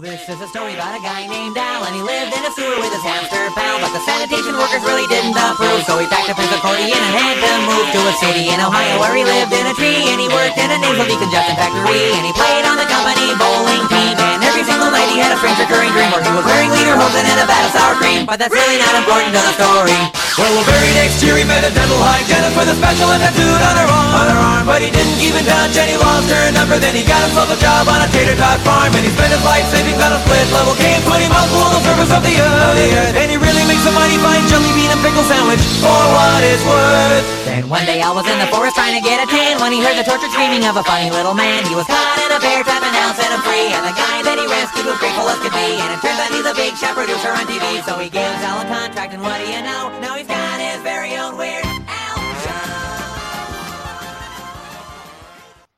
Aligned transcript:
This 0.00 0.32
is 0.32 0.40
a 0.40 0.48
story 0.48 0.72
about 0.72 0.96
a 0.96 1.02
guy 1.04 1.28
named 1.28 1.60
Al, 1.60 1.84
and 1.84 1.92
he 1.92 2.00
lived 2.00 2.32
in 2.32 2.40
a 2.40 2.52
sewer 2.56 2.72
with 2.80 2.88
his 2.88 3.04
hamster 3.04 3.36
pal. 3.52 3.84
But 3.84 3.92
the 3.92 4.00
sanitation 4.08 4.56
workers 4.56 4.80
really 4.80 5.04
didn't 5.12 5.36
approve, 5.36 5.84
so 5.84 6.00
he 6.00 6.08
packed 6.08 6.32
up 6.32 6.40
his 6.40 6.48
accordion 6.56 6.96
and 6.96 7.12
had 7.20 7.36
to 7.36 7.52
move 7.68 7.84
to 7.92 8.00
a 8.08 8.14
city 8.16 8.48
in 8.48 8.64
Ohio 8.64 8.96
where 8.96 9.12
he 9.12 9.28
lived 9.28 9.52
in 9.52 9.60
a 9.60 9.76
tree. 9.76 10.08
And 10.08 10.16
he 10.16 10.32
worked 10.32 10.56
in 10.56 10.72
a 10.72 10.80
nasal 10.80 11.04
decongestant 11.04 11.52
factory, 11.52 12.16
and 12.16 12.24
he 12.24 12.32
played 12.32 12.64
on 12.64 12.80
the 12.80 12.88
company 12.88 13.28
bowling 13.36 13.84
team. 13.92 14.16
And 14.16 14.40
every 14.40 14.64
single 14.64 14.88
night 14.88 15.12
he 15.12 15.20
had 15.20 15.36
a 15.36 15.38
strange 15.44 15.60
recurring 15.60 15.92
dream 15.92 16.08
where 16.16 16.24
he 16.24 16.32
was 16.32 16.48
wearing 16.48 16.72
leader 16.72 16.96
lederhosen 16.96 17.28
and 17.28 17.36
a 17.36 17.44
vat 17.44 17.68
of 17.68 17.72
sour 17.76 17.94
cream. 18.00 18.24
But 18.24 18.40
that's 18.40 18.56
really 18.56 18.80
not 18.80 18.96
important 18.96 19.36
to 19.36 19.40
the 19.44 19.52
story. 19.52 20.19
Well, 20.38 20.52
the 20.54 20.66
very 20.70 20.92
next 20.94 21.18
year 21.24 21.34
he 21.34 21.42
met 21.42 21.66
a 21.66 21.72
dental 21.74 21.98
hygienist 21.98 22.54
with 22.54 22.70
a 22.70 22.76
spatula 22.78 23.18
tattooed 23.18 23.62
on 23.66 23.74
her 23.74 23.88
arm. 23.88 24.10
On 24.14 24.26
her 24.30 24.40
arm, 24.40 24.64
but 24.66 24.78
he 24.82 24.90
didn't 24.94 25.18
in 25.40 25.44
touch 25.48 25.74
and 25.80 25.88
he 25.88 25.96
lost 25.96 26.28
her 26.28 26.44
number. 26.52 26.76
Then 26.76 26.94
he 26.94 27.02
got 27.02 27.18
himself 27.24 27.48
a 27.48 27.58
job 27.58 27.88
on 27.88 27.98
a 28.04 28.08
tater 28.12 28.36
tot 28.36 28.60
farm 28.62 28.92
and 28.92 29.02
he 29.02 29.10
spent 29.10 29.32
his 29.32 29.42
life 29.42 29.64
savings 29.72 29.98
on 29.98 30.12
a 30.12 30.20
split 30.20 30.46
level 30.52 30.76
game, 30.76 31.00
putting 31.08 31.30
multiple 31.32 31.64
on 31.64 31.72
the 31.74 31.82
surface 31.82 32.12
of 32.12 32.22
the 32.22 32.34
earth. 32.36 33.16
And 33.16 33.28
he 33.32 33.36
really 33.40 33.64
makes 33.66 33.84
a 33.88 33.92
mighty 33.96 34.20
fine 34.20 34.44
jelly 34.46 34.70
bean 34.76 34.92
and 34.92 35.00
pickle 35.00 35.24
sandwich 35.24 35.62
for 35.80 36.00
what 36.14 36.40
it's 36.44 36.64
worth. 36.68 37.24
Then 37.48 37.64
one 37.72 37.86
day 37.88 38.04
I 38.04 38.12
was 38.12 38.28
in 38.28 38.36
the 38.38 38.48
forest 38.52 38.76
trying 38.76 38.94
to 38.94 39.02
get 39.02 39.18
a 39.22 39.26
tan 39.26 39.58
when 39.58 39.72
he 39.72 39.80
heard 39.80 39.96
the 39.96 40.04
tortured 40.04 40.30
screaming 40.36 40.62
of 40.68 40.76
a 40.76 40.84
funny 40.84 41.08
little 41.08 41.34
man. 41.34 41.64
He 41.64 41.74
was 41.74 41.88
caught 41.88 42.20
in 42.20 42.30
a 42.30 42.40
bear 42.40 42.60
trap 42.62 42.79
and 43.00 43.08
now 43.08 43.16
set 43.16 43.32
him 43.32 43.40
free. 43.48 43.68
And 43.72 43.84
the 43.88 43.96
guy 43.96 44.16
that 44.28 44.36
he 44.36 44.46
rescued 44.46 44.84
was 44.84 44.98
grateful 45.00 45.26
as 45.32 45.38
could 45.40 45.56
be. 45.56 45.68
And 45.82 45.90
it 45.94 46.00
turns 46.04 46.20
out 46.20 46.30
he's 46.36 46.48
a 46.54 46.56
big 46.62 46.72
shot 46.76 46.94
producer 47.00 47.32
on 47.32 47.44
TV. 47.48 47.64
So 47.88 47.96
he 47.96 48.08
gives 48.12 48.40
Al 48.44 48.60
a 48.60 48.68
contract 48.68 49.14
and 49.14 49.22
what 49.22 49.40
do 49.40 49.46
you 49.48 49.62
know? 49.68 49.82
Now 50.04 50.14
he's 50.18 50.28
got 50.28 50.60
his 50.60 50.80
very 50.82 51.16
own 51.16 51.36
Weird 51.36 51.64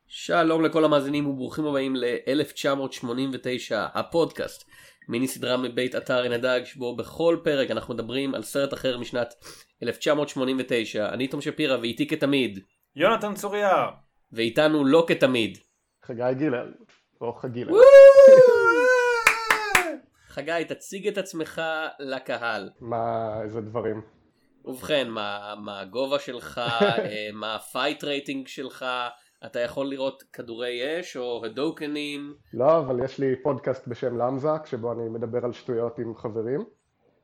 שלום 0.09 0.65
לכל 0.65 0.85
המאזינים 0.85 1.27
וברוכים 1.27 1.67
הבאים 1.67 1.97
ל-1989, 1.97 3.75
הפודקאסט, 3.95 4.65
מיני 5.09 5.29
סדרה 5.29 5.57
מבית 5.57 5.97
אתר 5.97 6.23
עין 6.23 6.33
הדג, 6.33 6.61
שבו 6.65 6.97
בכל 6.97 7.37
פרק 7.45 7.71
אנחנו 7.71 7.95
מדברים 7.95 8.35
על 8.35 8.43
סרט 8.43 8.75
אחר 8.75 8.99
משנת 8.99 9.35
1989. 9.83 11.09
אני 11.09 11.29
תום 11.29 11.41
שפירא 11.41 11.77
ואיתי 11.79 12.07
כתמיד, 12.07 12.59
יונתן 12.97 13.35
צוריה. 13.35 13.87
ואיתנו 14.33 14.85
לא 14.85 15.05
כתמיד. 15.09 15.59
חגי 16.05 16.35
גילל, 16.39 16.73
או 17.23 17.33
חגילה. 17.33 17.73
חגי, 20.29 20.65
תציג 20.69 21.09
את 21.09 21.19
עצמך 21.19 21.63
לקהל. 21.99 22.71
מה, 22.81 23.43
איזה 23.43 23.61
דברים. 23.61 24.03
ובכן, 24.65 25.09
מה, 25.09 25.55
מה 25.59 25.81
הגובה 25.81 26.19
שלך, 26.19 26.59
אה, 26.83 27.29
מה 27.33 27.55
ה 27.55 27.63
fight 27.63 28.05
rating 28.05 28.49
שלך, 28.49 28.87
אתה 29.47 29.61
יכול 29.61 29.87
לראות 29.87 30.23
כדורי 30.33 31.01
אש 31.01 31.17
או 31.17 31.45
הדוקן. 31.45 32.35
לא, 32.53 32.79
אבל 32.79 33.05
יש 33.05 33.19
לי 33.19 33.43
פודקאסט 33.43 33.89
בשם 33.89 34.19
למזק, 34.19 34.63
שבו 34.67 34.93
אני 34.93 35.09
מדבר 35.09 35.45
על 35.45 35.53
שטויות 35.53 35.99
עם 35.99 36.15
חברים. 36.15 36.65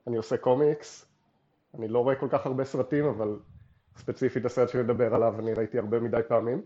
אני 0.06 0.16
עושה 0.16 0.36
קומיקס. 0.36 1.06
אני 1.74 1.88
לא 1.88 1.98
רואה 1.98 2.14
כל 2.14 2.28
כך 2.30 2.46
הרבה 2.46 2.64
סרטים, 2.64 3.04
אבל 3.04 3.36
ספציפית 3.96 4.44
הסרט 4.44 4.68
שאני 4.68 4.82
מדבר 4.82 5.14
עליו 5.14 5.34
אני 5.38 5.54
ראיתי 5.54 5.78
הרבה 5.78 6.00
מדי 6.00 6.20
פעמים. 6.28 6.62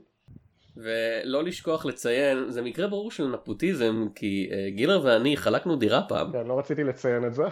ולא 0.77 1.45
לשכוח 1.45 1.87
לציין, 1.87 2.51
זה 2.51 2.63
מקרה 2.63 2.87
ברור 2.87 3.11
של 3.11 3.27
נפוטיזם, 3.27 4.07
כי 4.15 4.51
אה, 4.51 4.77
גילר 4.77 5.01
ואני 5.05 5.37
חלקנו 5.37 5.77
דירה 5.77 6.03
פעם. 6.09 6.33
כן, 6.33 6.47
לא 6.47 6.59
רציתי 6.59 6.85
לציין 6.85 7.25
את 7.25 7.35
זה. 7.35 7.43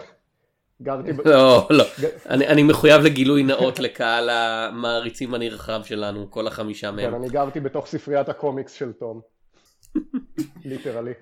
גרתי... 0.81 1.13
ב... 1.13 1.27
לא, 1.27 1.67
לא. 1.69 1.83
אני, 2.29 2.47
אני 2.47 2.63
מחויב 2.63 3.01
לגילוי 3.01 3.43
נאות 3.43 3.79
לקהל 3.85 4.29
המעריצים 4.29 5.33
הנרחב 5.33 5.81
שלנו, 5.83 6.31
כל 6.31 6.47
החמישה 6.47 6.89
כן, 6.89 6.95
מהם. 6.95 7.15
אני 7.15 7.29
גרתי 7.29 7.59
בתוך 7.59 7.87
ספריית 7.87 8.29
הקומיקס 8.29 8.73
של 8.73 8.91
תום. 8.91 9.21
literally. 10.65 11.13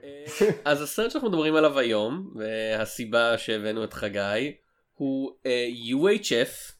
אז 0.66 0.82
הסרט 0.82 1.12
שאנחנו 1.12 1.30
מדברים 1.30 1.56
עליו 1.56 1.80
היום, 1.80 2.34
והסיבה 2.36 3.38
שהבאנו 3.38 3.84
את 3.84 3.94
חגי, 3.94 4.56
הוא 4.94 5.32
uh, 5.32 5.94
UHF, 5.94 6.74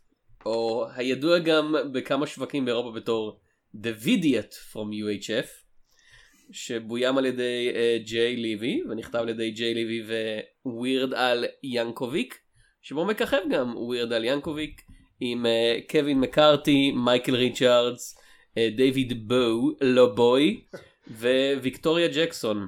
או 0.46 0.86
הידוע 0.96 1.40
גם 1.40 1.76
בכמה 1.92 2.28
שווקים 2.28 2.66
באירופה 2.66 2.92
בתור 2.92 3.40
The 3.76 4.06
Vidiot 4.06 4.54
from 4.74 4.92
UHF, 4.92 5.48
שבוים 6.52 7.18
על 7.18 7.26
ידי 7.26 7.72
uh, 7.74 8.08
ג'יי 8.08 8.36
ליבי, 8.36 8.82
ונכתב 8.90 9.20
על 9.20 9.30
ידי 9.30 9.52
ג'יי 9.52 9.74
ליבי 9.74 10.16
ווירד 10.66 11.14
על 11.14 11.46
ינקוביק, 11.64 12.38
שבו 12.82 13.06
מככב 13.06 13.42
גם 13.52 13.78
ווירד 13.78 14.14
על 14.14 14.26
ינקוביק, 14.26 14.82
עם 15.20 15.46
uh, 15.46 15.92
קווין 15.92 16.20
מקארתי, 16.20 16.92
מייקל 16.92 17.36
ריצ'ארדס, 17.36 18.18
uh, 18.18 18.76
דיוויד 18.76 19.28
בואו, 19.28 19.72
לא 19.82 20.16
בוי, 20.16 20.64
וויקטוריה 21.62 22.08
ג'קסון. 22.08 22.68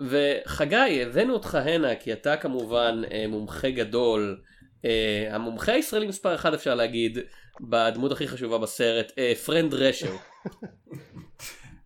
וחגי, 0.00 1.02
הבאנו 1.02 1.32
אותך 1.32 1.54
הנה 1.54 1.94
כי 1.94 2.12
אתה 2.12 2.36
כמובן 2.36 3.02
אה, 3.10 3.24
מומחה 3.28 3.70
גדול, 3.70 4.40
אה, 4.84 5.28
המומחה 5.30 5.72
הישראלי 5.72 6.06
מספר 6.06 6.34
אחד 6.34 6.54
אפשר 6.54 6.74
להגיד, 6.74 7.18
בדמות 7.60 8.12
הכי 8.12 8.28
חשובה 8.28 8.58
בסרט, 8.58 9.12
אה, 9.18 9.32
פרנד 9.46 9.74
רשר. 9.74 10.16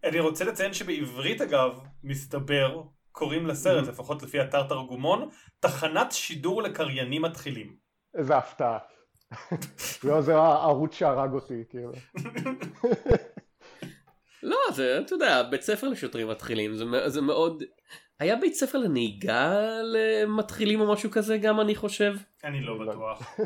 אני 0.04 0.20
רוצה 0.20 0.44
לציין 0.44 0.72
שבעברית 0.72 1.40
אגב, 1.40 1.80
מסתבר, 2.04 2.82
קוראים 3.12 3.46
לסרט, 3.46 3.88
לפחות 3.88 4.22
לפי 4.22 4.40
אתר 4.40 4.62
תרגומון, 4.62 5.28
תחנת 5.60 6.12
שידור 6.12 6.62
לקריינים 6.62 7.22
מתחילים. 7.22 7.76
איזה 8.14 8.36
הפתעה. 8.36 8.78
לא, 10.04 10.20
זה 10.20 10.36
הערוץ 10.36 10.94
שהרג 10.94 11.32
אותי, 11.32 11.64
כאילו. 11.70 11.92
לא, 14.42 14.56
זה, 14.74 14.98
אתה 14.98 15.14
יודע, 15.14 15.42
בית 15.42 15.62
ספר 15.62 15.88
לשוטרים 15.88 16.28
מתחילים, 16.28 16.74
זה, 16.74 16.84
זה 17.06 17.20
מאוד... 17.20 17.62
היה 18.20 18.36
בית 18.36 18.54
ספר 18.54 18.78
לנהיגה 18.78 19.58
למתחילים 19.82 20.80
או 20.80 20.92
משהו 20.92 21.10
כזה 21.10 21.38
גם 21.38 21.60
אני 21.60 21.74
חושב. 21.74 22.14
אני 22.44 22.60
לא 22.60 22.78
בטוח. 22.78 23.36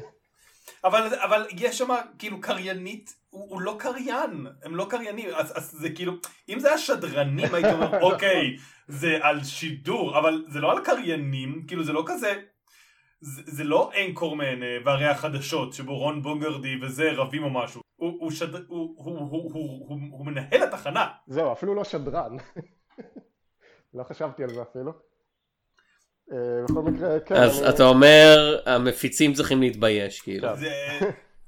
אבל, 0.85 1.15
אבל 1.15 1.47
יש 1.51 1.79
שם 1.79 1.89
כאילו 2.19 2.41
קריינית, 2.41 3.17
הוא, 3.31 3.51
הוא 3.51 3.61
לא 3.61 3.77
קריין, 3.79 4.47
הם 4.63 4.77
לא 4.77 4.87
קריינים, 4.91 5.29
אז, 5.35 5.59
אז 5.59 5.71
זה 5.71 5.91
כאילו, 5.91 6.13
אם 6.49 6.61
זה 6.61 6.69
היה 6.69 6.79
שדרנים 6.79 7.55
הייתי 7.55 7.73
אומר 7.73 8.03
אוקיי, 8.13 8.57
זה 8.89 9.19
על 9.23 9.45
שידור, 9.45 10.19
אבל 10.19 10.45
זה 10.49 10.61
לא 10.61 10.73
על 10.73 10.85
קריינים, 10.85 11.65
כאילו 11.67 11.85
זה 11.85 11.93
לא 11.93 12.05
כזה, 12.07 12.43
זה, 13.21 13.43
זה 13.47 13.65
לא 13.65 13.91
אנקורמן 14.07 14.61
והרי 14.85 15.07
החדשות, 15.07 15.73
שבו 15.73 15.99
רון 15.99 16.23
בוגרדי 16.23 16.77
וזה 16.83 17.13
רבים 17.13 17.45
או 17.45 17.51
משהו, 17.51 17.83
הוא, 17.97 18.17
הוא, 18.21 18.31
שד, 18.31 18.55
הוא, 18.55 18.65
הוא, 18.69 18.95
הוא, 18.97 19.19
הוא, 19.19 19.53
הוא, 19.53 19.89
הוא, 19.89 19.99
הוא 20.11 20.27
מנהל 20.27 20.63
התחנה, 20.63 21.07
זהו, 21.27 21.53
אפילו 21.53 21.75
לא 21.75 21.85
שדרן. 21.85 22.37
לא 23.95 24.03
חשבתי 24.03 24.43
על 24.45 24.51
זה 24.51 24.63
אפילו. 24.63 24.93
אה, 26.33 26.37
בכל 26.65 26.83
מקרה, 26.83 27.21
כן. 27.21 27.35
אז 27.35 27.63
אני- 27.63 27.69
אתה 27.69 27.85
אומר, 27.85 28.59
המפיצים 28.67 29.33
צריכים 29.33 29.61
להתבייש, 29.61 30.21
כאילו. 30.21 30.49
כן. 30.49 30.57
זה 30.57 30.71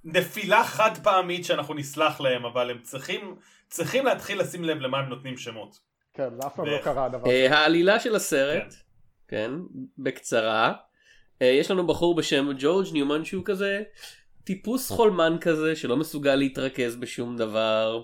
נפילה 0.04 0.64
חד 0.64 0.90
פעמית 1.02 1.44
שאנחנו 1.44 1.74
נסלח 1.74 2.20
להם, 2.20 2.44
אבל 2.44 2.70
הם 2.70 2.78
צריכים, 2.82 3.36
צריכים 3.68 4.04
להתחיל 4.06 4.40
לשים 4.40 4.64
לב 4.64 4.78
למה 4.78 4.98
הם 4.98 5.08
נותנים 5.08 5.36
שמות. 5.36 5.78
כן, 6.14 6.28
זה 6.40 6.46
אף 6.46 6.56
פעם 6.56 6.66
לא? 6.66 6.78
קרה 6.82 7.04
הדבר. 7.06 7.30
אה, 7.30 7.58
העלילה 7.58 8.00
של 8.00 8.16
הסרט, 8.16 8.74
כן, 9.28 9.50
בקצרה, 9.98 10.72
אה, 11.42 11.46
יש 11.46 11.70
לנו 11.70 11.86
בחור 11.86 12.14
בשם 12.14 12.48
ג'ורג' 12.58 12.86
ניומן 12.92 13.24
שהוא 13.24 13.42
כזה 13.44 13.82
טיפוס 14.44 14.90
חולמן 14.90 15.36
כזה 15.40 15.76
שלא 15.76 15.96
מסוגל 15.96 16.34
להתרכז 16.34 16.96
בשום 16.96 17.36
דבר, 17.36 18.02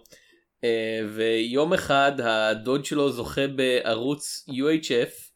ויום 1.08 1.72
אחד 1.72 2.12
הדוד 2.24 2.84
שלו 2.84 3.10
זוכה 3.12 3.46
בערוץ 3.46 4.46
UHF, 4.48 5.31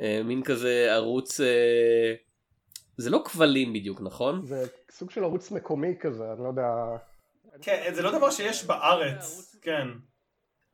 מין 0.00 0.42
כזה 0.42 0.86
ערוץ, 0.90 1.40
אה, 1.40 2.14
זה 2.96 3.10
לא 3.10 3.22
כבלים 3.24 3.72
בדיוק, 3.72 4.00
נכון? 4.00 4.46
זה 4.46 4.66
סוג 4.90 5.10
של 5.10 5.24
ערוץ 5.24 5.50
מקומי 5.50 5.94
כזה, 6.00 6.24
אני 6.32 6.42
לא 6.42 6.48
יודע... 6.48 6.68
כן, 7.62 7.90
זה 7.94 8.02
לא 8.02 8.18
דבר 8.18 8.30
שיש 8.30 8.64
בארץ, 8.64 9.56
כן. 9.62 9.88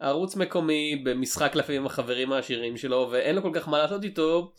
ערוץ 0.01 0.37
מקומי 0.37 1.03
במשחק 1.05 1.55
לפעמים 1.55 1.81
עם 1.81 1.87
החברים 1.87 2.33
העשירים 2.33 2.77
שלו 2.77 3.09
ואין 3.13 3.37
לו 3.37 3.43
כל 3.43 3.51
כך 3.55 3.69
מה 3.69 3.79
לעשות 3.79 4.05
איתו 4.05 4.53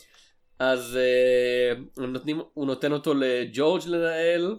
אז 0.59 0.97
uh, 0.97 2.01
הם 2.03 2.13
נותנים, 2.13 2.41
הוא 2.53 2.65
נותן 2.65 2.91
אותו 2.91 3.13
לג'ורג' 3.13 3.81
לנהל 3.87 4.55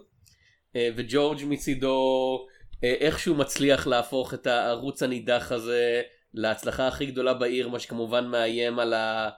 uh, 0.73 0.77
וג'ורג' 0.95 1.39
מצידו 1.45 2.45
uh, 2.71 2.77
איכשהו 2.83 3.35
מצליח 3.35 3.87
להפוך 3.87 4.33
את 4.33 4.47
הערוץ 4.47 5.03
הנידח 5.03 5.51
הזה 5.51 6.01
להצלחה 6.33 6.87
הכי 6.87 7.05
גדולה 7.05 7.33
בעיר 7.33 7.69
מה 7.69 7.79
שכמובן 7.79 8.27
מאיים 8.27 8.79
על 8.79 8.93
ה- 8.93 9.29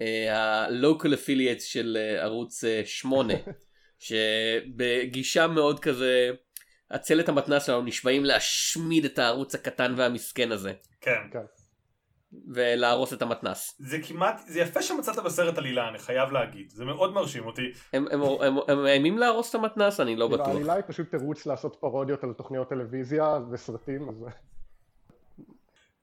אה, 0.00 0.36
ה-local 0.36 1.06
affiliates 1.06 1.62
של 1.62 1.98
uh, 2.00 2.22
ערוץ 2.22 2.64
8 2.84 3.34
שבגישה 3.98 5.46
מאוד 5.46 5.80
כזה 5.80 6.30
הצלת 6.90 7.28
המתנ"ס 7.28 7.66
שלנו 7.66 7.82
נשבעים 7.82 8.24
להשמיד 8.24 9.04
את 9.04 9.18
הערוץ 9.18 9.54
הקטן 9.54 9.94
והמסכן 9.96 10.52
הזה 10.52 10.72
כן. 11.00 11.20
כן. 11.32 11.44
ולהרוס 12.54 13.12
את 13.12 13.22
המתנ"ס. 13.22 13.76
זה 13.78 13.98
כמעט, 14.02 14.40
זה 14.46 14.60
יפה 14.60 14.82
שמצאת 14.82 15.24
בסרט 15.24 15.58
עלילה, 15.58 15.88
אני 15.88 15.98
חייב 15.98 16.32
להגיד. 16.32 16.70
זה 16.70 16.84
מאוד 16.84 17.12
מרשים 17.12 17.46
אותי. 17.46 17.72
הם, 17.92 18.04
מאיימים 18.82 19.18
להרוס 19.18 19.50
את 19.50 19.54
המתנ"ס? 19.54 20.00
אני 20.00 20.16
לא 20.16 20.28
בטוח. 20.28 20.48
העלילה 20.48 20.74
היא 20.74 20.84
פשוט 20.86 21.10
תירוץ 21.10 21.46
לעשות 21.46 21.76
פרודיות 21.80 22.24
על 22.24 22.32
תוכניות 22.32 22.68
טלוויזיה 22.68 23.38
וסרטים, 23.52 24.08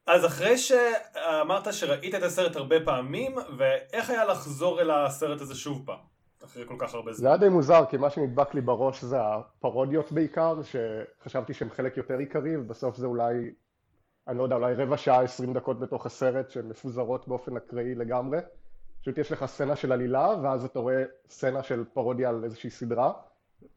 אז... 0.07 0.25
אחרי 0.25 0.57
שאמרת 0.57 1.73
שראית 1.73 2.15
את 2.15 2.23
הסרט 2.23 2.55
הרבה 2.55 2.75
פעמים, 2.85 3.35
ואיך 3.57 4.09
היה 4.09 4.25
לחזור 4.25 4.81
אל 4.81 4.91
הסרט 4.91 5.41
הזה 5.41 5.55
שוב 5.55 5.83
פעם? 5.85 5.97
אחרי 6.45 6.65
כל 6.67 6.75
כך 6.79 6.93
הרבה 6.93 7.13
זה 7.13 7.17
זמן. 7.17 7.27
היה 7.27 7.37
די 7.37 7.49
מוזר, 7.49 7.85
כי 7.89 7.97
מה 7.97 8.09
שנדבק 8.09 8.53
לי 8.53 8.61
בראש 8.61 9.03
זה 9.03 9.17
הפרודיות 9.21 10.11
בעיקר, 10.11 10.55
שחשבתי 10.63 11.53
שהם 11.53 11.69
חלק 11.69 11.97
יותר 11.97 12.17
עיקרי, 12.17 12.57
ובסוף 12.57 12.97
זה 12.97 13.05
אולי, 13.05 13.51
אני 14.27 14.37
לא 14.37 14.43
יודע, 14.43 14.55
אולי 14.55 14.73
רבע 14.73 14.97
שעה, 14.97 15.21
עשרים 15.21 15.53
דקות 15.53 15.79
בתוך 15.79 16.05
הסרט, 16.05 16.49
שהן 16.49 16.69
מפוזרות 16.69 17.27
באופן 17.27 17.57
אקראי 17.57 17.95
לגמרי. 17.95 18.37
פשוט 19.01 19.17
יש 19.17 19.31
לך 19.31 19.45
סצנה 19.45 19.75
של 19.75 19.91
עלילה, 19.91 20.35
ואז 20.43 20.65
אתה 20.65 20.79
רואה 20.79 21.03
סצנה 21.29 21.63
של 21.63 21.83
פרודיה 21.93 22.29
על 22.29 22.43
איזושהי 22.43 22.69
סדרה, 22.69 23.13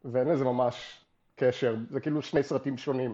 ואין 0.05 0.27
לזה 0.27 0.43
ממש 0.43 1.05
קשר, 1.35 1.75
זה 1.89 1.99
כאילו 1.99 2.21
שני 2.21 2.43
סרטים 2.43 2.77
שונים. 2.77 3.13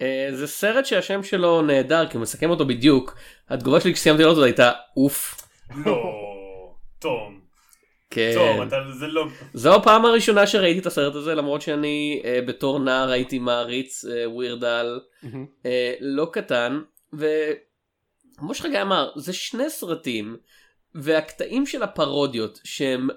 אה, 0.00 0.28
זה 0.32 0.46
סרט 0.46 0.86
שהשם 0.86 1.22
שלו 1.22 1.62
נהדר 1.62 2.06
כי 2.08 2.16
הוא 2.16 2.22
מסכם 2.22 2.50
אותו 2.50 2.66
בדיוק. 2.66 3.16
התגובה 3.48 3.80
שלי 3.80 3.94
כשסיימתי 3.94 4.22
לראות 4.22 4.36
אותו 4.36 4.44
הייתה 4.44 4.72
אוף. 4.96 5.40
לא, 5.84 6.02
תום. 6.98 7.40
כן. 8.10 8.32
תום, 8.34 8.62
אתה, 8.68 8.76
זה 8.98 9.06
לא... 9.06 9.26
זו 9.54 9.74
הפעם 9.74 10.04
הראשונה 10.04 10.46
שראיתי 10.46 10.78
את 10.78 10.86
הסרט 10.86 11.14
הזה 11.14 11.34
למרות 11.34 11.62
שאני 11.62 12.22
אה, 12.24 12.40
בתור 12.46 12.78
נער 12.78 13.10
הייתי 13.10 13.38
מעריץ 13.38 14.04
אה, 14.04 14.30
ווירדל 14.30 15.00
אה, 15.66 15.94
לא 16.00 16.28
קטן 16.32 16.80
וכמו 17.12 18.54
שחגי 18.54 18.82
אמר 18.82 19.10
זה 19.16 19.32
שני 19.32 19.70
סרטים 19.70 20.36
והקטעים 20.94 21.66
של 21.66 21.82
הפרודיות 21.82 22.60
שהם 22.64 23.08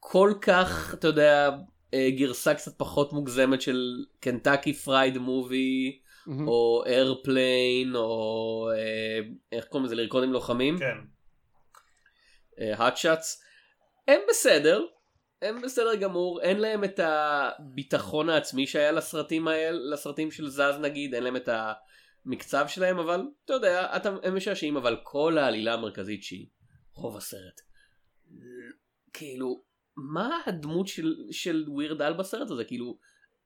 כל 0.00 0.32
כך 0.40 0.94
אתה 0.94 1.06
יודע 1.08 1.50
גרסה 1.94 2.54
קצת 2.54 2.78
פחות 2.78 3.12
מוגזמת 3.12 3.62
של 3.62 4.04
Kentucky 4.20 4.72
Fried 4.72 5.18
Movie 5.18 6.00
או 6.46 6.82
Airplane 6.86 7.96
או 7.96 8.70
אה, 8.74 9.18
איך 9.52 9.64
קוראים 9.64 9.86
לזה 9.86 9.94
לרקוד 9.94 10.24
עם 10.24 10.32
לוחמים. 10.32 10.78
כן. 10.78 10.96
Hot 12.58 12.96
Shots, 12.96 13.42
הם 14.08 14.20
בסדר, 14.28 14.84
הם 15.42 15.62
בסדר 15.62 15.94
גמור, 15.94 16.40
אין 16.40 16.60
להם 16.60 16.84
את 16.84 17.00
הביטחון 17.02 18.28
העצמי 18.28 18.66
שהיה 18.66 18.92
לסרטים 18.92 19.48
האלה, 19.48 19.78
לסרטים 19.92 20.30
של 20.30 20.48
זז 20.48 20.78
נגיד, 20.80 21.14
אין 21.14 21.22
להם 21.22 21.36
את 21.36 21.48
המקצב 22.26 22.64
שלהם, 22.68 22.98
אבל 22.98 23.22
אתה 23.44 23.52
יודע, 23.52 23.96
אתה, 23.96 24.16
הם 24.22 24.36
משעשעים, 24.36 24.76
אבל 24.76 24.96
כל 25.02 25.38
העלילה 25.38 25.74
המרכזית 25.74 26.22
שהיא 26.22 26.46
רוב 26.94 27.16
הסרט, 27.16 27.60
כאילו, 29.12 29.62
מה 29.96 30.38
הדמות 30.46 30.88
של, 30.88 31.14
של 31.30 31.64
ווירד 31.68 32.02
על 32.02 32.12
בסרט 32.12 32.50
הזה, 32.50 32.64
כאילו, 32.64 32.96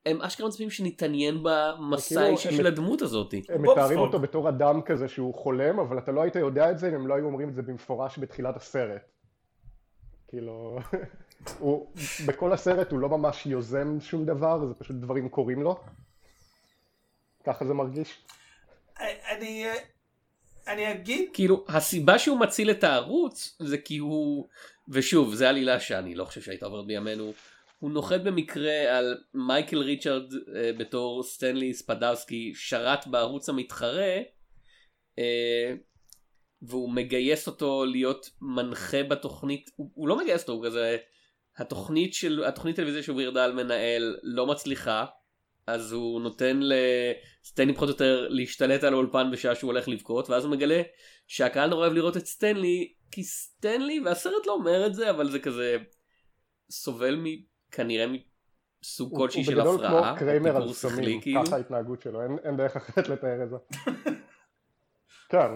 הם 0.06 0.22
אשכרה 0.22 0.48
מצפים 0.48 0.70
שנתעניין 0.70 1.38
במסע 1.42 2.14
וכאילו, 2.14 2.20
האישי 2.20 2.52
של 2.52 2.66
הדמות 2.66 3.02
הזאת. 3.02 3.34
הם 3.48 3.62
מתארים. 3.62 3.98
אותו 3.98 4.18
בתור 4.18 4.48
אדם 4.48 4.82
כזה 4.82 5.08
שהוא 5.08 5.34
חולם, 5.34 5.78
אבל 5.78 5.98
אתה 5.98 6.12
לא 6.12 6.22
היית 6.22 6.36
יודע 6.36 6.70
את 6.70 6.78
זה 6.78 6.88
אם 6.88 6.94
הם 6.94 7.06
לא 7.06 7.14
היו 7.14 7.24
אומרים 7.24 7.48
את 7.48 7.54
זה 7.54 7.62
במפורש 7.62 8.18
בתחילת 8.18 8.56
הסרט. 8.56 9.02
כאילו, 10.28 10.78
הוא, 11.58 11.86
בכל 12.26 12.52
הסרט 12.52 12.92
הוא 12.92 13.00
לא 13.00 13.08
ממש 13.08 13.46
יוזם 13.46 14.00
שום 14.00 14.24
דבר, 14.24 14.66
זה 14.66 14.74
פשוט 14.74 14.96
דברים 14.96 15.28
קורים 15.28 15.62
לו. 15.62 15.80
ככה 17.44 17.64
זה 17.64 17.74
מרגיש. 17.74 18.24
אני... 19.00 19.66
אני 20.66 20.90
אגיד... 20.90 21.30
כאילו 21.32 21.64
הסיבה 21.68 22.18
שהוא 22.18 22.40
מציל 22.40 22.70
את 22.70 22.84
הערוץ 22.84 23.56
זה 23.60 23.78
כי 23.78 23.98
הוא 23.98 24.48
ושוב 24.88 25.34
זה 25.34 25.48
עלילה 25.48 25.80
שאני 25.80 26.14
לא 26.14 26.24
חושב 26.24 26.40
שהייתה 26.40 26.66
עוברת 26.66 26.86
בימינו. 26.86 27.32
הוא 27.78 27.90
נוחת 27.90 28.20
במקרה 28.20 28.98
על 28.98 29.18
מייקל 29.34 29.78
ריצ'רד 29.78 30.32
אה, 30.56 30.72
בתור 30.78 31.22
סטנלי 31.22 31.74
ספדרסקי 31.74 32.52
שרת 32.54 33.06
בערוץ 33.06 33.48
המתחרה 33.48 34.16
אה, 35.18 35.74
והוא 36.62 36.92
מגייס 36.92 37.46
אותו 37.46 37.84
להיות 37.84 38.30
מנחה 38.40 39.02
בתוכנית. 39.02 39.70
הוא, 39.76 39.90
הוא 39.94 40.08
לא 40.08 40.18
מגייס 40.18 40.42
אותו 40.42 40.52
הוא 40.52 40.66
כזה 40.66 40.96
התוכנית 41.56 42.14
של 42.14 42.44
התוכנית 42.44 42.76
טלוויזיה 42.76 43.02
שהוא 43.02 43.16
וירדל 43.16 43.52
מנהל 43.52 44.16
לא 44.22 44.46
מצליחה 44.46 45.04
אז 45.66 45.92
הוא 45.92 46.20
נותן 46.20 46.60
לסטנלי 46.62 47.74
פחות 47.74 47.88
או 47.88 47.92
יותר 47.92 48.28
להשתלט 48.28 48.84
על 48.84 48.92
האולפן 48.92 49.30
בשעה 49.30 49.54
שהוא 49.54 49.72
הולך 49.72 49.88
לבכות 49.88 50.30
ואז 50.30 50.44
הוא 50.44 50.52
מגלה 50.52 50.82
שהקהל 51.26 51.70
נורא 51.70 51.80
אוהב 51.80 51.92
לראות 51.92 52.16
את 52.16 52.26
סטנלי 52.26 52.92
כי 53.14 53.22
סטנלי 53.22 54.00
והסרט 54.00 54.46
לא 54.46 54.52
אומר 54.52 54.86
את 54.86 54.94
זה 54.94 55.10
אבל 55.10 55.30
זה 55.30 55.38
כזה 55.38 55.76
סובל 56.70 57.16
מ... 57.16 57.24
כנראה 57.70 58.06
מסוג 58.82 59.10
הוא, 59.10 59.18
כלשהי 59.18 59.40
הוא 59.40 59.46
של 59.46 59.54
בגדול 59.54 59.84
הפרעה, 59.84 60.10
כמו 60.10 60.18
קריימר 60.18 60.56
על 60.56 60.72
סמים, 60.72 61.20
כאילו. 61.20 61.46
ככה 61.46 61.56
ההתנהגות 61.56 62.02
שלו, 62.02 62.22
אין, 62.22 62.36
אין 62.44 62.56
דרך 62.56 62.76
אחרת 62.76 63.08
לתאר 63.08 63.42
את 63.42 63.50
זה. 63.50 63.56
כן, 65.30 65.48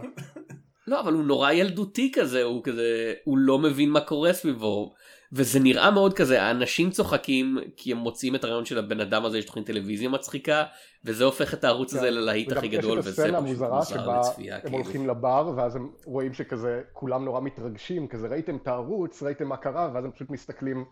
לא 0.87 1.01
אבל 1.01 1.13
הוא 1.13 1.25
נורא 1.25 1.53
ילדותי 1.53 2.13
כזה 2.15 2.43
הוא 2.43 2.65
כזה 2.65 3.15
הוא 3.25 3.39
לא 3.39 3.59
מבין 3.59 3.91
מה 3.91 4.01
קורה 4.01 4.33
סביבו 4.33 4.95
וזה 5.33 5.61
נראה 5.61 5.91
מאוד 5.91 6.15
כזה 6.15 6.43
האנשים 6.43 6.91
צוחקים 6.91 7.59
כי 7.77 7.93
הם 7.93 7.99
מוצאים 7.99 8.35
את 8.35 8.45
הרעיון 8.45 8.65
של 8.65 8.79
הבן 8.79 9.01
אדם 9.01 9.25
הזה 9.25 9.39
יש 9.39 9.45
תוכנית 9.45 9.67
טלוויזיה 9.67 10.09
מצחיקה 10.09 10.65
וזה 11.05 11.25
הופך 11.25 11.55
את 11.55 11.65
הערוץ 11.65 11.95
הזה 11.95 12.07
כן. 12.07 12.15
ללהיט 12.15 12.49
וגם 12.49 12.59
הכי 12.59 12.67
יש 12.67 12.75
גדול 12.75 12.99
את 12.99 13.05
וזה 13.05 13.11
הסצנה 13.11 13.27
פשוט 13.27 13.47
המוזרה 13.47 13.79
מוזר 13.79 13.95
שבה 13.95 14.19
לצפייה 14.19 14.55
הם 14.57 14.63
כאילו. 14.63 14.77
הולכים 14.77 15.09
לבר 15.09 15.53
ואז 15.57 15.77
הם 15.77 15.91
רואים 16.05 16.35
שכזה 16.35 16.83
כולם 16.93 17.25
נורא 17.25 17.41
מתרגשים, 17.41 18.09
כזה 18.09 18.29
ראיתם 18.29 18.57
את 18.57 18.69
הערוץ, 18.69 19.23
ראיתם 19.23 19.49
מה 19.49 19.57
קרה, 19.57 19.91
ואז 19.95 20.05
הם 20.05 20.11
פשוט 20.11 20.31
מסתכלים 20.31 20.85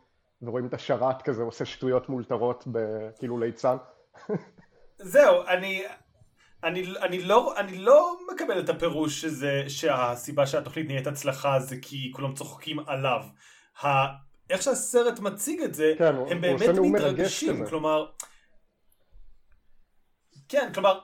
ורואים 0.43 0.67
את 0.67 0.75
השרת 0.75 1.23
כזה 1.23 1.43
עושה 1.43 1.65
שטויות 1.65 2.09
מאולתרות 2.09 2.65
כאילו 3.19 3.39
ליצן. 3.39 3.77
זהו, 4.99 5.43
אני... 5.49 5.83
אני, 6.65 6.85
אני, 7.03 7.23
לא, 7.23 7.55
אני 7.59 7.79
לא 7.79 8.17
מקבל 8.33 8.61
את 8.61 8.69
הפירוש 8.69 9.21
שזה, 9.21 9.65
שהסיבה 9.69 10.47
שהתוכנית 10.47 10.87
נהיית 10.87 11.07
הצלחה 11.07 11.61
זה 11.61 11.77
כי 11.83 12.13
כולם 12.15 12.35
צוחקים 12.35 12.79
עליו. 12.87 13.23
איך 14.51 14.63
שהסרט 14.63 15.19
מציג 15.19 15.61
את 15.61 15.75
זה, 15.75 15.95
כן, 15.99 16.15
הם 16.31 16.41
באמת 16.41 16.69
מתרגשים. 16.93 17.67
כלומר... 17.67 18.07
כן, 20.49 20.71
כלומר, 20.75 20.99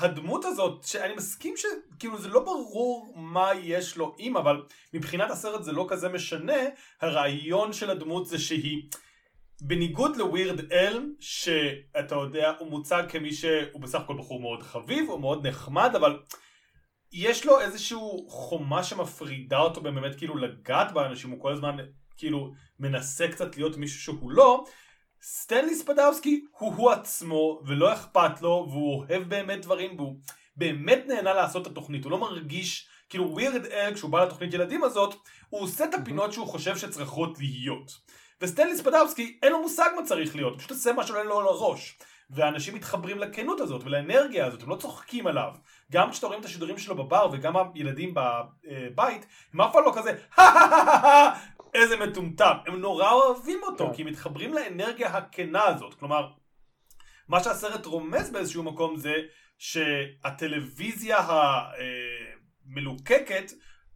הדמות 0.00 0.44
הזאת, 0.44 0.84
שאני 0.84 1.14
מסכים 1.14 1.54
שכאילו 1.56 2.18
זה 2.18 2.28
לא 2.28 2.40
ברור 2.40 3.12
מה 3.16 3.50
יש 3.62 3.96
לו 3.96 4.14
עם, 4.18 4.36
אבל 4.36 4.62
מבחינת 4.94 5.30
הסרט 5.30 5.62
זה 5.62 5.72
לא 5.72 5.86
כזה 5.88 6.08
משנה, 6.08 6.56
הרעיון 7.00 7.72
של 7.72 7.90
הדמות 7.90 8.26
זה 8.26 8.38
שהיא, 8.38 8.82
בניגוד 9.60 10.16
לווירד 10.16 10.72
אל, 10.72 11.06
שאתה 11.20 12.14
יודע, 12.14 12.52
הוא 12.58 12.70
מוצג 12.70 13.02
כמי 13.08 13.32
שהוא 13.32 13.80
בסך 13.80 14.00
הכל 14.00 14.18
בחור 14.18 14.40
מאוד 14.40 14.62
חביב, 14.62 15.10
הוא 15.10 15.20
מאוד 15.20 15.46
נחמד, 15.46 15.94
אבל 15.96 16.18
יש 17.12 17.46
לו 17.46 17.60
איזשהו 17.60 18.26
חומה 18.28 18.84
שמפרידה 18.84 19.58
אותו 19.58 19.80
באמת 19.80 20.14
כאילו 20.14 20.36
לגעת 20.36 20.92
באנשים, 20.92 21.30
הוא 21.30 21.40
כל 21.40 21.52
הזמן 21.52 21.76
כאילו 22.16 22.52
מנסה 22.78 23.28
קצת 23.28 23.56
להיות 23.56 23.76
מישהו 23.76 24.00
שהוא 24.00 24.30
לא. 24.30 24.64
סטנלי 25.22 25.74
ספדאוסקי 25.74 26.44
הוא 26.50 26.74
הוא 26.74 26.90
עצמו 26.90 27.60
ולא 27.66 27.92
אכפת 27.92 28.42
לו 28.42 28.66
והוא 28.70 29.04
אוהב 29.04 29.22
באמת 29.22 29.62
דברים 29.62 29.96
והוא 29.96 30.16
באמת 30.56 31.04
נהנה 31.06 31.34
לעשות 31.34 31.66
את 31.66 31.72
התוכנית. 31.72 32.04
הוא 32.04 32.10
לא 32.10 32.18
מרגיש 32.18 32.88
כאילו 33.08 33.30
ווירד 33.30 33.64
אל 33.64 33.94
כשהוא 33.94 34.10
בא 34.10 34.24
לתוכנית 34.24 34.54
ילדים 34.54 34.84
הזאת 34.84 35.14
הוא 35.48 35.60
עושה 35.60 35.84
את 35.84 35.94
הפינות 35.94 36.32
שהוא 36.32 36.46
חושב 36.46 36.76
שצריכות 36.76 37.38
להיות. 37.38 37.92
וסטנלי 38.40 38.76
ספדאוסקי 38.76 39.38
אין 39.42 39.52
לו 39.52 39.62
מושג 39.62 39.90
מה 39.96 40.06
צריך 40.06 40.36
להיות 40.36 40.52
הוא 40.52 40.58
פשוט 40.58 40.70
עושה 40.70 40.92
מה 40.92 41.06
שעולה 41.06 41.24
לו 41.24 41.40
על 41.40 41.46
הראש 41.46 41.98
ואנשים 42.30 42.74
מתחברים 42.74 43.18
לכנות 43.18 43.60
הזאת 43.60 43.82
ולאנרגיה 43.84 44.46
הזאת 44.46 44.62
הם 44.62 44.70
לא 44.70 44.76
צוחקים 44.76 45.26
עליו 45.26 45.52
גם 45.92 46.10
כשאתה 46.10 46.26
רואים 46.26 46.40
את 46.40 46.44
השידורים 46.44 46.78
שלו 46.78 46.96
בבר 46.96 47.28
וגם 47.32 47.54
הילדים 47.74 48.14
בבית 48.14 49.26
הם 49.54 49.60
אף 49.60 49.72
פעם 49.72 49.84
לא 49.84 49.92
כזה 49.96 50.18
איזה 51.74 51.96
מטומטם. 51.96 52.56
הם 52.66 52.80
נורא 52.80 53.10
אוהבים 53.12 53.60
אותו 53.62 53.86
כן. 53.86 53.94
כי 53.94 54.02
הם 54.02 54.08
מתחברים 54.08 54.54
לאנרגיה 54.54 55.08
הכנה 55.08 55.64
הזאת. 55.64 55.94
כלומר 55.94 56.28
מה 57.28 57.42
שהסרט 57.44 57.86
רומז 57.86 58.30
באיזשהו 58.30 58.62
מקום 58.62 58.96
זה 58.96 59.14
שהטלוויזיה 59.58 61.18
המלוקקת 62.66 63.52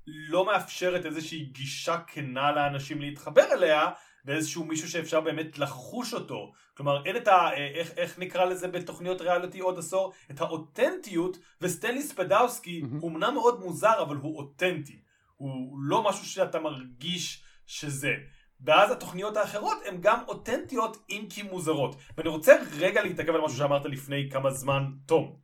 לא 0.07 0.47
מאפשרת 0.47 1.07
איזושהי 1.07 1.45
גישה 1.45 1.99
כנה 2.07 2.53
לאנשים 2.53 3.01
להתחבר 3.01 3.53
אליה 3.53 3.91
ואיזשהו 4.25 4.65
מישהו 4.65 4.89
שאפשר 4.89 5.21
באמת 5.21 5.59
לחוש 5.59 6.15
אותו. 6.15 6.53
כלומר 6.75 7.05
אין 7.07 7.17
את 7.17 7.29
ה... 7.29 7.51
איך, 7.55 7.91
איך 7.97 8.19
נקרא 8.19 8.45
לזה 8.45 8.69
בתוכניות 8.69 9.21
ריאליטי 9.21 9.61
עוד 9.61 9.79
עשור? 9.79 10.13
את 10.31 10.41
האותנטיות 10.41 11.39
וסטנלי 11.61 12.03
ספדאוסקי 12.03 12.81
מהמם. 12.83 12.99
הוא 13.01 13.11
אמנם 13.11 13.35
מאוד 13.35 13.61
מוזר 13.61 14.03
אבל 14.03 14.17
הוא 14.17 14.39
אותנטי. 14.39 15.01
הוא 15.37 15.79
לא 15.81 16.03
משהו 16.03 16.27
שאתה 16.27 16.61
מרגיש 16.61 17.43
שזה. 17.67 18.13
ואז 18.61 18.91
התוכניות 18.91 19.37
האחרות 19.37 19.79
הן 19.87 19.97
גם 20.01 20.19
אותנטיות 20.29 20.97
אם 21.11 21.27
כי 21.31 21.43
מוזרות. 21.43 21.97
ואני 22.17 22.29
רוצה 22.29 22.57
רגע 22.79 23.03
להתעכב 23.03 23.35
על 23.35 23.41
משהו 23.41 23.59
שאמרת 23.59 23.85
לפני 23.85 24.29
כמה 24.31 24.51
זמן 24.51 24.85
תום. 25.07 25.37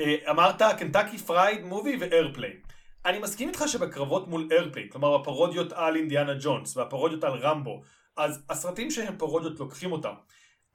אה, 0.00 0.16
אמרת 0.30 0.62
Kentucky 0.78 1.18
Fried 1.18 1.64
Movie 1.64 1.96
ו 1.96 2.03
Airplane 2.03 2.63
אני 3.06 3.18
מסכים 3.18 3.48
איתך 3.48 3.64
שבקרבות 3.66 4.28
מול 4.28 4.48
Airplane 4.50 4.88
כלומר 4.88 5.14
הפרודיות 5.14 5.72
על 5.72 5.96
אינדיאנה 5.96 6.32
ג'ונס 6.40 6.76
והפרודיות 6.76 7.24
על 7.24 7.32
רמבו 7.32 7.82
אז 8.16 8.44
הסרטים 8.50 8.90
שהם 8.90 9.18
פרודיות 9.18 9.60
לוקחים 9.60 9.92
אותם 9.92 10.14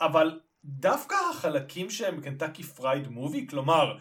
אבל 0.01 0.39
דווקא 0.65 1.15
החלקים 1.31 1.89
שהם 1.89 2.21
Kentucky 2.21 2.63
Fried 2.63 3.07
Movie 3.07 3.47
כלומר 3.47 3.97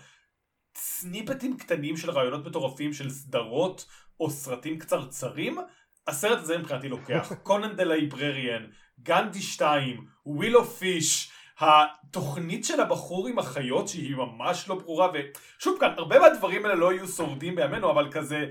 סניפטים 0.77 1.57
קטנים 1.57 1.97
של 1.97 2.11
רעיונות 2.11 2.47
מטורפים 2.47 2.93
של 2.93 3.11
סדרות 3.11 3.87
או 4.21 4.31
סרטים 4.31 4.79
קצרצרים, 4.79 5.59
הסרט 6.07 6.39
הזה 6.39 6.59
מבחינתי 6.59 6.89
לוקח. 6.89 7.33
Conan 7.43 7.77
the 7.77 7.85
Librarian, 7.85 8.67
גנדי 9.01 9.43
2, 9.43 10.07
Wheel 10.27 10.54
of 10.54 10.65
Fish, 10.65 11.33
התוכנית 11.61 12.65
של 12.65 12.81
הבחור 12.81 13.29
עם 13.29 13.39
החיות 13.39 13.89
שהיא 13.89 14.17
ממש 14.17 14.69
לא 14.69 14.75
ברורה, 14.75 15.09
ושוב 15.15 15.77
כאן, 15.81 15.95
הרבה 15.97 16.19
מהדברים 16.19 16.65
האלה 16.65 16.75
לא 16.75 16.93
יהיו 16.93 17.09
שורדים 17.09 17.57
בימינו, 17.57 17.91
אבל 17.91 18.13
כזה... 18.13 18.47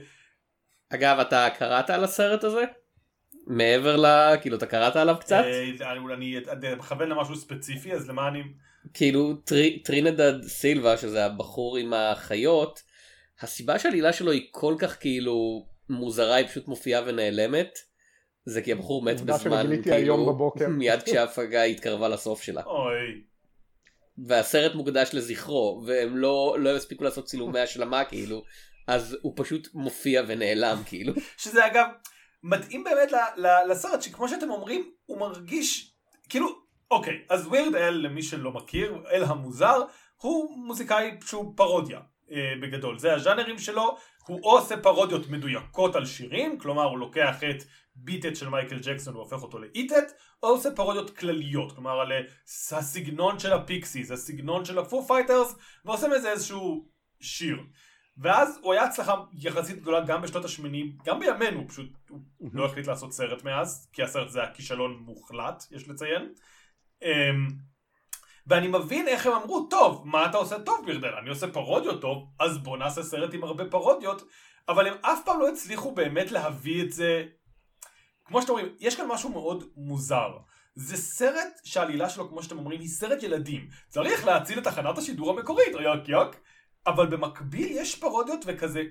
אגב, 0.90 1.20
אתה 1.20 1.48
קראת 1.58 1.90
על 1.90 2.04
הסרט 2.04 2.44
הזה? 2.44 2.64
מעבר 3.48 3.96
ל... 3.96 4.06
כאילו, 4.42 4.58
אתה 4.58 4.66
קראת 4.66 4.96
עליו 4.96 5.16
קצת? 5.20 5.44
אה, 5.46 5.94
אני 5.94 6.38
אני 6.52 6.76
מכוון 6.76 7.10
למשהו 7.10 7.36
ספציפי, 7.36 7.94
אז 7.94 8.10
למה 8.10 8.28
אני... 8.28 8.44
כאילו, 8.94 9.36
טרי, 9.36 9.80
טרינידד 9.84 10.44
סילבה, 10.44 10.98
שזה 10.98 11.26
הבחור 11.26 11.78
עם 11.78 11.94
החיות, 11.94 12.82
הסיבה 13.42 13.80
שהעלילה 13.80 14.14
שלו 14.14 14.32
היא 14.32 14.48
כל 14.52 14.76
כך 14.80 15.00
כאילו 15.00 15.68
מוזרה, 15.90 16.36
היא 16.36 16.48
פשוט 16.48 16.68
מופיעה 16.68 17.02
ונעלמת. 17.06 17.80
זה 18.48 18.62
כי 18.62 18.72
הבחור 18.72 19.04
מת 19.04 19.22
בזמן, 19.22 19.82
כאילו, 19.84 20.26
בבוקר. 20.26 20.68
מיד 20.78 21.04
כשההפקה 21.04 21.64
התקרבה 21.64 22.08
לסוף 22.08 22.42
שלה. 22.42 22.64
אוי. 22.66 23.22
והסרט 24.28 24.76
מוקדש 24.76 25.10
לזכרו, 25.14 25.84
והם 25.86 26.18
לא, 26.18 26.56
לא 26.60 26.76
הספיקו 26.76 27.04
לעשות 27.04 27.26
צילומי 27.26 27.60
השלמה 27.60 28.04
כאילו, 28.04 28.44
אז 28.88 29.18
הוא 29.22 29.34
פשוט 29.36 29.68
מופיע 29.74 30.24
ונעלם 30.28 30.78
כאילו. 30.86 31.14
שזה 31.38 31.66
אגב 31.66 31.86
מתאים 32.44 32.84
באמת 32.84 33.12
ל- 33.12 33.48
ל- 33.48 33.72
לסרט 33.72 34.02
שכמו 34.02 34.28
שאתם 34.28 34.52
אומרים 34.52 34.92
הוא 35.06 35.20
מרגיש 35.20 35.94
כאילו 36.30 36.48
אוקיי 36.92 37.14
אז 37.30 37.48
Weird 37.48 37.76
Al 37.76 37.94
למי 37.94 38.24
שלא 38.24 38.52
מכיר 38.52 39.04
אל 39.12 39.24
המוזר 39.24 39.84
הוא 40.18 40.58
מוזיקאי 40.58 41.12
שהוא 41.26 41.54
פרודיה 41.56 42.00
אה, 42.32 42.54
בגדול 42.62 43.00
זה 43.00 43.14
הז'אנרים 43.14 43.60
שלו 43.60 43.98
הוא 44.28 44.40
או 44.44 44.60
עושה 44.60 44.78
פרודיות 44.78 45.30
מדויקות 45.30 45.96
על 45.96 46.06
שירים 46.06 46.60
כלומר 46.60 46.84
הוא 46.84 46.98
לוקח 46.98 47.44
את 47.44 47.64
Beat 47.96 48.22
It 48.22 48.36
של 48.36 48.50
מייקל 48.50 48.80
ג'קסון 48.80 49.16
והופך 49.16 49.44
אותו 49.44 49.60
ל 49.60 49.68
Eat 49.68 49.94
It 49.94 50.12
או 50.44 50.48
עושה 50.48 50.72
פרודיות 50.76 51.18
כלליות 51.18 51.72
כלומר 51.72 52.00
על 52.00 52.12
אה, 52.12 52.20
הסגנון 52.72 53.40
של 53.40 53.54
הפיקסיס 53.54 54.12
הסגנון 54.12 54.66
של 54.66 54.80
הפו 54.80 55.04
פייטרס 55.08 55.56
ועושה 55.86 56.08
מזה 56.08 56.32
איזשהו 56.32 56.88
שיר 57.20 57.58
ואז 58.18 58.60
הוא 58.62 58.74
היה 58.74 58.84
הצלחה 58.84 59.16
יחסית 59.34 59.82
גדולה 59.82 60.06
גם 60.06 60.22
בשנות 60.22 60.46
השמונים, 60.46 60.98
גם 61.06 61.20
בימינו, 61.20 61.68
פשוט 61.68 61.90
הוא 62.38 62.50
לא 62.54 62.66
החליט 62.66 62.88
לעשות 62.88 63.14
סרט 63.14 63.44
מאז, 63.44 63.90
כי 63.94 64.04
הסרט 64.04 64.30
זה 64.30 64.42
היה 64.42 64.54
כישלון 64.54 64.98
מוחלט, 65.06 65.64
יש 65.72 65.90
לציין. 65.90 66.34
ואני 68.48 68.68
מבין 68.68 69.08
איך 69.08 69.26
הם 69.26 69.34
אמרו, 69.34 69.68
טוב, 69.70 70.02
מה 70.06 70.26
אתה 70.26 70.38
עושה 70.38 70.60
טוב 70.60 70.86
בירדל? 70.86 71.14
אני 71.22 71.30
עושה 71.30 71.48
פרודיות 71.48 72.02
טוב, 72.02 72.24
אז 72.40 72.58
בוא 72.58 72.78
נעשה 72.78 73.04
סרט 73.04 73.34
עם 73.34 73.44
הרבה 73.44 73.66
פרודיות, 73.66 74.22
אבל 74.70 74.88
הם 74.88 74.94
אף 75.02 75.20
פעם 75.26 75.40
לא 75.40 75.50
הצליחו 75.50 75.92
באמת 75.92 76.32
להביא 76.32 76.84
את 76.84 76.92
זה... 76.92 77.24
כמו 78.26 78.42
שאתם 78.42 78.54
אומרים, 78.54 78.76
יש 78.80 78.96
כאן 78.96 79.08
משהו 79.08 79.30
מאוד 79.30 79.64
מוזר. 79.76 80.30
זה 80.76 80.98
סרט 80.98 81.60
שהעלילה 81.64 82.10
שלו, 82.10 82.30
כמו 82.30 82.44
שאתם 82.44 82.58
אומרים, 82.58 82.80
היא 82.80 82.90
סרט 82.90 83.24
ילדים. 83.24 83.68
צריך 83.90 84.26
להציל 84.26 84.60
את 84.60 84.64
תחנת 84.64 84.98
השידור 84.98 85.30
המקורית, 85.30 85.74
יוק 85.80 86.10
יוק. 86.10 86.36
אבל 86.88 87.08
במקביל 87.08 87.68
יש 87.72 87.96
פרודיות 87.96 88.40
וכזה, 88.46 88.84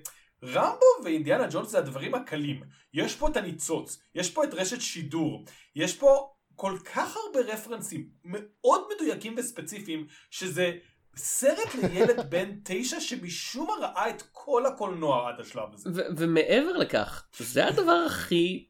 רמבו 0.45 0.87
ואינדיאנה 1.05 1.47
ג'ונס 1.51 1.69
זה 1.69 1.79
הדברים 1.79 2.15
הקלים. 2.15 2.63
יש 2.95 3.17
פה 3.17 3.29
את 3.29 3.37
הניצוץ, 3.37 4.03
יש 4.15 4.31
פה 4.31 4.45
את 4.45 4.55
רשת 4.55 4.81
שידור, 4.81 5.45
יש 5.77 5.97
פה 5.97 6.36
כל 6.57 6.79
כך 6.95 7.17
הרבה 7.17 7.53
רפרנסים 7.53 8.09
מאוד 8.25 8.81
מדויקים 8.95 9.35
וספציפיים, 9.39 10.07
שזה 10.31 10.73
סרט 11.17 11.75
לילד 11.75 12.21
בן 12.31 12.51
תשע 12.65 13.01
שמשום 13.01 13.67
מה 13.67 13.87
ראה 13.87 14.11
את 14.11 14.23
כל 14.33 14.67
הקולנוע 14.67 15.29
עד 15.29 15.41
השלב 15.41 15.69
הזה. 15.73 15.91
ומעבר 16.17 16.73
לכך, 16.73 17.25
זה 17.39 17.67
הדבר 17.67 18.05
הכי, 18.07 18.67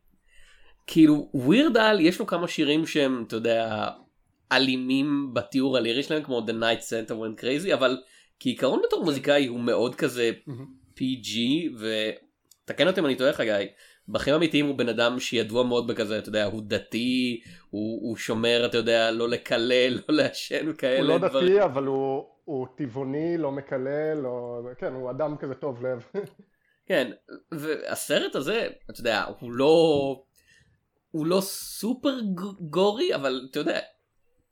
כאילו, 0.87 1.31
ווירד 1.35 1.76
על, 1.76 2.00
יש 2.00 2.19
לו 2.19 2.26
כמה 2.26 2.49
שירים 2.49 2.87
שהם, 2.87 3.25
אתה 3.26 3.37
יודע, 3.37 3.88
אלימים 4.52 5.35
בתיאור 5.35 5.76
הלירי 5.76 6.02
שלהם, 6.02 6.23
כמו 6.23 6.40
The 6.47 6.52
Night 6.52 6.83
Center 6.83 7.12
Went 7.12 7.40
Crazy, 7.40 7.75
אבל 7.75 8.02
כעיקרון 8.40 8.83
בתור 8.87 9.05
מוזיקאי 9.05 9.47
הוא 9.47 9.61
מאוד 9.61 9.95
כזה 9.95 10.31
PG, 10.99 11.38
ותקן 11.78 12.87
אותי 12.87 13.00
אם 13.00 13.07
אני 13.07 13.16
טועה 13.16 13.33
חגי, 13.33 13.66
בחיים 14.08 14.36
אמיתיים 14.36 14.66
הוא 14.66 14.78
בן 14.78 14.88
אדם 14.88 15.20
שידוע 15.20 15.64
מאוד 15.64 15.86
בכזה, 15.86 16.18
אתה 16.18 16.28
יודע, 16.28 16.44
הוא 16.44 16.62
דתי, 16.64 17.40
הוא, 17.70 18.08
הוא 18.08 18.16
שומר, 18.16 18.66
אתה 18.66 18.76
יודע, 18.76 19.10
לא 19.10 19.28
לקלל, 19.28 19.94
לא 20.08 20.14
לעשן 20.14 20.68
וכאלה. 20.68 21.14
הוא 21.14 21.20
לא 21.20 21.28
דברים. 21.28 21.48
דתי, 21.48 21.64
אבל 21.64 21.84
הוא, 21.84 22.25
הוא 22.44 22.66
טבעוני, 22.76 23.38
לא 23.38 23.52
מקלל, 23.52 24.14
לא... 24.22 24.60
כן, 24.78 24.92
הוא 24.92 25.10
אדם 25.10 25.36
כזה 25.36 25.54
טוב 25.54 25.86
לב. 25.86 26.06
כן, 26.88 27.10
והסרט 27.52 28.34
הזה, 28.34 28.68
אתה 28.90 29.00
יודע, 29.00 29.25
הוא 29.40 29.52
לא... 29.52 30.22
הוא 31.10 31.26
לא 31.26 31.40
סופר 31.40 32.14
גורי, 32.60 33.14
אבל 33.14 33.46
אתה 33.50 33.58
יודע, 33.58 33.78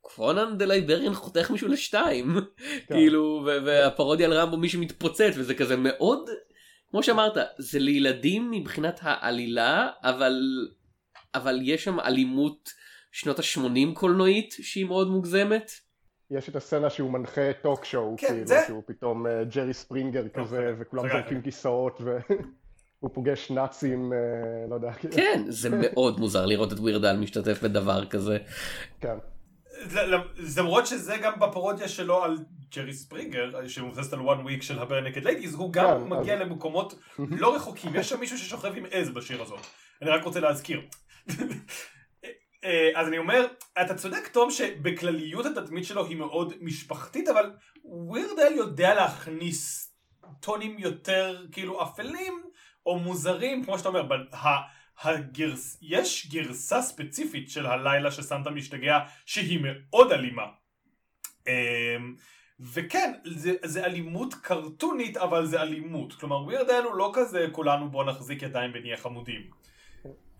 Conan 0.00 0.58
the 0.58 0.64
Librarian 0.64 1.14
חותך 1.14 1.50
מישהו 1.50 1.68
לשתיים. 1.68 2.36
כאילו, 2.86 3.42
ו- 3.46 3.64
והפרודיה 3.64 4.26
על 4.26 4.32
רמבו 4.32 4.56
מישהו 4.56 4.80
מתפוצץ, 4.80 5.32
וזה 5.36 5.54
כזה 5.54 5.76
מאוד, 5.76 6.28
כמו 6.94 7.02
שאמרת, 7.02 7.32
זה 7.58 7.78
לילדים 7.78 8.50
מבחינת 8.50 9.00
העלילה, 9.02 9.88
אבל, 10.02 10.68
אבל 11.34 11.58
יש 11.62 11.84
שם 11.84 12.00
אלימות 12.00 12.70
שנות 13.12 13.38
ה-80 13.38 13.94
קולנועית 13.94 14.54
שהיא 14.60 14.84
מאוד 14.84 15.08
מוגזמת. 15.10 15.70
יש 16.30 16.48
את 16.48 16.56
הסצנה 16.56 16.90
שהוא 16.90 17.10
מנחה 17.10 17.52
talk 17.62 17.84
show, 17.84 18.14
כן, 18.18 18.26
כאילו, 18.26 18.46
זה- 18.46 18.64
שהוא 18.66 18.82
פתאום 18.86 19.26
אה, 19.26 19.44
ג'רי 19.44 19.74
ספרינגר 19.74 20.28
כזה, 20.28 20.56
סגרתי, 20.56 20.82
וכולם. 20.82 21.08
זורקים 21.08 21.42
כיסאות, 21.42 22.00
והוא 22.00 23.10
פוגש 23.14 23.50
נאצים, 23.50 24.12
אה, 24.12 24.18
לא 24.70 24.74
יודע, 24.74 24.92
כאילו, 24.92 25.14
כן, 25.14 25.42
זה 25.48 25.68
מאוד 25.72 26.20
מוזר 26.20 26.46
לראות 26.46 26.72
את 26.72 26.78
Weird 26.78 27.05
Al 27.05 27.16
משתתף 27.16 27.62
בדבר 27.62 28.04
כזה. 28.06 28.38
כן. 29.00 29.16
למרות 30.56 30.86
שזה 30.86 31.16
גם 31.16 31.32
בפרודיה 31.40 31.88
שלו 31.88 32.24
על 32.24 32.38
ג'רי 32.76 32.92
ספרינגר, 32.92 33.68
שמבוססת 33.68 34.12
על 34.12 34.18
one 34.18 34.46
week 34.46 34.62
של 34.62 34.78
ה 34.78 35.00
Barenaked 35.00 35.24
Ladies, 35.24 35.54
הוא 35.54 35.72
גם 35.72 35.86
כן, 36.00 36.08
מגיע 36.08 36.36
למקומות 36.36 36.94
לא 37.42 37.56
רחוקים. 37.56 37.96
יש 37.96 38.08
שם 38.08 38.20
מישהו 38.20 38.38
ששוכב 38.38 38.76
עם 38.76 38.84
עז 38.90 39.10
בשיר 39.10 39.42
הזאת. 39.42 39.66
אני 40.02 40.10
רק 40.10 40.24
רוצה 40.24 40.40
להזכיר. 40.40 40.80
אה, 42.64 42.90
אז 42.94 43.08
אני 43.08 43.18
אומר, 43.18 43.46
אתה 43.82 43.94
צודק 43.94 44.28
תום 44.32 44.50
שבכלליות 44.50 45.46
התדמית 45.46 45.84
שלו 45.84 46.06
היא 46.06 46.16
מאוד 46.16 46.52
משפחתית, 46.60 47.28
אבל 47.28 47.52
Weird 47.84 48.33
Al 48.33 48.52
יודע 48.56 48.94
להכניס 48.94 49.90
טונים 50.40 50.78
יותר 50.78 51.46
כאילו 51.52 51.82
אפלים 51.82 52.42
או 52.86 52.98
מוזרים, 52.98 53.64
כמו 53.64 53.78
שאתה 53.78 53.88
אומר, 53.88 54.02
הגרס... 55.02 55.78
יש 55.82 56.28
גרסה 56.30 56.82
ספציפית 56.82 57.50
של 57.50 57.66
הלילה 57.66 58.10
שסנטה 58.10 58.50
משתגע 58.50 58.98
שהיא 59.26 59.60
מאוד 59.62 60.12
אלימה. 60.12 60.44
אמ, 61.46 62.14
וכן, 62.60 63.12
זה, 63.24 63.52
זה 63.64 63.84
אלימות 63.84 64.34
קרטונית, 64.34 65.16
אבל 65.16 65.46
זה 65.46 65.62
אלימות. 65.62 66.12
כלומר, 66.12 66.42
ווירדל 66.42 66.82
הוא 66.84 66.94
לא 66.94 67.10
כזה 67.14 67.46
כולנו 67.52 67.90
בוא 67.90 68.04
נחזיק 68.04 68.42
ידיים 68.42 68.70
ונהיה 68.74 68.96
חמודים. 68.96 69.42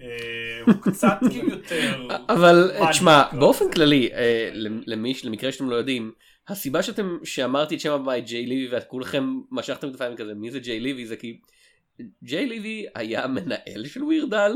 אה, 0.00 0.60
הוא 0.66 0.74
קצת 0.80 1.18
כאילו 1.30 1.48
יותר... 1.48 2.08
אבל 2.28 2.70
תשמע, 2.90 3.22
באופן? 3.38 3.70
כללי, 3.70 4.08
אה, 4.12 4.50
למי, 4.86 5.12
למקרה 5.24 5.52
שאתם 5.52 5.70
לא 5.70 5.76
יודעים, 5.76 6.12
הסיבה 6.48 6.82
שאתם, 6.82 7.18
שאמרתי 7.24 7.74
את 7.74 7.80
שם 7.80 7.92
הבית 7.92 8.26
ג'יי 8.26 8.46
ליבי 8.46 8.74
ואת 8.74 8.84
כולכם 8.84 9.24
משכתם 9.50 9.88
את 9.88 9.94
הפעמים 9.94 10.16
כזה, 10.16 10.34
מי 10.34 10.50
זה 10.50 10.58
ג'יי 10.58 10.80
ליבי? 10.80 11.06
זה 11.06 11.16
כי 11.16 11.40
ג'יי 12.22 12.46
ליבי 12.46 12.86
היה 12.94 13.26
מנהל 13.26 13.86
של 13.86 14.04
ווירדל, 14.04 14.52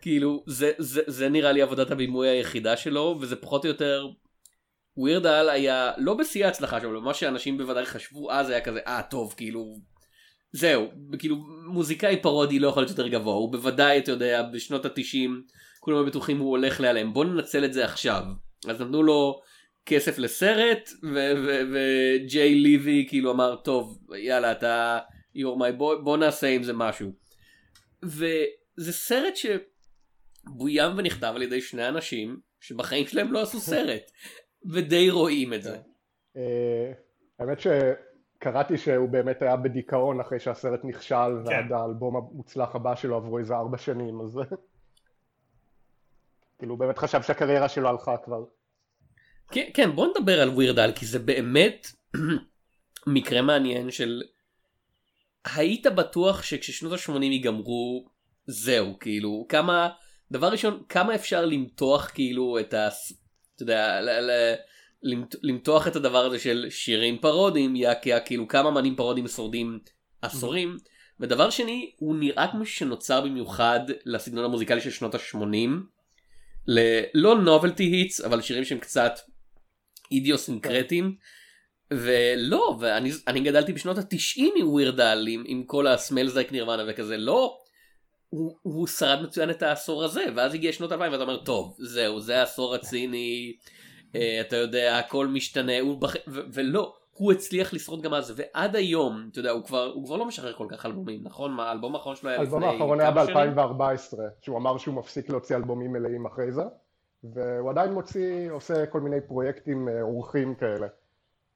כאילו 0.00 0.44
זה, 0.46 0.72
זה, 0.78 1.02
זה 1.06 1.28
נראה 1.28 1.52
לי 1.52 1.62
עבודת 1.62 1.90
הבימוי 1.90 2.28
היחידה 2.28 2.76
שלו, 2.76 3.18
וזה 3.20 3.36
פחות 3.36 3.64
או 3.64 3.70
יותר, 3.70 4.08
ווירדל 4.96 5.48
היה 5.48 5.92
לא 5.98 6.14
בשיא 6.14 6.46
ההצלחה 6.46 6.80
שלו, 6.80 7.00
מה 7.00 7.14
שאנשים 7.14 7.58
בוודאי 7.58 7.86
חשבו 7.86 8.32
אז 8.32 8.50
היה 8.50 8.60
כזה, 8.60 8.80
אה 8.86 9.02
טוב, 9.02 9.34
כאילו, 9.36 9.78
זהו, 10.52 10.90
כאילו 11.18 11.36
מוזיקאי 11.66 12.22
פרודי 12.22 12.58
לא 12.58 12.68
יכול 12.68 12.82
להיות 12.82 12.90
יותר 12.90 13.08
גבוה, 13.08 13.34
הוא 13.34 13.52
בוודאי, 13.52 13.98
אתה 13.98 14.10
יודע, 14.10 14.42
בשנות 14.42 14.84
התשעים, 14.84 15.42
כולם 15.80 16.06
בטוחים 16.06 16.38
הוא 16.38 16.50
הולך 16.50 16.80
להיעלם, 16.80 17.12
בוא 17.12 17.24
ננצל 17.24 17.64
את 17.64 17.72
זה 17.72 17.84
עכשיו. 17.84 18.22
אז 18.68 18.80
נתנו 18.80 19.02
לו 19.02 19.40
כסף 19.86 20.18
לסרט, 20.18 20.90
וג'יי 21.72 22.54
ליבי 22.54 23.06
כאילו 23.08 23.32
אמר, 23.32 23.56
טוב, 23.56 23.98
יאללה, 24.16 24.52
אתה, 24.52 24.98
you're 25.36 25.58
my 25.58 25.80
boy, 25.80 26.02
בוא 26.04 26.16
נעשה 26.16 26.46
עם 26.46 26.62
זה 26.62 26.72
משהו. 26.72 27.12
וזה 28.02 28.92
סרט 28.92 29.34
שבוים 29.36 30.92
ונכתב 30.96 31.32
על 31.36 31.42
ידי 31.42 31.60
שני 31.60 31.88
אנשים, 31.88 32.40
שבחיים 32.60 33.06
שלהם 33.06 33.32
לא 33.32 33.42
עשו 33.42 33.60
סרט, 33.60 34.10
ודי 34.72 35.10
רואים 35.10 35.54
את 35.54 35.62
זה. 35.62 35.78
אה, 36.36 36.92
האמת 37.38 37.58
שקראתי 37.60 38.78
שהוא 38.78 39.08
באמת 39.08 39.42
היה 39.42 39.56
בדיכאון 39.56 40.20
אחרי 40.20 40.40
שהסרט 40.40 40.80
נכשל, 40.84 41.42
כן. 41.44 41.50
ועד 41.50 41.72
האלבום 41.72 42.16
המוצלח 42.16 42.74
הבא 42.74 42.94
שלו 42.94 43.16
עברו 43.16 43.38
איזה 43.38 43.54
ארבע 43.54 43.78
שנים, 43.78 44.20
אז 44.20 44.38
כאילו 46.58 46.72
הוא 46.72 46.78
באמת 46.78 46.98
חשב 46.98 47.22
שהקריירה 47.22 47.68
שלו 47.68 47.88
הלכה 47.88 48.16
כבר. 48.16 48.44
כן, 49.50 49.68
כן, 49.74 49.90
בוא 49.90 50.06
נדבר 50.06 50.42
על 50.42 50.48
ווירדל, 50.48 50.92
כי 50.94 51.06
זה 51.06 51.18
באמת 51.18 51.86
מקרה 53.06 53.42
מעניין 53.42 53.90
של 53.90 54.22
היית 55.54 55.86
בטוח 55.86 56.42
שכששנות 56.42 56.92
ה-80 56.92 57.24
ייגמרו 57.24 58.08
זהו 58.46 58.98
כאילו 59.00 59.46
כמה 59.48 59.88
דבר 60.32 60.48
ראשון 60.48 60.82
כמה 60.88 61.14
אפשר 61.14 61.46
למתוח 61.46 62.10
כאילו 62.14 62.58
את 62.60 62.74
ה... 62.74 62.88
אתה 63.54 63.62
יודע, 63.62 64.00
ל, 64.00 64.10
ל, 64.10 64.54
למת, 65.02 65.34
למתוח 65.42 65.88
את 65.88 65.96
הדבר 65.96 66.24
הזה 66.24 66.38
של 66.38 66.66
שירי 66.70 67.18
פרודיה 67.18 67.90
כאילו 68.24 68.48
כמה 68.48 68.68
אמני 68.68 68.96
פרודיה 68.96 69.28
שורדים 69.28 69.78
עשורים 70.22 70.76
ודבר 71.20 71.50
שני 71.50 71.92
הוא 71.98 72.16
נראה 72.16 72.48
כמו 72.50 72.66
שנוצר 72.66 73.20
במיוחד 73.20 73.80
לסגנון 74.04 74.44
המוזיקלי 74.44 74.80
של 74.80 74.90
שנות 74.90 75.14
ה-80 75.14 75.70
ללא 76.66 77.38
novelty 77.38 77.84
hits 77.84 78.20
אבל 78.20 78.40
שירים 78.40 78.64
שהם 78.64 78.78
קצת 78.78 79.12
אידיוסינקרטיים. 80.12 81.16
ולא 81.90 82.76
ואני 82.80 83.10
אני 83.26 83.40
גדלתי 83.40 83.72
בשנות 83.72 83.98
התשעים 83.98 84.54
עם 84.56 84.68
ווירדל 84.68 85.26
עם, 85.28 85.42
עם 85.46 85.62
כל 85.62 85.86
הסמלזייק 85.86 86.52
נירוונה 86.52 86.82
וכזה 86.88 87.16
לא 87.16 87.58
הוא, 88.28 88.56
הוא 88.62 88.86
שרד 88.86 89.22
מצוין 89.22 89.50
את 89.50 89.62
העשור 89.62 90.04
הזה 90.04 90.24
ואז 90.36 90.54
הגיע 90.54 90.72
שנות 90.72 90.92
2000 90.92 91.12
ואתה 91.12 91.22
אומר 91.22 91.36
טוב 91.36 91.76
זהו 91.78 92.20
זה 92.20 92.40
העשור 92.40 92.74
הציני 92.74 93.56
אה, 94.14 94.40
אתה 94.40 94.56
יודע 94.56 94.98
הכל 94.98 95.26
משתנה 95.26 95.80
הוא 95.80 96.00
בח... 96.00 96.14
ו- 96.28 96.40
ולא 96.52 96.94
הוא 97.12 97.32
הצליח 97.32 97.74
לשרוד 97.74 98.02
גם 98.02 98.14
אז 98.14 98.34
ועד 98.36 98.76
היום 98.76 99.28
אתה 99.32 99.38
יודע 99.38 99.50
הוא 99.50 99.64
כבר 99.64 99.92
הוא 99.94 100.06
כבר 100.06 100.16
לא 100.16 100.26
משחרר 100.26 100.52
כל 100.52 100.66
כך 100.70 100.86
אלבומים 100.86 101.20
נכון 101.22 101.52
מה 101.52 101.68
האלבום 101.68 101.94
האחרון 101.94 102.16
שלו 102.16 102.30
היה 102.30 102.42
לפני 102.42 102.66
האלבום 102.66 102.72
האחרון 102.72 103.00
היה 103.00 103.12
כמה 103.12 103.26
שנים? 103.26 103.54
ב-2014 103.54 104.18
שהוא 104.40 104.58
אמר 104.58 104.78
שהוא 104.78 104.94
מפסיק 104.94 105.30
להוציא 105.30 105.56
אלבומים 105.56 105.92
מלאים 105.92 106.26
אחרי 106.26 106.52
זה 106.52 106.62
והוא 107.34 107.70
עדיין 107.70 107.92
מוציא 107.92 108.50
עושה 108.50 108.86
כל 108.86 109.00
מיני 109.00 109.20
פרויקטים 109.20 109.88
אה, 109.88 110.02
אורחים 110.02 110.54
כאלה 110.54 110.86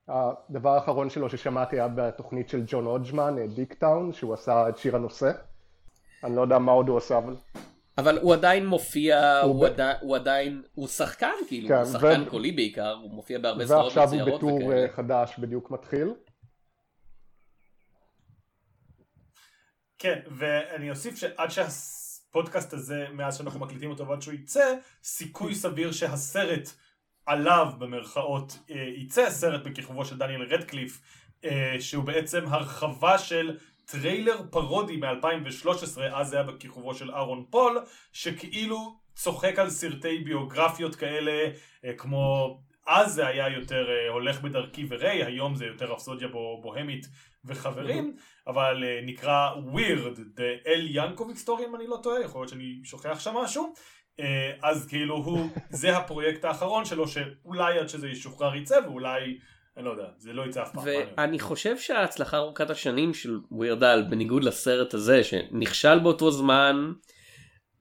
הדבר 0.08 0.70
האחרון 0.70 1.10
שלו 1.10 1.30
ששמעתי 1.30 1.76
היה 1.76 1.88
בתוכנית 1.88 2.48
של 2.48 2.62
ג'ון 2.66 2.86
אודג'מן, 2.86 3.46
דיק 3.54 3.74
טאון, 3.74 4.12
שהוא 4.12 4.34
עשה 4.34 4.68
את 4.68 4.78
שיר 4.78 4.96
הנושא. 4.96 5.30
אני 6.24 6.36
לא 6.36 6.42
יודע 6.42 6.58
מה 6.58 6.72
עוד 6.72 6.88
הוא 6.88 6.96
עושה, 6.96 7.18
אבל... 7.18 7.36
אבל 7.98 8.18
הוא 8.18 8.34
עדיין 8.34 8.66
מופיע 8.66 9.40
הוא, 9.40 9.52
הוא 9.52 9.62
ב- 9.62 9.72
עדיין, 9.72 9.96
הוא 10.00 10.16
עדיין 10.16 10.62
הוא 10.74 10.88
שחקן 10.88 11.32
כאילו 11.48 11.68
כן, 11.68 11.74
הוא 11.74 11.84
שחקן 11.84 12.22
ו- 12.26 12.30
קולי 12.30 12.52
בעיקר 12.52 12.92
הוא 12.92 13.10
מופיע 13.10 13.38
בהרבה 13.38 13.66
סדרות 13.66 13.84
ועכשיו 13.84 14.08
הוא 14.08 14.20
מצוירות 14.20 14.38
בטור. 14.38 14.72
אה, 14.72 14.86
חדש 14.88 15.38
בדיוק 15.38 15.70
מתחיל. 15.70 16.14
כן, 19.98 20.18
ואני 20.38 20.90
אוסיף 20.90 21.16
שעד 21.16 21.48
שהפודקאסט 21.50 22.72
הזה, 22.72 23.06
מאז 23.12 23.38
שאנחנו 23.38 23.60
מקליטים 23.60 23.90
אותו 23.90 24.08
ועד 24.08 24.22
שהוא 24.22 24.34
יצא, 24.34 24.74
סיכוי 25.02 25.54
סביר 25.54 25.92
שהסרט 25.92 26.68
עליו 27.26 27.66
במרכאות 27.78 28.58
אה, 28.70 28.88
יצא, 28.96 29.30
סרט 29.30 29.62
בכיכובו 29.62 30.04
של 30.04 30.18
דניאל 30.18 30.42
רדקליף, 30.42 31.00
אה, 31.44 31.76
שהוא 31.80 32.04
בעצם 32.04 32.44
הרחבה 32.46 33.18
של 33.18 33.58
טריילר 33.84 34.42
פרודי 34.50 34.96
מ-2013, 34.96 36.00
אז 36.12 36.28
זה 36.28 36.36
היה 36.36 36.46
בכיכובו 36.46 36.94
של 36.94 37.10
אהרון 37.10 37.44
פול, 37.50 37.80
שכאילו 38.12 38.96
צוחק 39.14 39.58
על 39.58 39.70
סרטי 39.70 40.18
ביוגרפיות 40.18 40.94
כאלה, 40.94 41.48
אה, 41.84 41.92
כמו 41.92 42.58
אז 42.86 43.14
זה 43.14 43.26
היה 43.26 43.48
יותר 43.48 43.86
הולך 44.08 44.40
בדרכי 44.40 44.86
וריי, 44.88 45.24
היום 45.24 45.54
זה 45.54 45.66
יותר 45.66 45.92
רפסודיה 45.92 46.28
בו- 46.28 46.60
בוהמית 46.62 47.06
וחברים, 47.44 48.16
אבל 48.46 48.84
נקרא 49.06 49.50
Weird, 49.74 50.18
The 50.38 50.66
Al 50.66 50.86
Yankovic 50.90 51.36
Story 51.36 51.66
אם 51.66 51.76
אני 51.76 51.86
לא 51.86 51.98
טועה, 52.02 52.20
יכול 52.20 52.40
להיות 52.40 52.48
שאני 52.48 52.80
שוכח 52.84 53.20
שם 53.20 53.34
משהו. 53.34 53.74
אה, 54.20 54.52
אז 54.62 54.86
כאילו 54.88 55.16
הוא, 55.16 55.48
זה 55.70 55.96
הפרויקט 55.96 56.44
האחרון 56.44 56.84
שלו, 56.84 57.08
שאולי 57.08 57.78
עד 57.78 57.88
שזה 57.88 58.08
ישוחרר 58.08 58.54
יצא, 58.56 58.78
ואולי, 58.84 59.38
אני 59.76 59.84
לא 59.84 59.90
יודע, 59.90 60.06
זה 60.18 60.32
לא 60.32 60.46
יצא 60.46 60.62
אף 60.62 60.72
פעם. 60.72 60.84
ואני 60.84 61.38
חושב 61.38 61.78
שההצלחה 61.78 62.36
ארוכת 62.36 62.70
השנים 62.70 63.14
של 63.14 63.38
ווירדל 63.50 64.04
בניגוד 64.10 64.44
לסרט 64.44 64.94
הזה 64.94 65.24
שנכשל 65.24 65.98
באותו 65.98 66.30
זמן 66.30 66.92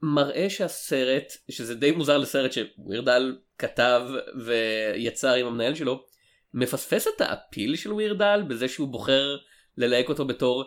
מראה 0.02 0.50
שהסרט 0.50 1.32
שזה 1.50 1.74
די 1.74 1.90
מוזר 1.90 2.18
לסרט 2.18 2.50
שווירדל 2.52 3.38
כתב 3.58 4.02
ויצר 4.44 5.34
עם 5.34 5.46
המנהל 5.46 5.74
שלו 5.74 6.04
מפספס 6.54 7.08
את 7.08 7.20
האפיל 7.20 7.76
של 7.76 7.92
ווירדל 7.92 8.42
בזה 8.48 8.68
שהוא 8.68 8.88
בוחר 8.88 9.36
ללהק 9.76 10.08
אותו 10.08 10.24
בתור 10.24 10.64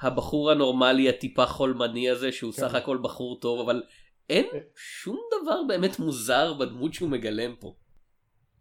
הבחור 0.00 0.50
הנורמלי 0.50 1.08
הטיפה 1.08 1.46
חולמני 1.46 2.10
הזה 2.10 2.32
שהוא 2.32 2.52
כן. 2.52 2.60
סך 2.60 2.74
הכל 2.74 2.98
בחור 3.02 3.40
טוב 3.40 3.60
אבל 3.60 3.82
אין 4.30 4.46
שום 4.76 5.20
דבר 5.42 5.62
באמת 5.68 5.98
מוזר 5.98 6.54
בדמות 6.54 6.94
שהוא 6.94 7.08
מגלם 7.08 7.54
פה. 7.60 7.74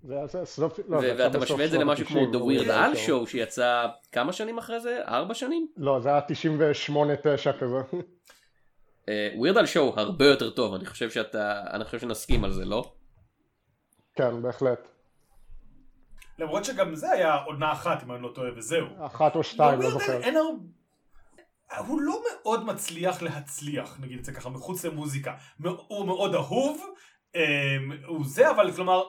לא, 0.03 0.17
ואתה 0.89 1.39
משווה 1.39 1.65
את 1.65 1.71
זה 1.71 1.77
למשהו 1.77 2.05
כמו 2.05 2.19
The 2.19 2.37
ה-90, 2.37 2.61
Weird 2.61 2.67
Al 2.67 2.97
Show 3.07 3.29
שיצא 3.29 3.87
כמה 4.11 4.33
שנים 4.33 4.57
אחרי 4.57 4.79
זה? 4.79 5.01
ארבע 5.07 5.33
שנים? 5.33 5.67
לא, 5.77 5.99
זה 5.99 6.09
היה 6.09 6.19
98-9 6.19 7.59
כזה. 7.59 7.77
ווירד 9.37 9.57
על 9.57 9.65
שואו 9.65 9.93
הרבה 9.99 10.25
יותר 10.25 10.49
טוב 10.49 10.73
אני 10.73 10.85
חושב 10.85 11.09
שאתה 11.09 11.63
אני 11.73 11.85
חושב 11.85 11.99
שנסכים 11.99 12.43
על 12.43 12.51
זה 12.51 12.65
לא? 12.65 12.93
כן, 14.15 14.41
בהחלט. 14.41 14.87
למרות 16.39 16.65
שגם 16.65 16.95
זה 16.95 17.11
היה 17.11 17.35
עונה 17.35 17.71
אחת, 17.71 18.03
אם 18.03 18.11
אני 18.11 18.21
לא 18.21 18.31
טועה, 18.35 18.49
וזהו. 18.57 18.85
אחת 19.05 19.35
או 19.35 19.43
שתיים, 19.43 19.81
לא 19.81 19.89
זוכר. 19.89 20.21
אין 20.21 20.37
הרבה... 20.37 20.59
הוא 21.77 22.01
לא 22.01 22.21
מאוד 22.31 22.65
מצליח 22.65 23.21
להצליח, 23.21 23.97
נגיד 23.99 24.19
את 24.19 24.25
זה 24.25 24.33
ככה, 24.33 24.49
מחוץ 24.49 24.85
למוזיקה. 24.85 25.33
הוא 25.87 26.05
מאוד 26.05 26.35
אהוב, 26.35 26.81
אמ, 27.35 27.91
הוא 28.05 28.25
זה, 28.25 28.49
אבל 28.49 28.71
כלומר, 28.71 29.03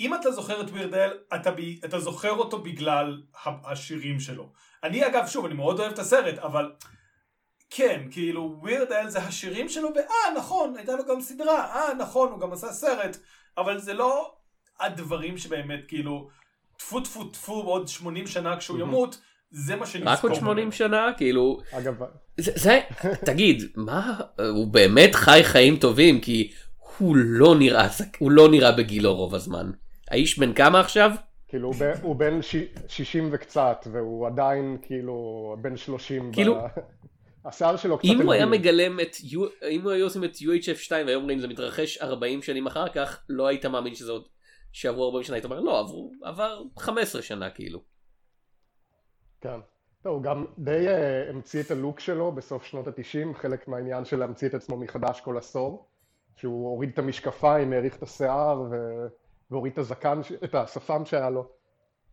אם 0.00 0.14
אתה 0.14 0.30
זוכר 0.30 0.60
את 0.60 0.66
וירדל, 0.72 1.18
אתה, 1.34 1.50
ב... 1.50 1.58
אתה 1.84 2.00
זוכר 2.00 2.30
אותו 2.30 2.58
בגלל 2.58 3.22
השירים 3.44 4.20
שלו. 4.20 4.52
אני 4.82 5.06
אגב, 5.06 5.26
שוב, 5.26 5.44
אני 5.44 5.54
מאוד 5.54 5.80
אוהב 5.80 5.92
את 5.92 5.98
הסרט, 5.98 6.38
אבל 6.38 6.72
כן, 7.70 8.02
כאילו, 8.10 8.60
וירדל 8.62 9.08
זה 9.08 9.18
השירים 9.18 9.68
שלו, 9.68 9.88
ואה, 9.94 10.38
נכון, 10.38 10.76
הייתה 10.76 10.92
לו 10.96 11.04
גם 11.06 11.20
סדרה, 11.20 11.74
אה, 11.74 11.94
נכון, 11.94 12.30
הוא 12.32 12.40
גם 12.40 12.52
עשה 12.52 12.72
סרט, 12.72 13.16
אבל 13.58 13.78
זה 13.78 13.94
לא 13.94 14.36
הדברים 14.80 15.38
שבאמת, 15.38 15.80
כאילו, 15.88 16.28
טפו 16.76 17.00
טפו 17.00 17.24
טפו 17.24 17.62
בעוד 17.62 17.88
80 17.88 18.26
שנה 18.26 18.56
כשהוא 18.56 18.78
ימות, 18.78 19.20
זה 19.56 19.76
מה 19.76 19.86
שנזכור. 19.86 20.12
רק 20.12 20.22
עוד 20.22 20.34
80 20.34 20.56
ממנו. 20.58 20.72
שנה 20.72 21.10
כאילו 21.16 21.58
אגב, 21.72 21.94
זה, 22.36 22.52
זה 22.54 22.80
תגיד 23.26 23.62
מה 23.76 24.20
הוא 24.50 24.66
באמת 24.66 25.14
חי 25.14 25.40
חיים 25.42 25.76
טובים 25.76 26.20
כי 26.20 26.50
הוא 26.98 27.16
לא 27.16 27.54
נראה 27.58 27.88
הוא 28.18 28.30
לא 28.30 28.48
נראה 28.48 28.72
בגילו 28.72 29.14
רוב 29.14 29.34
הזמן. 29.34 29.70
האיש 30.10 30.38
בן 30.38 30.52
כמה 30.52 30.80
עכשיו? 30.80 31.10
כאילו 31.48 31.68
הוא 31.68 31.74
ב- 31.80 31.92
הוא 32.02 32.16
בן 32.16 32.42
ש- 32.42 32.56
60 32.88 33.28
וקצת, 33.32 33.86
והוא 33.92 34.26
עדיין 34.26 34.76
כאילו 34.82 35.14
בן 35.62 35.76
30. 35.76 36.30
ב- 36.30 36.34
כאילו- 36.34 36.58
השיער 37.44 37.76
שלו 37.76 37.98
קצת... 37.98 38.08
אם 38.08 38.20
הוא 38.22 38.32
היה. 38.32 38.46
מגלם 38.46 39.00
את 39.00 39.16
אם 39.70 39.82
הוא 39.82 39.90
היה 39.90 40.04
עושים 40.04 40.24
את 40.24 40.36
UHF 40.36 40.76
2 40.78 41.06
והיו 41.06 41.18
אומרים 41.18 41.38
זה 41.40 41.48
מתרחש 41.48 41.98
40 41.98 42.42
שנים 42.42 42.66
אחר 42.66 42.88
כך 42.88 43.20
לא 43.28 43.46
היית 43.46 43.66
מאמין 43.66 43.94
שזה 43.94 44.12
עוד 44.12 44.24
שעברו 44.72 45.06
40 45.06 45.24
שנה 45.24 45.36
היית 45.36 45.44
אומר 45.44 45.60
לא 45.60 45.78
עברו 45.80 46.12
עבר 46.24 46.62
15 46.78 47.22
שנה 47.22 47.50
כאילו. 47.50 47.93
כן. 49.44 49.60
לא, 50.04 50.10
הוא 50.10 50.22
גם 50.22 50.44
די 50.58 50.86
uh, 50.88 51.30
המציא 51.30 51.62
את 51.62 51.70
הלוק 51.70 52.00
שלו 52.00 52.32
בסוף 52.32 52.64
שנות 52.64 52.86
התשעים, 52.86 53.34
חלק 53.34 53.68
מהעניין 53.68 54.04
של 54.04 54.18
להמציא 54.18 54.48
את 54.48 54.54
עצמו 54.54 54.76
מחדש 54.76 55.20
כל 55.20 55.38
עשור, 55.38 55.88
שהוא 56.36 56.68
הוריד 56.68 56.90
את 56.92 56.98
המשקפיים, 56.98 57.72
האריך 57.72 57.96
את 57.96 58.02
השיער 58.02 58.60
ו... 58.60 58.74
והוריד 59.50 59.72
את 59.72 59.78
הזקן, 59.78 60.20
את 60.44 60.54
השפם 60.54 61.04
שהיה 61.04 61.30
לו. 61.30 61.48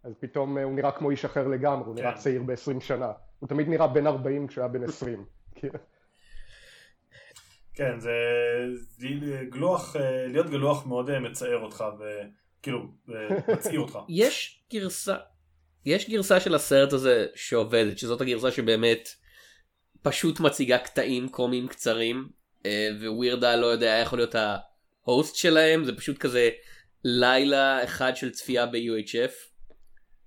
אז 0.03 0.13
פתאום 0.19 0.57
uh, 0.57 0.61
הוא 0.61 0.73
נראה 0.73 0.91
כמו 0.91 1.11
איש 1.11 1.25
אחר 1.25 1.47
לגמרי, 1.47 1.85
הוא 1.85 1.95
נראה 1.95 2.11
כן. 2.11 2.17
צעיר 2.17 2.43
ב-20 2.43 2.79
שנה. 2.79 3.11
הוא 3.39 3.49
תמיד 3.49 3.69
נראה 3.69 3.87
בן 3.87 4.07
40 4.07 4.47
כשהוא 4.47 4.61
היה 4.61 4.73
בן 4.73 4.83
20. 4.83 5.25
כאילו, 5.55 5.73
כן, 7.75 7.99
זה 7.99 8.11
זה 8.75 9.07
גלוח, 9.49 9.95
אה, 9.95 10.27
להיות 10.27 10.49
גלוח 10.49 10.85
מאוד 10.85 11.09
אה, 11.09 11.19
מצער 11.19 11.63
אותך, 11.63 11.83
וכאילו, 11.99 12.79
אה, 13.09 13.53
מצעיר 13.53 13.79
אותך. 13.79 13.99
יש 14.23 14.63
גרסה 14.73 15.17
יש 15.85 16.09
גרסה 16.09 16.39
של 16.39 16.55
הסרט 16.55 16.93
הזה 16.93 17.25
שעובדת 17.35 17.97
שזאת 17.97 18.21
הגרסה 18.21 18.51
שבאמת 18.51 19.09
פשוט 20.01 20.39
מציגה 20.39 20.77
קטעים 20.77 21.29
קומיים 21.29 21.67
קצרים 21.67 22.29
אה, 22.65 22.89
ווירדה 23.07 23.55
לא 23.55 23.65
יודע 23.65 23.99
איך 23.99 24.07
יכול 24.07 24.19
להיות 24.19 24.35
ההוסט 25.05 25.35
שלהם 25.35 25.85
זה 25.85 25.97
פשוט 25.97 26.17
כזה 26.17 26.49
לילה 27.03 27.83
אחד 27.83 28.15
של 28.15 28.31
צפייה 28.31 28.65
ב-UHF 28.65 29.31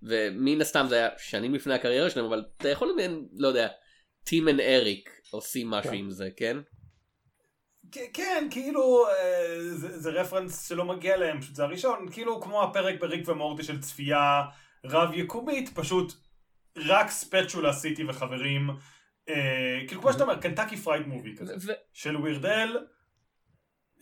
ומן 0.02 0.60
הסתם 0.60 0.86
זה 0.88 0.96
היה 0.96 1.08
שנים 1.18 1.54
לפני 1.54 1.74
הקריירה 1.74 2.10
שלהם 2.10 2.26
אבל 2.26 2.44
אתה 2.56 2.68
יכול 2.68 2.88
לדמיין 2.88 3.26
לא 3.36 3.48
יודע 3.48 3.68
Tim 4.24 4.48
and 4.48 4.60
Eric 4.60 5.10
עושים 5.30 5.70
משהו 5.70 5.90
כן. 5.90 5.96
עם 5.96 6.10
זה 6.10 6.28
כן 6.36 6.56
כן, 7.92 8.04
כן, 8.12 8.48
כאילו, 8.50 9.06
אה, 9.06 9.60
זה, 9.60 9.98
זה 9.98 10.10
רפרנס 10.10 10.68
שלא 10.68 10.84
מגיע 10.84 11.16
להם, 11.16 11.40
פשוט 11.40 11.54
זה 11.54 11.62
הראשון, 11.62 12.08
כאילו 12.12 12.40
כמו 12.40 12.62
הפרק 12.62 13.00
בריק 13.00 13.28
ומורטי 13.28 13.62
של 13.62 13.80
צפייה 13.80 14.42
רב 14.84 15.14
יקומית, 15.14 15.70
פשוט 15.74 16.12
רק 16.76 17.10
Spatula 17.10 17.72
City 17.72 18.04
וחברים, 18.04 18.70
אה, 19.28 19.80
כאילו 19.88 20.00
כמו 20.00 20.12
שאתה 20.12 20.22
אומר, 20.22 20.40
Kentucky 20.40 20.76
Fried 20.76 21.06
Movie 21.06 21.36
כזה, 21.36 21.54
ו- 21.66 21.72
של 21.92 22.16
Weird 22.16 22.55
Al, 22.55 22.78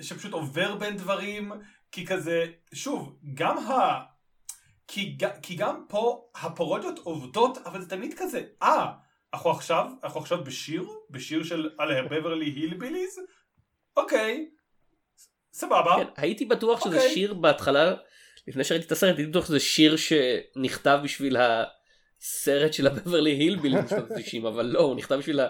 שפשוט 0.01 0.33
עובר 0.33 0.75
בין 0.75 0.97
דברים, 0.97 1.53
כי 1.93 2.07
כזה, 2.07 2.47
שוב, 2.73 3.19
גם 3.35 3.59
ה... 3.59 4.01
כי, 4.89 5.19
כי 5.43 5.55
גם 5.55 5.85
פה 5.89 6.31
הפרודיות 6.35 6.99
עובדות, 6.99 7.59
אבל 7.59 7.81
זה 7.81 7.91
תמיד 7.91 8.15
כזה, 8.19 8.43
אה, 8.63 8.93
אנחנו 9.35 9.51
עכשיו, 9.51 9.91
אנחנו 10.05 10.21
עכשיו 10.21 10.45
בשיר, 10.45 10.89
בשיר 11.11 11.45
של 11.45 11.71
על 11.79 11.91
הבברלי 11.91 12.47
הילביליז, 12.47 13.21
אוקיי, 13.97 14.51
סבבה, 15.53 15.97
כן, 15.97 16.23
הייתי 16.23 16.45
בטוח 16.45 16.85
שזה 16.85 16.97
אוקיי. 16.97 17.11
שיר 17.11 17.35
בהתחלה, 17.35 17.95
לפני 18.49 18.65
שראיתי 18.65 18.87
את 18.87 18.93
הסרט, 18.93 19.17
הייתי 19.17 19.31
בטוח 19.31 19.47
שזה 19.47 19.61
שיר 19.61 19.97
שנכתב 19.97 20.99
בשביל 21.05 21.37
הסרט 21.37 22.73
של 22.73 22.87
הבברלי 22.87 23.31
הילבילי 23.31 23.83
בשנות 23.83 24.11
ה-90, 24.11 24.49
אבל 24.49 24.67
לא, 24.67 24.81
הוא 24.81 24.97
נכתב 24.97 25.15
בשביל 25.15 25.41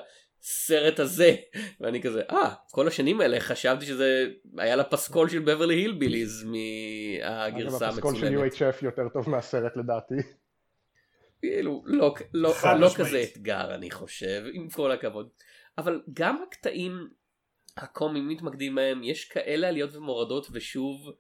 הסרט 0.43 1.01
הזה, 1.01 1.37
ואני 1.81 2.03
כזה, 2.03 2.23
אה, 2.31 2.55
כל 2.71 2.89
השנים 2.89 3.21
האלה 3.21 3.41
חשבתי 3.41 3.87
שזה 3.87 4.27
היה 4.59 4.77
לפסקול 4.77 5.29
של 5.29 5.39
בברלי 5.39 5.75
הילביליז 5.75 6.45
מהגרסה 6.45 7.89
הפסקול 7.89 8.17
של 8.17 8.27
המצולמת. 8.27 8.53
UHF 8.53 8.85
יותר 8.85 9.09
טוב 9.13 9.29
מהסרט 9.29 9.77
לדעתי. 9.77 10.15
כאילו, 11.41 11.83
לא, 11.87 12.15
לא, 12.35 12.53
לא. 12.79 12.89
כזה 12.97 13.25
אתגר 13.33 13.75
אני 13.75 13.91
חושב, 13.91 14.43
עם 14.53 14.69
כל 14.69 14.93
הכבוד. 14.93 15.29
אבל 15.79 16.03
גם 16.13 16.43
הקטעים 16.49 17.09
הקומיים 17.77 18.29
מתמקדים 18.29 18.75
בהם, 18.75 19.03
יש 19.03 19.25
כאלה 19.25 19.69
עליות 19.69 19.97
ומורדות 19.97 20.47
ושוב 20.53 21.13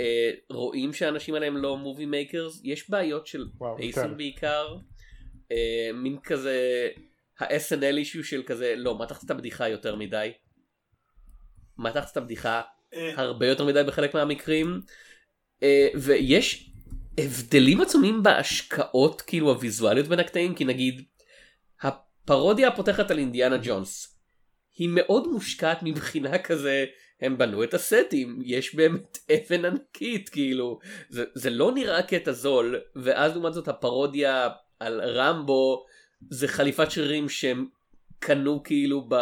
אה, 0.00 0.30
רואים 0.50 0.92
שהאנשים 0.92 1.34
האלה 1.34 1.46
הם 1.46 1.56
לא 1.56 1.76
movie 1.76 2.06
makers, 2.06 2.60
יש 2.64 2.90
בעיות 2.90 3.26
של 3.26 3.46
pacing 3.76 4.06
כן. 4.06 4.16
בעיקר, 4.16 4.76
אה, 5.52 5.90
מין 5.94 6.18
כזה 6.22 6.88
ה-SNL 7.40 7.96
issue 7.96 8.24
של 8.24 8.42
כזה, 8.46 8.74
לא, 8.76 8.98
מתחת 8.98 9.24
את 9.24 9.30
הבדיחה 9.30 9.68
יותר 9.68 9.96
מדי. 9.96 10.32
מתחת 11.78 12.12
את 12.12 12.16
הבדיחה 12.16 12.62
אה, 12.94 13.12
הרבה 13.16 13.46
יותר 13.46 13.64
מדי 13.64 13.82
בחלק 13.86 14.14
מהמקרים 14.14 14.80
אה, 15.62 15.88
ויש 15.94 16.70
הבדלים 17.18 17.80
עצומים 17.80 18.22
בהשקעות 18.22 19.20
כאילו 19.22 19.48
הוויזואליות 19.48 20.06
בין 20.08 20.18
הקטעים 20.18 20.54
כי 20.54 20.64
נגיד 20.64 21.02
הפרודיה 21.82 22.68
הפותחת 22.68 23.10
על 23.10 23.18
אינדיאנה 23.18 23.56
ג'ונס 23.62 24.18
היא 24.76 24.88
מאוד 24.92 25.28
מושקעת 25.28 25.82
מבחינה 25.82 26.38
כזה 26.38 26.84
הם 27.20 27.38
בנו 27.38 27.64
את 27.64 27.74
הסטים 27.74 28.38
יש 28.44 28.74
באמת 28.74 29.18
אבן 29.34 29.64
ענקית 29.64 30.28
כאילו 30.28 30.78
זה, 31.08 31.24
זה 31.34 31.50
לא 31.50 31.72
נראה 31.72 32.02
קטע 32.02 32.32
זול 32.32 32.80
ואז 32.96 33.32
לעומת 33.32 33.54
זאת 33.54 33.68
הפרודיה 33.68 34.48
על 34.80 35.00
רמבו 35.00 35.84
זה 36.30 36.48
חליפת 36.48 36.90
שרירים 36.90 37.28
שהם 37.28 37.66
קנו 38.18 38.62
כאילו 38.62 39.04
ב... 39.08 39.14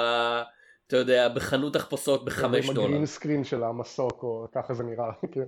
אתה 0.88 0.96
יודע 0.96 1.28
בחנות 1.28 1.72
תחפושות 1.72 2.24
בחמש 2.24 2.70
דולר. 2.70 2.88
הגרין 2.88 3.06
screen 3.06 3.44
של 3.44 3.64
המסוק, 3.64 4.22
או 4.22 4.46
ככה 4.54 4.74
זה 4.74 4.82
נראה. 4.82 5.12
כן. 5.34 5.44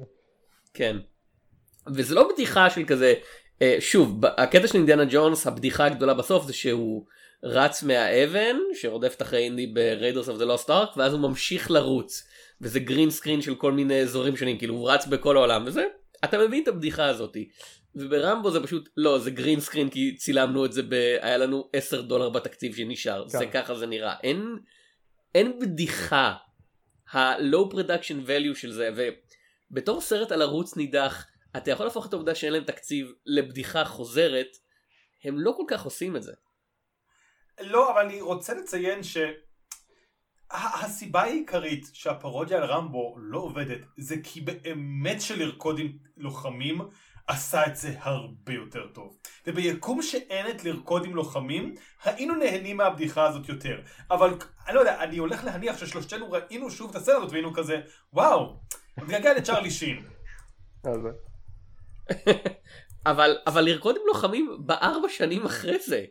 כן. 0.75 0.97
וזה 1.87 2.15
לא 2.15 2.29
בדיחה 2.33 2.71
של 2.71 2.85
כזה, 2.87 3.15
אה, 3.63 3.77
שוב, 3.81 4.27
הקטע 4.39 4.67
של 4.67 4.79
אינדיאנה 4.79 5.05
ג'ונס, 5.11 5.47
הבדיחה 5.47 5.87
הגדולה 5.87 6.15
בסוף 6.15 6.47
זה 6.47 6.53
שהוא 6.53 7.05
רץ 7.43 7.83
מהאבן, 7.83 8.57
שרודפת 8.75 9.23
אחרי 9.23 9.39
אינדי 9.39 9.67
ב 9.67 9.74
Raiders 9.74 10.29
of 10.29 10.39
the 10.39 10.45
Lost 10.45 10.71
Ark, 10.71 10.97
ואז 10.97 11.13
הוא 11.13 11.21
ממשיך 11.21 11.71
לרוץ. 11.71 12.29
וזה 12.61 12.81
green 12.81 13.11
screen 13.11 13.43
של 13.43 13.55
כל 13.55 13.73
מיני 13.73 14.03
אזורים 14.03 14.37
שונים, 14.37 14.59
כאילו 14.59 14.75
הוא 14.75 14.91
רץ 14.91 15.07
בכל 15.07 15.37
העולם, 15.37 15.65
וזה, 15.67 15.85
אתה 16.25 16.39
מבין 16.39 16.63
את 16.63 16.69
הבדיחה 16.69 17.07
הזאתי. 17.07 17.49
וברמבו 17.95 18.51
זה 18.51 18.63
פשוט, 18.63 18.89
לא, 18.97 19.19
זה 19.19 19.31
green 19.31 19.61
screen 19.61 19.91
כי 19.91 20.17
צילמנו 20.17 20.65
את 20.65 20.73
זה, 20.73 20.83
ב... 20.83 20.93
היה 21.21 21.37
לנו 21.37 21.71
10 21.73 22.01
דולר 22.03 22.31
בתקציב 22.31 22.77
שנשאר, 22.77 23.29
זה 23.29 23.39
כן. 23.39 23.51
ככה 23.53 23.75
זה 23.75 23.87
נראה. 23.87 24.15
אין, 24.23 24.59
אין 25.35 25.59
בדיחה, 25.59 26.35
ה-low 27.13 27.73
production 27.73 28.27
value 28.27 28.55
של 28.55 28.73
זה, 28.73 28.91
ובתור 29.71 30.01
סרט 30.01 30.33
על 30.33 30.43
ערוץ 30.43 30.77
נידח, 30.77 31.27
אתה 31.57 31.71
יכול 31.71 31.87
להפוך 31.87 32.07
את 32.07 32.13
העובדה 32.13 32.35
שאין 32.35 32.53
להם 32.53 32.65
תקציב 32.65 33.13
לבדיחה 33.27 33.85
חוזרת, 33.85 34.57
הם 35.25 35.39
לא 35.39 35.53
כל 35.57 35.65
כך 35.69 35.85
עושים 35.85 36.17
את 36.17 36.23
זה. 36.23 36.33
לא, 37.61 37.93
אבל 37.93 38.01
אני 38.01 38.21
רוצה 38.21 38.55
לציין 38.55 39.03
ש... 39.03 39.17
הסיבה 40.51 41.23
העיקרית 41.23 41.91
שהפרודיה 41.93 42.59
על 42.59 42.65
רמבו 42.65 43.17
לא 43.19 43.39
עובדת 43.39 43.79
זה 43.97 44.17
כי 44.23 44.41
באמת 44.41 45.21
שלרקוד 45.21 45.79
עם 45.79 45.93
לוחמים 46.17 46.81
עשה 47.27 47.67
את 47.67 47.77
זה 47.77 47.95
הרבה 47.99 48.53
יותר 48.53 48.87
טוב. 48.87 49.17
וביקום 49.47 50.03
שאין 50.03 50.49
את 50.51 50.65
לרקוד 50.65 51.05
עם 51.05 51.15
לוחמים, 51.15 51.75
היינו 52.05 52.35
נהנים 52.35 52.77
מהבדיחה 52.77 53.27
הזאת 53.27 53.49
יותר. 53.49 53.81
אבל 54.11 54.35
אני 54.67 54.75
לא 54.75 54.81
יודע, 54.81 55.01
אני 55.01 55.19
הולך 55.19 55.45
להניח 55.45 55.79
ששלושתנו 55.79 56.31
ראינו 56.33 56.71
שוב 56.71 56.91
את 56.91 56.97
הסרט 56.97 57.17
הזאת 57.17 57.31
והיינו 57.31 57.55
כזה, 57.55 57.81
וואו, 58.13 58.61
מתגעגע 58.99 59.35
לצ'רלי 59.35 59.71
שין. 59.71 60.05
אז, 60.85 61.01
אבל, 63.07 63.39
אבל 63.47 63.63
לרקוד 63.63 63.97
עם 63.97 64.03
לוחמים 64.07 64.57
בארבע 64.61 65.09
שנים 65.09 65.45
אחרי 65.45 65.79
זה. 65.79 66.05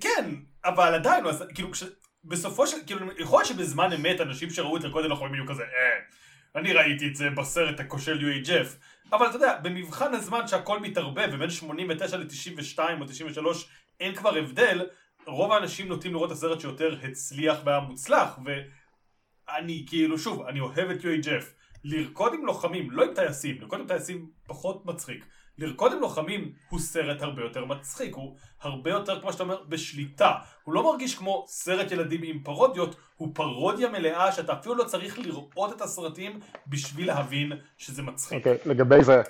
כן, 0.00 0.34
אבל 0.64 0.94
עדיין, 0.94 1.26
אז, 1.26 1.44
כאילו, 1.54 1.72
כש, 1.72 1.84
בסופו 2.24 2.66
של, 2.66 2.76
כאילו, 2.86 3.06
יכול 3.18 3.38
להיות 3.38 3.48
שבזמן 3.48 3.92
אמת 3.92 4.20
אנשים 4.20 4.50
שראו 4.50 4.76
את 4.76 4.84
רקוד 4.84 5.04
הלוחמים 5.04 5.34
יהיו 5.34 5.46
כזה, 5.46 5.62
אה, 5.62 6.60
אני 6.60 6.72
ראיתי 6.72 7.08
את 7.08 7.16
זה 7.16 7.30
בסרט 7.30 7.80
הכושל 7.80 8.18
UHF, 8.18 8.66
אבל 9.12 9.26
אתה 9.26 9.36
יודע, 9.36 9.58
במבחן 9.62 10.14
הזמן 10.14 10.48
שהכל 10.48 10.80
מתערבב, 10.80 11.28
ובין 11.32 11.50
89 11.50 12.16
ל-92 12.16 12.78
או 13.00 13.06
93 13.06 13.68
אין 14.00 14.14
כבר 14.14 14.36
הבדל, 14.36 14.86
רוב 15.26 15.52
האנשים 15.52 15.88
נוטים 15.88 16.12
לראות 16.12 16.32
את 16.32 16.36
הסרט 16.36 16.60
שיותר 16.60 16.98
הצליח 17.02 17.58
והיה 17.64 17.80
מוצלח, 17.80 18.38
ואני 18.44 19.84
כאילו, 19.88 20.18
שוב, 20.18 20.42
אני 20.42 20.60
אוהב 20.60 20.90
את 20.90 21.00
UHF. 21.00 21.44
לרקוד 21.84 22.34
עם 22.34 22.46
לוחמים, 22.46 22.90
לא 22.90 23.04
עם 23.04 23.14
טייסים, 23.14 23.60
לרקוד 23.60 23.80
עם 23.80 23.86
טייסים 23.86 24.30
פחות 24.46 24.86
מצחיק. 24.86 25.26
לרקוד 25.58 25.92
עם 25.92 26.00
לוחמים 26.00 26.52
הוא 26.68 26.80
סרט 26.80 27.22
הרבה 27.22 27.42
יותר 27.42 27.64
מצחיק, 27.64 28.14
הוא 28.14 28.36
הרבה 28.60 28.90
יותר, 28.90 29.20
כמו 29.20 29.32
שאתה 29.32 29.42
אומר, 29.42 29.62
בשליטה. 29.68 30.32
הוא 30.64 30.74
לא 30.74 30.84
מרגיש 30.84 31.14
כמו 31.14 31.44
סרט 31.48 31.92
ילדים 31.92 32.20
עם 32.24 32.42
פרודיות, 32.42 32.96
הוא 33.16 33.28
פרודיה 33.34 33.88
מלאה 33.88 34.32
שאתה 34.32 34.52
אפילו 34.52 34.74
לא 34.74 34.84
צריך 34.84 35.18
לראות 35.18 35.76
את 35.76 35.80
הסרטים 35.80 36.40
בשביל 36.66 37.06
להבין 37.06 37.52
שזה 37.78 38.02
מצחיק. 38.02 38.38
אוקיי, 38.38 38.58
לגבי 38.66 39.04
זה, 39.04 39.22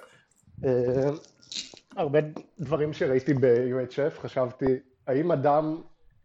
אה, 0.65 1.11
הרבה 1.97 2.19
דברים 2.61 2.93
שראיתי 2.93 3.35
ב-UHF, 3.35 4.21
חשבתי, 4.21 4.67
האם 5.07 5.33
אדם, 5.33 5.83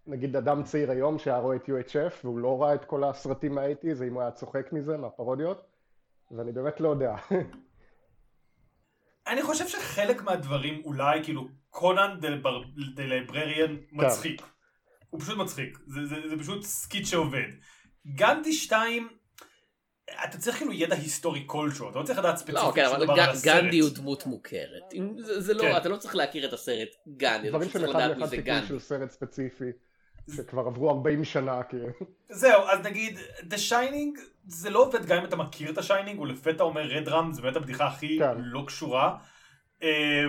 נגיד 0.08 0.36
אדם 0.36 0.64
צעיר 0.64 0.92
היום 0.92 1.20
שהיה 1.20 1.38
רואה 1.38 1.56
את 1.56 1.70
UHF 1.70 2.14
והוא 2.24 2.40
לא 2.40 2.62
ראה 2.62 2.74
את 2.74 2.86
כל 2.86 3.04
הסרטים 3.04 3.56
מה 3.56 3.64
eighties, 3.64 4.02
האם 4.02 4.14
הוא 4.14 4.22
היה 4.22 4.32
צוחק 4.32 4.74
מזה, 4.74 4.98
מהפרודיות? 4.98 5.66
ואני 6.32 6.52
באמת 6.52 6.82
לא 6.82 6.90
יודע. 6.90 7.16
אני 9.30 9.44
חושב 9.44 9.68
שחלק 9.68 10.22
מהדברים 10.22 10.82
אולי, 10.86 11.24
כאילו, 11.24 11.48
Conan 11.70 12.20
the 12.96 13.04
Librarian 13.06 13.78
מצחיק. 13.92 14.42
הוא 15.10 15.22
פשוט 15.22 15.38
מצחיק. 15.38 15.78
זה, 15.88 16.06
זה, 16.06 16.30
זה 16.30 16.36
פשוט 16.40 16.64
skit 16.64 17.06
שעובד. 17.06 17.48
גנדי 18.16 18.54
2, 18.54 19.10
אתה 20.24 20.38
צריך 20.38 20.58
כאילו 20.58 20.74
ידע 20.74 20.96
היסטורי 20.96 21.44
כלשהו, 21.48 21.90
אתה 21.90 22.00
לא 22.00 22.04
צריך 22.04 22.20
לדעת 22.20 22.34
לא, 22.34 22.38
ספציפית 22.40 22.76
כן, 22.76 22.86
שום 22.86 22.96
אבל 22.96 23.04
דבר 23.06 23.16
ג- 23.16 23.20
על 23.20 23.30
הסרט. 23.30 23.64
גנדי 23.64 23.80
הוא 23.80 23.90
דמות 23.90 24.26
מוכרת. 24.26 24.94
אם 24.94 25.14
זה, 25.20 25.42
זה 25.42 25.54
לא, 25.54 25.62
כן. 25.62 25.78
אתה 25.78 25.90
לא 25.90 25.98
צריך 25.98 26.16
להכיר 26.16 26.48
את 26.48 26.54
הסרט 26.54 26.90
גנדי, 27.18 27.50
אתה 27.50 27.58
דברים 27.58 27.70
צריך 27.70 27.84
אחד 27.84 27.96
לדעת 27.96 28.12
מי 28.12 28.20
לאחד 28.22 28.30
זה 28.30 28.38
גנדי. 28.38 28.68
של 28.68 28.80
סרט 28.80 29.12
ספציפי, 29.12 29.66
שכבר 30.36 30.68
עברו 30.68 30.90
40 30.90 31.24
שנה, 31.24 31.64
כאילו. 31.64 31.88
זהו, 32.30 32.62
אז 32.62 32.80
נגיד, 32.86 33.18
The 33.50 33.58
Shining, 33.70 34.20
זה 34.48 34.70
לא 34.70 34.80
עובד 34.80 35.06
גם 35.06 35.18
אם 35.18 35.26
אתה 35.26 35.36
מכיר 35.36 35.72
את 35.72 35.78
ה 35.78 35.82
Shining, 35.82 36.20
הוא 36.20 36.28
לפתע 36.28 36.64
אומר 36.64 36.82
redrum, 36.82 37.34
זה 37.34 37.42
באמת 37.42 37.56
הבדיחה 37.56 37.88
הכי 37.88 38.20
כן. 38.20 38.36
לא 38.38 38.64
קשורה. 38.68 39.18
אה, 39.84 40.26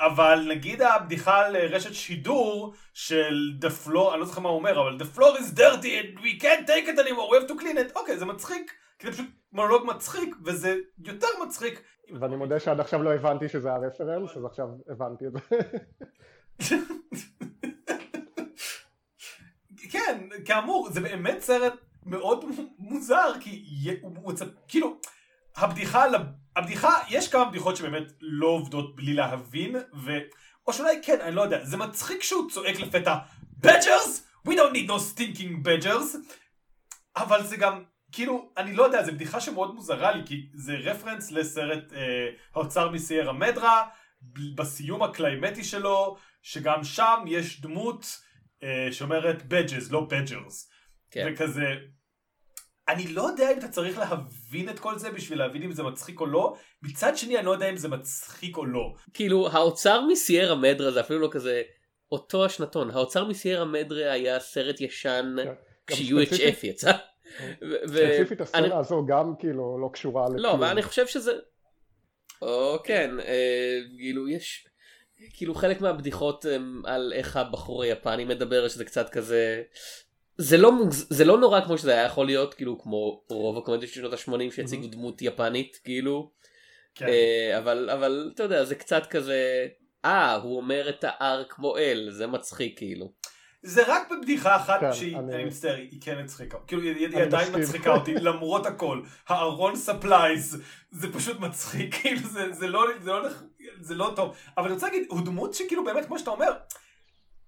אבל 0.00 0.46
נגיד 0.48 0.82
הבדיחה 0.82 1.46
על 1.46 1.56
רשת 1.56 1.94
שידור 1.94 2.74
של 2.94 3.52
The 3.60 3.86
Floor, 3.86 4.12
אני 4.12 4.20
לא 4.20 4.26
זוכר 4.26 4.40
מה 4.40 4.48
הוא 4.48 4.58
אומר, 4.58 4.80
אבל 4.80 4.96
The 5.00 5.18
floor 5.18 5.38
is 5.38 5.58
dirty 5.58 5.92
and 6.02 6.20
we 6.20 6.42
can't 6.42 6.66
take 6.66 6.88
it 6.88 6.98
anymore, 6.98 7.30
we 7.30 7.42
have 7.42 7.50
to 7.50 7.62
clean 7.62 7.76
it. 7.76 7.96
אוקיי, 7.96 8.18
זה 8.18 8.24
מצחיק, 8.24 8.72
כי 8.98 9.06
זה 9.06 9.12
פשוט 9.12 9.26
מונולוג 9.52 9.86
מצחיק, 9.86 10.36
וזה 10.44 10.76
יותר 11.04 11.28
מצחיק. 11.46 11.82
ואני 12.20 12.36
מודה 12.36 12.60
שעד 12.60 12.80
עכשיו 12.80 13.02
לא 13.02 13.14
הבנתי 13.14 13.48
שזה 13.48 13.72
הרפרנס, 13.72 14.36
אז 14.36 14.44
עכשיו 14.44 14.68
הבנתי 14.88 15.24
את 15.26 15.32
זה. 15.32 15.38
כן, 19.90 20.28
כאמור, 20.44 20.90
זה 20.90 21.00
באמת 21.00 21.40
סרט 21.40 21.74
מאוד 22.06 22.44
מוזר, 22.78 23.32
כי 23.40 23.64
הוא. 24.02 24.32
כאילו, 24.68 24.98
הבדיחה, 25.56 26.04
הבדיחה, 26.56 26.98
יש 27.08 27.28
כמה 27.28 27.44
בדיחות 27.44 27.76
שבאמת 27.76 28.12
לא 28.20 28.46
עובדות 28.46 28.96
בלי 28.96 29.14
להבין, 29.14 29.76
ו... 29.94 30.18
או 30.66 30.72
שאולי 30.72 31.00
כן, 31.02 31.20
אני 31.20 31.34
לא 31.34 31.42
יודע, 31.42 31.64
זה 31.64 31.76
מצחיק 31.76 32.22
שהוא 32.22 32.50
צועק 32.50 32.80
לפתע, 32.80 33.14
בדג'רס? 33.58 34.28
We 34.48 34.50
don't 34.50 34.72
need 34.72 34.88
no 34.88 34.98
stinking 34.98 35.66
badgers. 35.66 36.16
אבל 37.16 37.46
זה 37.46 37.56
גם, 37.56 37.82
כאילו, 38.12 38.50
אני 38.56 38.74
לא 38.74 38.82
יודע, 38.82 39.04
זו 39.04 39.12
בדיחה 39.12 39.40
שמאוד 39.40 39.74
מוזרה 39.74 40.12
לי, 40.12 40.22
כי 40.26 40.48
זה 40.54 40.74
רפרנס 40.74 41.30
לסרט 41.30 41.92
אה, 41.92 42.28
האוצר 42.54 42.90
מסיירה 42.90 43.32
מדרה, 43.32 43.88
בסיום 44.54 45.02
הקליימטי 45.02 45.64
שלו, 45.64 46.16
שגם 46.42 46.84
שם 46.84 47.24
יש 47.26 47.60
דמות 47.60 48.20
שאומרת 48.92 49.46
badges, 49.48 49.92
לא 49.92 50.00
badgers. 50.00 50.70
כן. 51.10 51.28
וכזה, 51.32 51.62
אני 52.88 53.08
לא 53.08 53.22
יודע 53.22 53.52
אם 53.52 53.58
אתה 53.58 53.68
צריך 53.68 53.98
להבין 53.98 54.68
את 54.68 54.78
כל 54.78 54.98
זה 54.98 55.10
בשביל 55.10 55.38
להבין 55.38 55.62
אם 55.62 55.72
זה 55.72 55.82
מצחיק 55.82 56.20
או 56.20 56.26
לא, 56.26 56.56
מצד 56.82 57.16
שני 57.16 57.38
אני 57.38 57.46
לא 57.46 57.50
יודע 57.50 57.70
אם 57.70 57.76
זה 57.76 57.88
מצחיק 57.88 58.56
או 58.56 58.66
לא. 58.66 58.94
כאילו 59.14 59.48
האוצר 59.52 60.00
מסיירה 60.00 60.54
מדרה 60.54 60.90
זה 60.90 61.00
אפילו 61.00 61.18
לא 61.18 61.28
כזה 61.30 61.62
אותו 62.12 62.44
השנתון 62.44 62.90
האוצר 62.90 63.24
מסיירה 63.28 63.64
מדרה 63.64 64.12
היה 64.12 64.40
סרט 64.40 64.80
ישן 64.80 65.36
כן. 65.44 65.52
כש-UHF 65.86 66.24
ספציפית- 66.26 66.64
יצא. 66.64 66.92
ו- 67.62 67.88
ספציפית 67.88 68.40
הסצנה 68.40 68.78
הזו 68.78 69.06
גם 69.06 69.34
כאילו 69.38 69.78
לא 69.82 69.90
קשורה 69.92 70.26
לא 70.36 70.52
אבל 70.54 70.66
אני 70.66 70.82
חושב 70.82 71.06
שזה 71.06 71.32
או 72.42 72.78
כן 72.84 73.20
אה, 73.20 73.78
כאילו 73.98 74.28
יש 74.28 74.67
כאילו 75.34 75.54
חלק 75.54 75.80
מהבדיחות 75.80 76.44
הם 76.44 76.82
על 76.86 77.12
איך 77.16 77.36
הבחור 77.36 77.82
היפני 77.82 78.24
מדבר 78.24 78.68
שזה 78.68 78.84
קצת 78.84 79.08
כזה 79.10 79.62
זה 80.38 80.56
לא 80.56 80.72
מוגז... 80.72 81.06
זה 81.10 81.24
לא 81.24 81.38
נורא 81.38 81.60
כמו 81.60 81.78
שזה 81.78 81.92
היה 81.92 82.04
יכול 82.04 82.26
להיות 82.26 82.54
כאילו 82.54 82.78
כמו 82.82 83.22
רוב 83.30 83.58
הקומדיות 83.58 83.90
של 83.92 84.00
שנות 84.00 84.12
ה-80 84.12 84.54
שהציגו 84.56 84.86
דמות 84.86 85.22
יפנית 85.22 85.76
כאילו 85.84 86.30
כן. 86.94 87.06
אה, 87.08 87.58
אבל 87.58 87.90
אבל 87.90 88.30
אתה 88.34 88.42
יודע 88.42 88.64
זה 88.64 88.74
קצת 88.74 89.06
כזה 89.06 89.66
אה 90.04 90.34
הוא 90.34 90.56
אומר 90.56 90.88
את 90.88 91.04
ה-R 91.04 91.44
כמו 91.48 91.76
L 91.76 92.10
זה 92.10 92.26
מצחיק 92.26 92.78
כאילו. 92.78 93.12
זה 93.62 93.82
רק 93.86 94.08
בבדיחה 94.12 94.56
אחת 94.56 94.80
כן, 94.80 94.92
שהיא, 94.92 95.16
אני- 95.18 95.34
אני 95.34 95.44
מצטער, 95.44 95.74
היא 95.74 96.00
כן 96.00 96.18
הצחיקה. 96.18 96.58
כאילו 96.66 96.82
היא 96.82 97.06
עדיין 97.06 97.28
מסכים. 97.48 97.60
מצחיקה 97.60 97.90
אותי 97.94 98.14
למרות 98.14 98.66
הכל. 98.66 99.00
הארון 99.28 99.76
supplies 99.76 100.62
זה 100.90 101.12
פשוט 101.12 101.40
מצחיק, 101.40 101.94
כאילו 102.02 102.20
זה- 102.20 102.52
זה 102.52 102.66
לא- 102.66 102.86
זה 103.02 103.10
לא 103.12 103.28
זה 103.80 103.94
לא 103.94 104.12
טוב. 104.16 104.36
אבל 104.56 104.66
אני 104.66 104.74
רוצה 104.74 104.86
להגיד, 104.86 105.06
הוא 105.08 105.20
דמות 105.24 105.54
שכאילו 105.54 105.84
באמת 105.84 106.06
כמו 106.06 106.18
שאתה 106.18 106.30
אומר, 106.30 106.52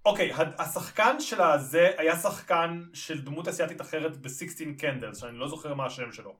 אוקיי, 0.05 0.31
השחקן 0.57 1.19
של 1.19 1.41
הזה 1.41 1.91
היה 1.97 2.15
שחקן 2.15 2.83
של 2.93 3.21
דמות 3.21 3.47
אסיאתית 3.47 3.81
אחרת 3.81 4.17
ב-16 4.17 4.79
Candles, 4.79 5.17
שאני 5.17 5.37
לא 5.37 5.47
זוכר 5.47 5.73
מה 5.73 5.85
השם 5.85 6.11
שלו. 6.11 6.35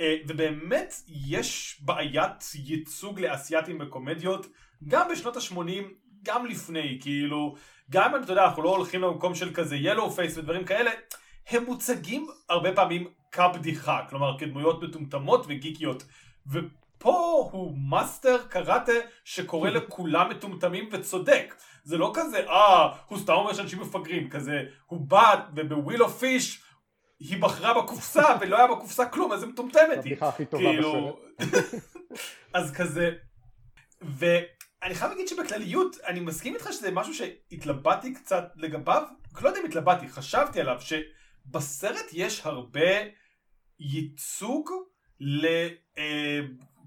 אה, 0.00 0.16
ובאמת 0.28 0.94
יש 1.08 1.80
בעיית 1.84 2.44
ייצוג 2.54 3.20
לאסייתים 3.20 3.78
בקומדיות, 3.78 4.46
גם 4.88 5.08
בשנות 5.12 5.36
ה-80, 5.36 5.84
גם 6.22 6.46
לפני, 6.46 6.98
כאילו, 7.02 7.54
גם 7.90 8.14
אם 8.14 8.22
אתה 8.22 8.32
יודע, 8.32 8.44
אנחנו 8.44 8.62
לא 8.62 8.76
הולכים 8.76 9.02
למקום 9.02 9.34
של 9.34 9.54
כזה 9.54 9.76
yellow 9.76 10.10
face 10.10 10.38
ודברים 10.38 10.64
כאלה, 10.64 10.90
הם 11.48 11.64
מוצגים 11.64 12.26
הרבה 12.48 12.72
פעמים 12.72 13.08
כבדיחה, 13.32 14.00
כלומר 14.10 14.38
כדמויות 14.38 14.82
מטומטמות 14.82 15.44
וגיקיות, 15.48 16.04
ופה 17.04 17.48
הוא 17.52 17.78
מאסטר 17.90 18.46
קראטה 18.48 18.92
שקורא 19.24 19.70
לכולם 19.70 20.30
מטומטמים 20.30 20.88
וצודק. 20.92 21.54
זה 21.84 21.98
לא 21.98 22.12
כזה, 22.14 22.48
אה, 22.48 22.96
הוא 23.06 23.18
סתם 23.18 23.32
אומר 23.32 23.54
שאנשים 23.54 23.80
מפגרים, 23.80 24.30
כזה, 24.30 24.62
הוא 24.86 25.00
בא 25.00 25.34
וב 25.56 25.69
Wheel 25.69 26.02
of 26.02 26.18
Fish 26.18 26.62
היא 27.18 27.42
בחרה 27.42 27.82
בקופסה 27.82 28.22
ולא 28.40 28.56
היה 28.56 28.66
בקופסה 28.66 29.06
כלום, 29.06 29.32
אז 29.32 29.42
היא 29.42 29.52
מטומטמת 29.52 29.80
היא. 29.90 29.98
הבדיחה 29.98 30.28
הכי 30.28 30.44
טובה 30.44 30.62
כאילו, 30.64 31.18
אז 32.54 32.72
כזה, 32.72 33.10
ואני 34.02 34.94
חייב 34.94 35.10
להגיד 35.10 35.28
שבכלליות, 35.28 35.96
אני 36.06 36.20
מסכים 36.20 36.54
איתך 36.54 36.68
שזה 36.72 36.90
משהו 36.90 37.14
שהתלבטתי 37.14 38.14
קצת 38.14 38.44
לגביו, 38.56 39.02
לא 39.42 39.48
יודע 39.48 39.60
אם 39.60 39.66
התלבטתי, 39.66 40.08
חשבתי 40.08 40.60
עליו, 40.60 40.76
שבסרט 40.80 42.06
יש 42.12 42.46
הרבה 42.46 42.90
ייצוג 43.80 44.70
ל... 45.20 45.46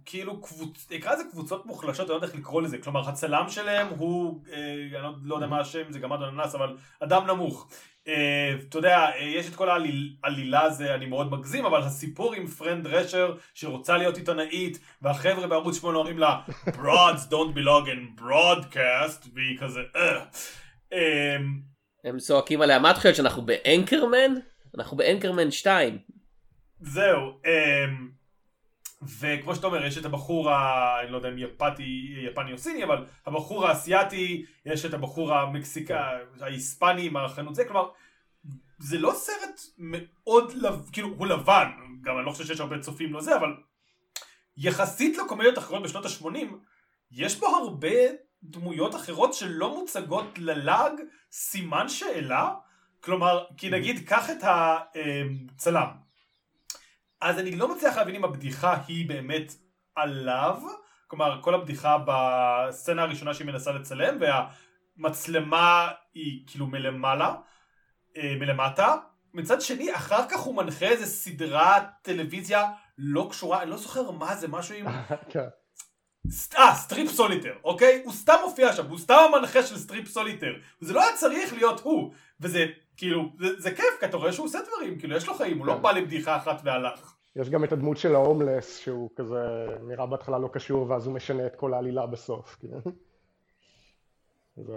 אה, 0.08 0.12
כאילו 0.12 0.42
קבוצ... 0.42 0.92
אקרא 0.96 1.14
לזה 1.14 1.24
קבוצות 1.32 1.66
מוחלשות, 1.66 2.00
אני 2.00 2.10
לא 2.10 2.16
יודע 2.16 2.28
איך 2.28 2.36
לקרוא 2.36 2.62
לזה, 2.62 2.78
כלומר 2.78 3.10
הצלם 3.10 3.50
שלהם 3.50 3.88
הוא, 3.98 4.42
אה, 4.52 4.58
אני 4.74 5.04
לא, 5.04 5.12
לא 5.24 5.36
יודע 5.36 5.48
מה 5.48 5.60
השם, 5.60 5.92
זה 5.92 6.00
גמד 6.00 6.22
אננס, 6.22 6.56
אבל 6.56 6.78
אדם 7.00 7.28
נמוך. 7.28 7.70
אה, 8.08 8.56
אתה 8.70 8.78
יודע, 8.78 8.98
אה, 8.98 9.24
יש 9.24 9.50
את 9.50 9.56
כל 9.56 9.70
העלילה 10.24 10.62
הזה, 10.62 10.96
אני 10.96 11.06
מאוד 11.06 11.32
מגזים, 11.32 11.66
אבל 11.66 11.82
הסיפור 11.82 12.34
עם 12.34 12.48
פרנד 12.48 12.88
רשר 12.88 13.36
שרוצה 13.54 13.98
להיות 13.98 14.18
עיתונאית, 14.18 14.80
והחבר'ה 15.02 15.48
בערוץ 15.48 15.82
8 15.82 15.98
אומרים 15.98 16.20
לה, 16.20 16.42
Broads 16.68 17.30
don't 17.30 17.56
belong 17.56 17.88
in 17.88 18.22
broadcast, 18.22 19.28
והיא 19.34 19.58
כזה, 19.60 19.80
אה. 19.96 20.26
אה, 20.94 21.38
הם 22.04 22.18
צועקים 22.18 22.62
עליה 22.62 22.80
מה 22.80 22.92
את 22.92 22.96
חושבת 22.96 23.16
שאנחנו 23.16 23.46
באנקרמן? 23.46 24.34
אנחנו 24.78 24.98
באנקרמן 24.98 25.52
2. 25.52 25.98
זהו, 26.82 27.40
אמ, 27.46 28.17
וכמו 29.02 29.56
שאתה 29.56 29.68
אומר, 29.68 29.86
יש 29.86 29.98
את 29.98 30.06
הבחור, 30.06 30.52
ה... 30.52 31.02
אני 31.02 31.12
לא 31.12 31.18
יודע 31.18 31.30
אם 31.30 31.38
יפתי, 31.38 32.16
יפני 32.32 32.52
או 32.52 32.58
סיני, 32.58 32.84
אבל 32.84 33.06
הבחור 33.26 33.68
האסייתי, 33.68 34.46
יש 34.66 34.86
את 34.86 34.94
הבחור 34.94 35.34
המקסיקה, 35.34 36.12
ההיספני 36.42 37.06
עם 37.06 37.18
החנות. 37.18 37.56
זה, 37.56 37.66
כלומר, 37.66 37.90
זה 38.80 39.00
לא 39.00 39.12
סרט 39.16 39.62
מאוד, 39.78 40.54
לב... 40.56 40.90
כאילו, 40.92 41.08
הוא 41.18 41.28
לבן, 41.28 41.72
גם 42.02 42.18
אני 42.18 42.26
לא 42.26 42.32
חושב 42.32 42.46
שיש 42.46 42.60
הרבה 42.60 42.80
צופים 42.80 43.14
לו 43.14 43.22
זה, 43.22 43.36
אבל 43.36 43.56
יחסית 44.58 45.18
לקומדיות 45.18 45.58
אחרות 45.58 45.84
בשנות 45.84 46.06
ה-80, 46.06 46.54
יש 47.12 47.40
בו 47.40 47.48
הרבה 47.48 47.98
דמויות 48.44 48.96
אחרות 48.96 49.34
שלא 49.34 49.76
מוצגות 49.76 50.26
ללעג 50.38 50.94
סימן 51.32 51.90
שאלה, 51.90 52.54
כלומר, 53.00 53.46
כי 53.58 53.70
נגיד, 53.70 54.08
קח 54.08 54.30
את 54.30 54.44
הצלם. 54.44 56.07
אז 57.22 57.40
אני 57.40 57.56
לא 57.56 57.76
מצליח 57.76 57.98
להבין 57.98 58.16
אם 58.16 58.24
הבדיחה 58.24 58.78
היא 58.88 59.10
באמת 59.10 59.54
עליו, 59.96 60.62
כלומר 61.08 61.42
כל 61.42 61.54
הבדיחה 61.54 61.98
בסצנה 62.08 63.02
הראשונה 63.04 63.34
שהיא 63.34 63.48
מנסה 63.48 63.72
לצלם 63.72 64.18
והמצלמה 64.98 65.88
היא 66.14 66.44
כאילו 66.48 66.68
מלמעלה, 66.68 67.36
אה, 68.18 68.36
מלמטה, 68.40 68.96
מצד 69.34 69.62
שני 69.62 69.96
אחר 69.96 70.30
כך 70.30 70.40
הוא 70.40 70.56
מנחה 70.56 70.86
איזה 70.86 71.06
סדרת 71.06 71.84
טלוויזיה 72.02 72.72
לא 72.98 73.28
קשורה, 73.30 73.62
אני 73.62 73.70
לא 73.70 73.78
זוכר 73.78 74.12
מה 74.12 74.36
זה, 74.36 74.48
משהו 74.48 74.76
עם... 74.76 74.86
כן. 75.34 75.48
אה, 76.58 76.76
Strip 76.76 77.12
Solitaire, 77.12 77.54
אוקיי? 77.64 78.02
הוא 78.06 78.14
סתם 78.14 78.36
מופיע 78.46 78.74
שם, 78.74 78.90
הוא 78.90 78.98
סתם 78.98 79.16
המנחה 79.26 79.64
של 79.64 79.78
Strip 79.78 80.08
Solitaire. 80.08 80.54
וזה 80.82 80.94
לא 80.94 81.02
היה 81.02 81.18
צריך 81.18 81.54
להיות 81.54 81.80
הוא. 81.80 82.14
וזה, 82.42 82.66
כאילו, 82.98 83.32
זה, 83.40 83.60
זה 83.60 83.72
כיף, 83.72 83.98
כי 84.00 84.06
אתה 84.06 84.18
רואה 84.18 84.34
שהוא 84.34 84.46
עושה 84.46 84.60
דברים, 84.68 85.00
כאילו, 85.00 85.16
יש 85.16 85.28
לו 85.28 85.34
חיים, 85.34 85.58
הוא 85.58 85.66
לא 85.66 85.74
כן. 85.74 85.82
בא 85.82 85.92
לבדיחה 85.92 86.38
אחת 86.38 86.62
והלך. 86.64 87.14
יש 87.36 87.50
גם 87.50 87.64
את 87.64 87.72
הדמות 87.72 87.98
של 87.98 88.16
ההומלס, 88.16 88.78
שהוא 88.78 89.10
כזה 89.16 89.68
נראה 89.82 90.06
בהתחלה 90.06 90.40
לא 90.40 90.50
קשור, 90.54 90.90
ואז 90.90 91.08
הוא 91.08 91.16
משנה 91.16 91.46
את 91.46 91.56
כל 91.56 91.74
העלילה 91.74 92.06
בסוף. 92.06 92.56
כאילו. 92.60 92.80
זה... 94.58 94.74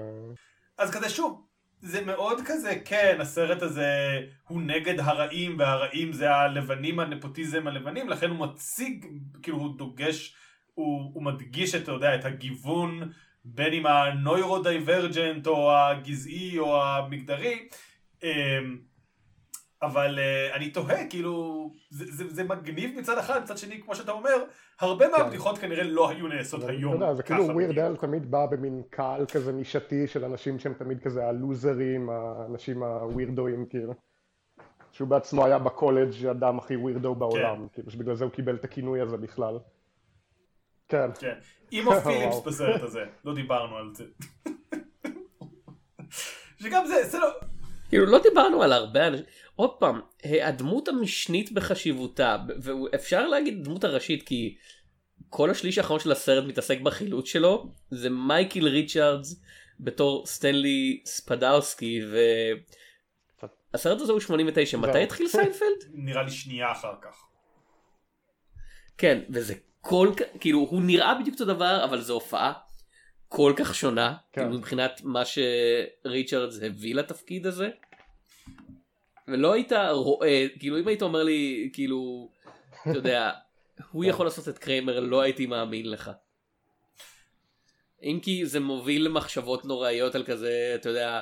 אז 0.79 0.91
כזה 0.91 1.09
שוב, 1.09 1.47
זה 1.81 2.05
מאוד 2.05 2.41
כזה, 2.47 2.75
כן, 2.85 3.19
הסרט 3.21 3.63
הזה 3.63 4.21
הוא 4.49 4.63
נגד 4.63 5.01
הרעים, 5.01 5.59
והרעים 5.59 6.13
זה 6.13 6.31
הלבנים, 6.35 7.01
הנפוטיזם 7.01 7.67
הלבנים, 7.67 8.09
לכן 8.09 8.31
הוא 8.31 8.39
מציג, 8.39 9.07
כאילו 9.43 9.59
הוא 9.59 9.79
דוגש, 9.79 10.37
הוא, 10.75 11.11
הוא 11.15 11.23
מדגיש 11.23 11.75
את, 11.75 11.83
אתה 11.83 11.93
יודע, 11.93 12.15
את 12.15 12.25
הגיוון, 12.25 13.11
בין 13.45 13.73
אם 13.73 13.87
ה 13.87 13.97
neurodivergent, 13.97 15.47
או 15.47 15.73
הגזעי, 15.73 16.59
או 16.59 16.83
המגדרי, 16.83 17.69
אבל 19.83 20.19
uh, 20.19 20.57
אני 20.57 20.71
תוהה, 20.71 21.07
כאילו, 21.07 21.71
זה, 21.91 22.05
זה, 22.09 22.35
זה 22.35 22.45
מגניב 22.45 22.99
מצד 22.99 23.19
אחד, 23.19 23.43
מצד 23.43 23.59
שני, 23.59 23.83
כמו 23.83 23.95
שאתה 23.95 24.13
אומר, 24.13 24.45
הרבה 24.81 25.09
מהבדיחות 25.09 25.59
כנראה 25.59 25.83
לא 25.83 26.09
היו 26.09 26.29
נעשות 26.29 26.65
אתה 26.65 26.73
היום. 26.73 26.93
יודע, 26.95 27.15
זה 27.15 27.23
כאילו 27.23 27.45
weird. 27.45 27.79
אל 27.79 27.97
תמיד 27.97 28.31
בא 28.31 28.47
במין 28.47 28.83
קהל 28.91 29.27
כזה 29.27 29.53
נישתי 29.53 30.07
של 30.07 30.25
אנשים 30.25 30.59
שהם 30.59 30.75
תמיד 30.75 31.01
כזה 31.01 31.27
הלוזרים, 31.27 32.11
האנשים 32.11 32.83
הווירדואים, 32.83 33.67
כאילו. 33.67 33.95
שהוא 34.93 35.09
בעצמו 35.09 35.45
היה 35.47 35.59
בקולג' 35.59 36.27
האדם 36.27 36.59
הכי 36.59 36.77
ווירדו 36.77 37.15
בעולם, 37.15 37.67
כאילו 37.73 37.91
שבגלל 37.91 38.15
זה 38.15 38.25
הוא 38.25 38.33
קיבל 38.33 38.55
את 38.55 38.65
הכינוי 38.65 39.01
הזה 39.01 39.17
בכלל. 39.17 39.59
כן, 40.89 41.11
כן. 41.19 41.35
אימו 41.73 41.91
פיליפס. 42.05 42.41
בסרט 42.47 42.83
הזה, 42.83 43.05
לא 43.25 43.35
דיברנו 43.35 43.77
על 43.77 43.91
זה. 43.95 44.05
שגם 46.63 46.87
זה, 46.87 47.09
זה 47.09 47.19
לא... 47.19 47.29
כאילו 47.90 48.07
לא 48.07 48.18
דיברנו 48.22 48.62
על 48.62 48.72
הרבה 48.72 49.07
אנשים. 49.07 49.24
עוד 49.57 49.70
פעם, 49.79 50.00
הדמות 50.42 50.88
המשנית 50.88 51.53
בחשיבותה, 51.53 52.37
ואפשר 52.62 53.29
להגיד 53.29 53.64
דמות 53.64 53.85
הראשית 53.85 54.22
כי 54.22 54.57
כל 55.29 55.50
השליש 55.50 55.79
האחרון 55.79 56.00
של 56.00 56.12
הסרט 56.12 56.44
מתעסק 56.44 56.81
בחילוץ 56.81 57.26
שלו, 57.26 57.70
זה 57.90 58.11
מייקל 58.11 58.68
ריצ'רדס 58.68 59.42
בתור 59.81 60.26
סטנלי 60.26 61.03
ספדאוסקי, 61.05 62.00
והסרט 63.72 64.00
הזה 64.00 64.12
הוא 64.12 64.20
89, 64.20 64.76
מתי. 64.76 65.03
התחיל 65.03 65.29
סיינפלד? 65.29 65.85
נראה 65.94 66.22
לי 66.22 66.31
שנייה 66.31 66.72
אחר 66.72 66.94
כך. 67.03 67.26
כן, 68.98 69.20
וזה 69.31 69.55
כל 69.81 70.12
כך, 70.16 70.24
כאילו 70.40 70.59
הוא 70.59 70.83
נראה 70.83 71.14
בדיוק 71.14 71.35
אותו 71.35 71.44
דבר, 71.44 71.85
אבל 71.85 72.00
זו 72.00 72.14
הופעה 72.14 72.53
כל 73.33 73.53
כך 73.57 73.75
שונה, 73.75 74.14
כן. 74.33 74.51
מבחינת 74.51 75.01
מה 75.05 75.23
שריצ'רדס 75.25 76.62
הביא 76.62 76.95
לתפקיד 76.95 77.47
הזה. 77.47 77.69
ולא 79.29 79.53
היית 79.53 79.73
רואה, 79.90 80.47
כאילו 80.59 80.79
אם 80.79 80.88
היית 80.88 81.03
אומר 81.03 81.23
לי, 81.23 81.71
כאילו, 81.73 82.31
אתה 82.83 82.99
יודע, 82.99 83.31
הוא 83.93 84.05
יכול 84.05 84.27
לעשות 84.27 84.49
את 84.49 84.59
קריימר, 84.59 85.01
לא 85.01 85.21
הייתי 85.21 85.47
מאמין 85.47 85.90
לך. 85.90 86.11
אם 88.03 88.19
כי 88.23 88.47
זה 88.47 88.61
מוביל 88.61 89.05
למחשבות 89.05 89.64
נוראיות 89.64 90.14
על 90.14 90.25
כזה, 90.25 90.73
אתה 90.75 90.88
יודע, 90.88 91.21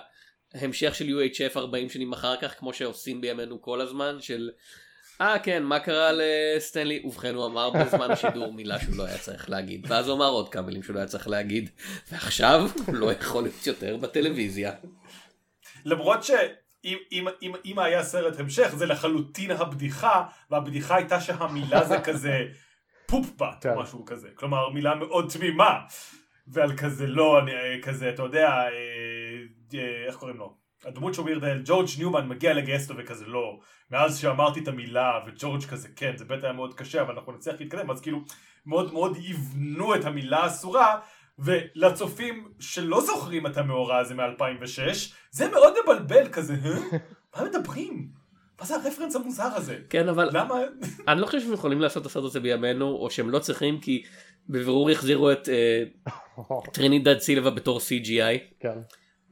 המשך 0.55 0.94
של 0.94 1.07
UHF 1.07 1.59
40 1.59 1.88
שנים 1.88 2.12
אחר 2.12 2.37
כך, 2.37 2.59
כמו 2.59 2.73
שעושים 2.73 3.21
בימינו 3.21 3.62
כל 3.62 3.81
הזמן, 3.81 4.16
של 4.21 4.51
אה 5.20 5.38
כן, 5.38 5.62
מה 5.62 5.81
קרה 5.81 6.11
לסטנלי? 6.12 7.02
ובכן 7.04 7.35
הוא 7.35 7.46
אמר 7.46 7.70
בזמן 7.70 8.11
השידור 8.11 8.52
מילה 8.52 8.81
שהוא 8.81 8.96
לא 8.96 9.04
היה 9.04 9.18
צריך 9.18 9.50
להגיד, 9.50 9.87
ואז 9.88 10.09
הוא 10.09 10.16
אמר 10.16 10.28
עוד 10.28 10.48
כמה 10.48 10.62
מילים 10.62 10.83
שהוא 10.83 10.94
לא 10.94 11.00
היה 11.00 11.09
צריך 11.09 11.28
להגיד, 11.28 11.70
ועכשיו 12.12 12.68
הוא 12.87 12.94
לא 12.94 13.12
יכול 13.12 13.42
להיות 13.42 13.66
יותר 13.66 13.96
בטלוויזיה. 13.96 14.72
למרות 15.85 16.24
שאם 16.24 16.96
אם, 17.12 17.28
אם, 17.42 17.52
אם 17.64 17.78
היה 17.78 18.02
סרט 18.02 18.40
המשך 18.40 18.74
זה 18.76 18.87
לחלוטין 18.87 19.50
הבדיחה, 19.50 20.24
והבדיחה 20.50 20.96
הייתה 20.96 21.20
שהמילה 21.20 21.85
זה 21.85 22.00
כזה 22.00 22.38
פופפט 23.07 23.46
כן. 23.61 23.74
או 23.74 23.83
משהו 23.83 24.04
כזה, 24.04 24.28
כלומר 24.35 24.68
מילה 24.68 24.94
מאוד 24.94 25.31
תמימה, 25.33 25.78
ועל 26.48 26.76
כזה 26.76 27.07
לא, 27.07 27.38
אני, 27.38 27.52
אה, 27.52 27.76
כזה, 27.83 28.09
אתה 28.09 28.22
יודע, 28.22 28.48
אה, 28.48 28.68
אה, 29.74 30.07
איך 30.07 30.16
קוראים 30.16 30.37
לו? 30.37 30.67
הדמות 30.85 31.14
של 31.14 31.21
ווירדל, 31.21 31.62
ג'ורג' 31.64 31.88
ניומן 31.99 32.29
מגיע 32.29 32.55
לגייס 32.55 32.91
אותו 32.91 33.01
וכזה 33.01 33.27
לא, 33.27 33.59
מאז 33.91 34.19
שאמרתי 34.19 34.61
את 34.61 34.69
המילה 34.69 35.12
וג'ורג' 35.27 35.64
כזה 35.64 35.88
כן, 35.97 36.17
זה 36.17 36.25
בטח 36.25 36.45
היה 36.45 36.53
מאוד 36.53 36.75
קשה 36.75 37.03
אבל 37.03 37.14
אנחנו 37.14 37.33
נצליח 37.33 37.61
להתקדם, 37.61 37.91
אז 37.91 38.01
כאילו 38.01 38.21
מאוד 38.67 38.93
מאוד 38.93 39.17
יבנו 39.17 39.95
את 39.95 40.05
המילה 40.05 40.38
האסורה, 40.38 41.01
ולצופים 41.38 42.49
שלא 42.61 43.01
זוכרים 43.01 43.47
את 43.47 43.57
המאורע 43.57 43.99
הזה 43.99 44.14
מ-2006, 44.14 45.12
זה 45.31 45.51
מאוד 45.51 45.75
מבלבל 45.83 46.29
כזה, 46.29 46.55
"אה? 46.64 46.99
מה 47.37 47.45
מדברים? 47.45 48.09
מה 48.61 48.67
זה 48.67 48.75
הרפרנס 48.75 49.17
המוזר 49.17 49.43
הזה? 49.55 49.79
כן, 49.91 50.09
אבל 50.09 50.29
למה? 50.33 50.55
אני 51.09 51.21
לא 51.21 51.27
חושב 51.27 51.41
שהם 51.41 51.53
יכולים 51.53 51.81
לעשות 51.81 52.03
את 52.03 52.07
הסרט 52.07 52.25
הזה 52.25 52.41
בימינו, 52.41 52.87
או 52.87 53.11
שהם 53.11 53.31
לא 53.31 53.38
צריכים, 53.38 53.81
כי 53.81 54.03
בבירור 54.49 54.91
יחזירו 54.91 55.33
את 55.33 55.49
אה, 55.49 55.85
טרינידד 56.75 57.19
סילבה 57.19 57.51
בתור 57.51 57.79
CGI, 57.79 58.38
כן. 58.61 58.79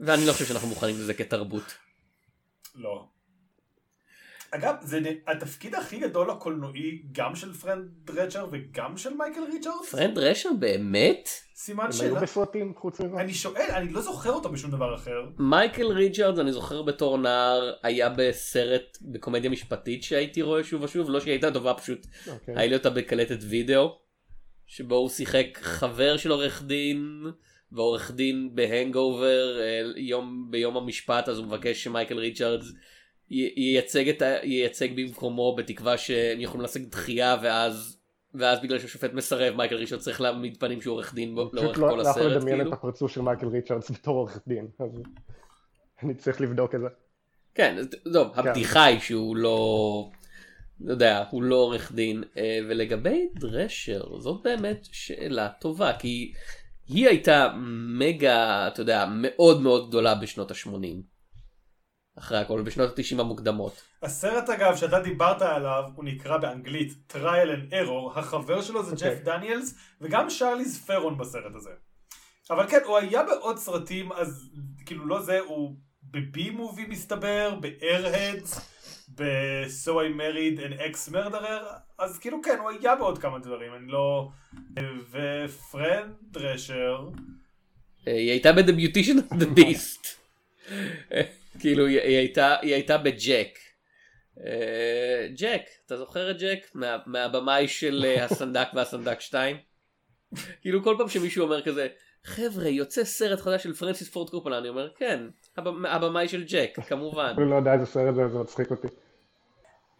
ואני 0.00 0.26
לא 0.26 0.32
חושב 0.32 0.44
שאנחנו 0.44 0.68
מוכנים 0.68 0.94
לזה 0.94 1.14
כתרבות. 1.14 1.74
לא. 2.74 3.06
אגב, 4.50 4.74
זה 4.82 5.00
התפקיד 5.26 5.74
הכי 5.74 5.98
גדול 5.98 6.30
הקולנועי 6.30 7.02
גם 7.12 7.36
של 7.36 7.52
פראן 7.52 7.88
דרשר 8.04 8.46
וגם 8.52 8.96
של 8.96 9.14
מייקל 9.14 9.40
ריצ'רדס? 9.52 9.90
פראן 9.90 10.18
דרשר 10.18 10.48
באמת? 10.58 11.28
סימן 11.54 11.84
הם 11.84 11.90
היו 11.90 11.98
שאלה. 11.98 12.20
בסרטים 12.20 12.74
חוץ 12.76 13.00
מזה? 13.00 13.16
אני 13.16 13.34
שואל, 13.34 13.70
אני 13.70 13.92
לא 13.92 14.00
זוכר 14.00 14.30
אותו 14.30 14.48
בשום 14.48 14.70
דבר 14.70 14.94
אחר. 14.94 15.26
מייקל 15.38 15.86
ריצ'רדס 15.86 16.38
אני 16.38 16.52
זוכר 16.52 16.82
בתור 16.82 17.18
נער 17.18 17.72
היה 17.82 18.08
בסרט 18.16 18.98
בקומדיה 19.02 19.50
משפטית 19.50 20.02
שהייתי 20.02 20.42
רואה 20.42 20.64
שוב 20.64 20.82
ושוב 20.82 21.10
לא 21.10 21.20
שהיא 21.20 21.32
הייתה 21.32 21.50
טובה 21.50 21.74
פשוט 21.74 22.06
אוקיי. 22.28 22.54
היה 22.56 22.66
לי 22.66 22.76
אותה 22.76 22.90
בקלטת 22.90 23.38
וידאו 23.40 23.98
שבו 24.66 24.94
הוא 24.94 25.08
שיחק 25.08 25.46
חבר 25.60 26.16
של 26.16 26.30
עורך 26.30 26.62
דין 26.62 27.24
ועורך 27.72 28.10
דין 28.10 28.50
בהנגאובר 28.54 29.60
אה, 29.60 29.80
יום 29.96 30.46
ביום 30.50 30.76
המשפט 30.76 31.28
אז 31.28 31.38
הוא 31.38 31.46
מבקש 31.46 31.84
שמייקל 31.84 32.18
ריצ'רדס 32.18 32.72
ייצג 33.30 34.08
את 34.08 34.22
ה... 34.22 34.26
ייצג 34.42 34.96
במקומו 34.96 35.56
בתקווה 35.56 35.98
שהם 35.98 36.40
יכולים 36.40 36.62
להשיג 36.62 36.90
דחייה 36.90 37.36
ואז 37.42 37.98
ואז 38.34 38.62
בגלל 38.62 38.78
שהשופט 38.78 39.12
מסרב 39.12 39.54
מייקל 39.56 39.74
ריצ'רדס 39.76 40.04
צריך 40.04 40.20
להעמיד 40.20 40.60
פנים 40.60 40.80
שהוא 40.80 40.94
עורך 40.94 41.14
דין 41.14 41.34
לאורך 41.34 41.54
פשוט 41.54 41.76
לא 41.76 41.88
כל 41.88 41.96
לא 41.96 42.02
יכול 42.02 42.10
הסרט 42.10 42.32
לדמיין 42.32 42.56
כאילו. 42.56 42.72
את 42.72 42.78
הפרצוף 42.78 43.10
של 43.10 43.20
מייקל 43.20 43.46
ריצ'רדס 43.46 43.90
בתור 43.90 44.16
עורך 44.16 44.40
דין, 44.46 44.68
אז 44.78 45.02
אני 46.02 46.14
צריך 46.14 46.40
לבדוק 46.40 46.74
את 46.74 46.80
זה. 46.80 46.86
כן, 47.54 47.78
אז 47.78 47.88
לא, 48.06 48.32
הבדיחה 48.34 48.84
היא 48.84 49.00
שהוא 49.00 49.36
לא, 49.36 50.10
לא 50.80 50.92
יודע, 50.92 51.24
הוא 51.30 51.42
לא 51.42 51.56
עורך 51.56 51.92
דין. 51.92 52.24
אה, 52.36 52.58
ולגבי 52.68 53.28
דרשר, 53.34 54.18
זאת 54.18 54.42
באמת 54.44 54.78
שאלה 54.82 55.48
טובה, 55.48 55.92
כי 55.98 56.32
היא 56.88 57.08
הייתה 57.08 57.48
מגה, 57.98 58.68
אתה 58.68 58.80
יודע, 58.80 59.06
מאוד 59.08 59.62
מאוד 59.62 59.88
גדולה 59.88 60.14
בשנות 60.14 60.50
ה-80. 60.50 61.02
אחרי 62.18 62.38
הכל, 62.38 62.62
בשנות 62.62 62.98
ה-90 62.98 63.20
המוקדמות. 63.20 63.82
הסרט 64.02 64.48
אגב 64.50 64.76
שאתה 64.76 65.00
דיברת 65.00 65.42
עליו 65.42 65.84
הוא 65.94 66.04
נקרא 66.04 66.36
באנגלית 66.36 66.92
Trial 67.12 67.48
and 67.48 67.72
Error, 67.72 68.18
החבר 68.18 68.62
שלו 68.62 68.82
זה 68.82 68.92
אוקיי. 68.92 69.14
ג'ף 69.14 69.24
דניאלס 69.24 69.74
וגם 70.00 70.30
שרליז 70.30 70.84
פרון 70.86 71.18
בסרט 71.18 71.54
הזה. 71.54 71.70
אבל 72.50 72.66
כן, 72.68 72.80
הוא 72.86 72.98
היה 72.98 73.22
בעוד 73.22 73.58
סרטים, 73.58 74.12
אז 74.12 74.50
כאילו 74.86 75.06
לא 75.06 75.22
זה, 75.22 75.38
הוא 75.46 75.76
בבי 76.02 76.50
מובי 76.50 76.86
מסתבר, 76.86 77.54
ב-Airheads, 77.60 78.60
ב-So 79.14 79.90
I 79.90 80.18
Married 80.18 80.58
an 80.60 80.80
Ex-Murderer, 80.80 81.64
אז 81.98 82.18
כאילו 82.18 82.42
כן, 82.42 82.58
הוא 82.60 82.70
היה 82.70 82.96
בעוד 82.96 83.18
כמה 83.18 83.38
דברים, 83.38 83.74
אני 83.74 83.86
לא... 83.92 84.28
ופרנד 85.10 86.12
דרשר, 86.30 87.08
אה, 88.08 88.12
היא 88.12 88.30
הייתה 88.30 88.52
בדביוטישן 88.52 89.18
of 89.18 89.32
the 89.34 89.58
Beast. 89.58 90.06
כאילו, 91.60 91.86
היא 91.86 91.98
הייתה- 92.00 92.56
היא 92.62 92.74
הייתה 92.74 92.98
בג'ק. 92.98 93.58
אה, 94.46 95.28
ג'ק, 95.36 95.62
אתה 95.86 95.96
זוכר 95.96 96.30
את 96.30 96.38
ג'ק? 96.38 96.66
מה- 96.74 96.98
מהבמאי 97.06 97.68
של 97.68 98.04
אה, 98.08 98.24
הסנדק 98.24 98.68
והסנדק 98.74 99.20
2? 99.20 99.56
כאילו 100.62 100.84
כל 100.84 100.94
פעם 100.98 101.08
שמישהו 101.08 101.44
אומר 101.44 101.62
כזה, 101.62 101.88
חבר'ה, 102.24 102.68
יוצא 102.68 103.04
סרט 103.04 103.40
חדש 103.40 103.62
של 103.62 103.74
פרנסיס 103.74 104.08
פורד 104.08 104.30
קופולה, 104.30 104.58
אני 104.58 104.68
אומר, 104.68 104.88
כן, 104.96 105.20
הבמאי 105.56 106.28
של 106.28 106.44
ג'ק, 106.44 106.80
כמובן. 106.88 107.34
אני 107.38 107.50
לא 107.50 107.54
יודע 107.54 107.72
איזה 107.72 107.86
סרט 107.86 108.14
זה, 108.14 108.28
זה 108.28 108.38
מצחיק 108.38 108.70
אותי. 108.70 108.88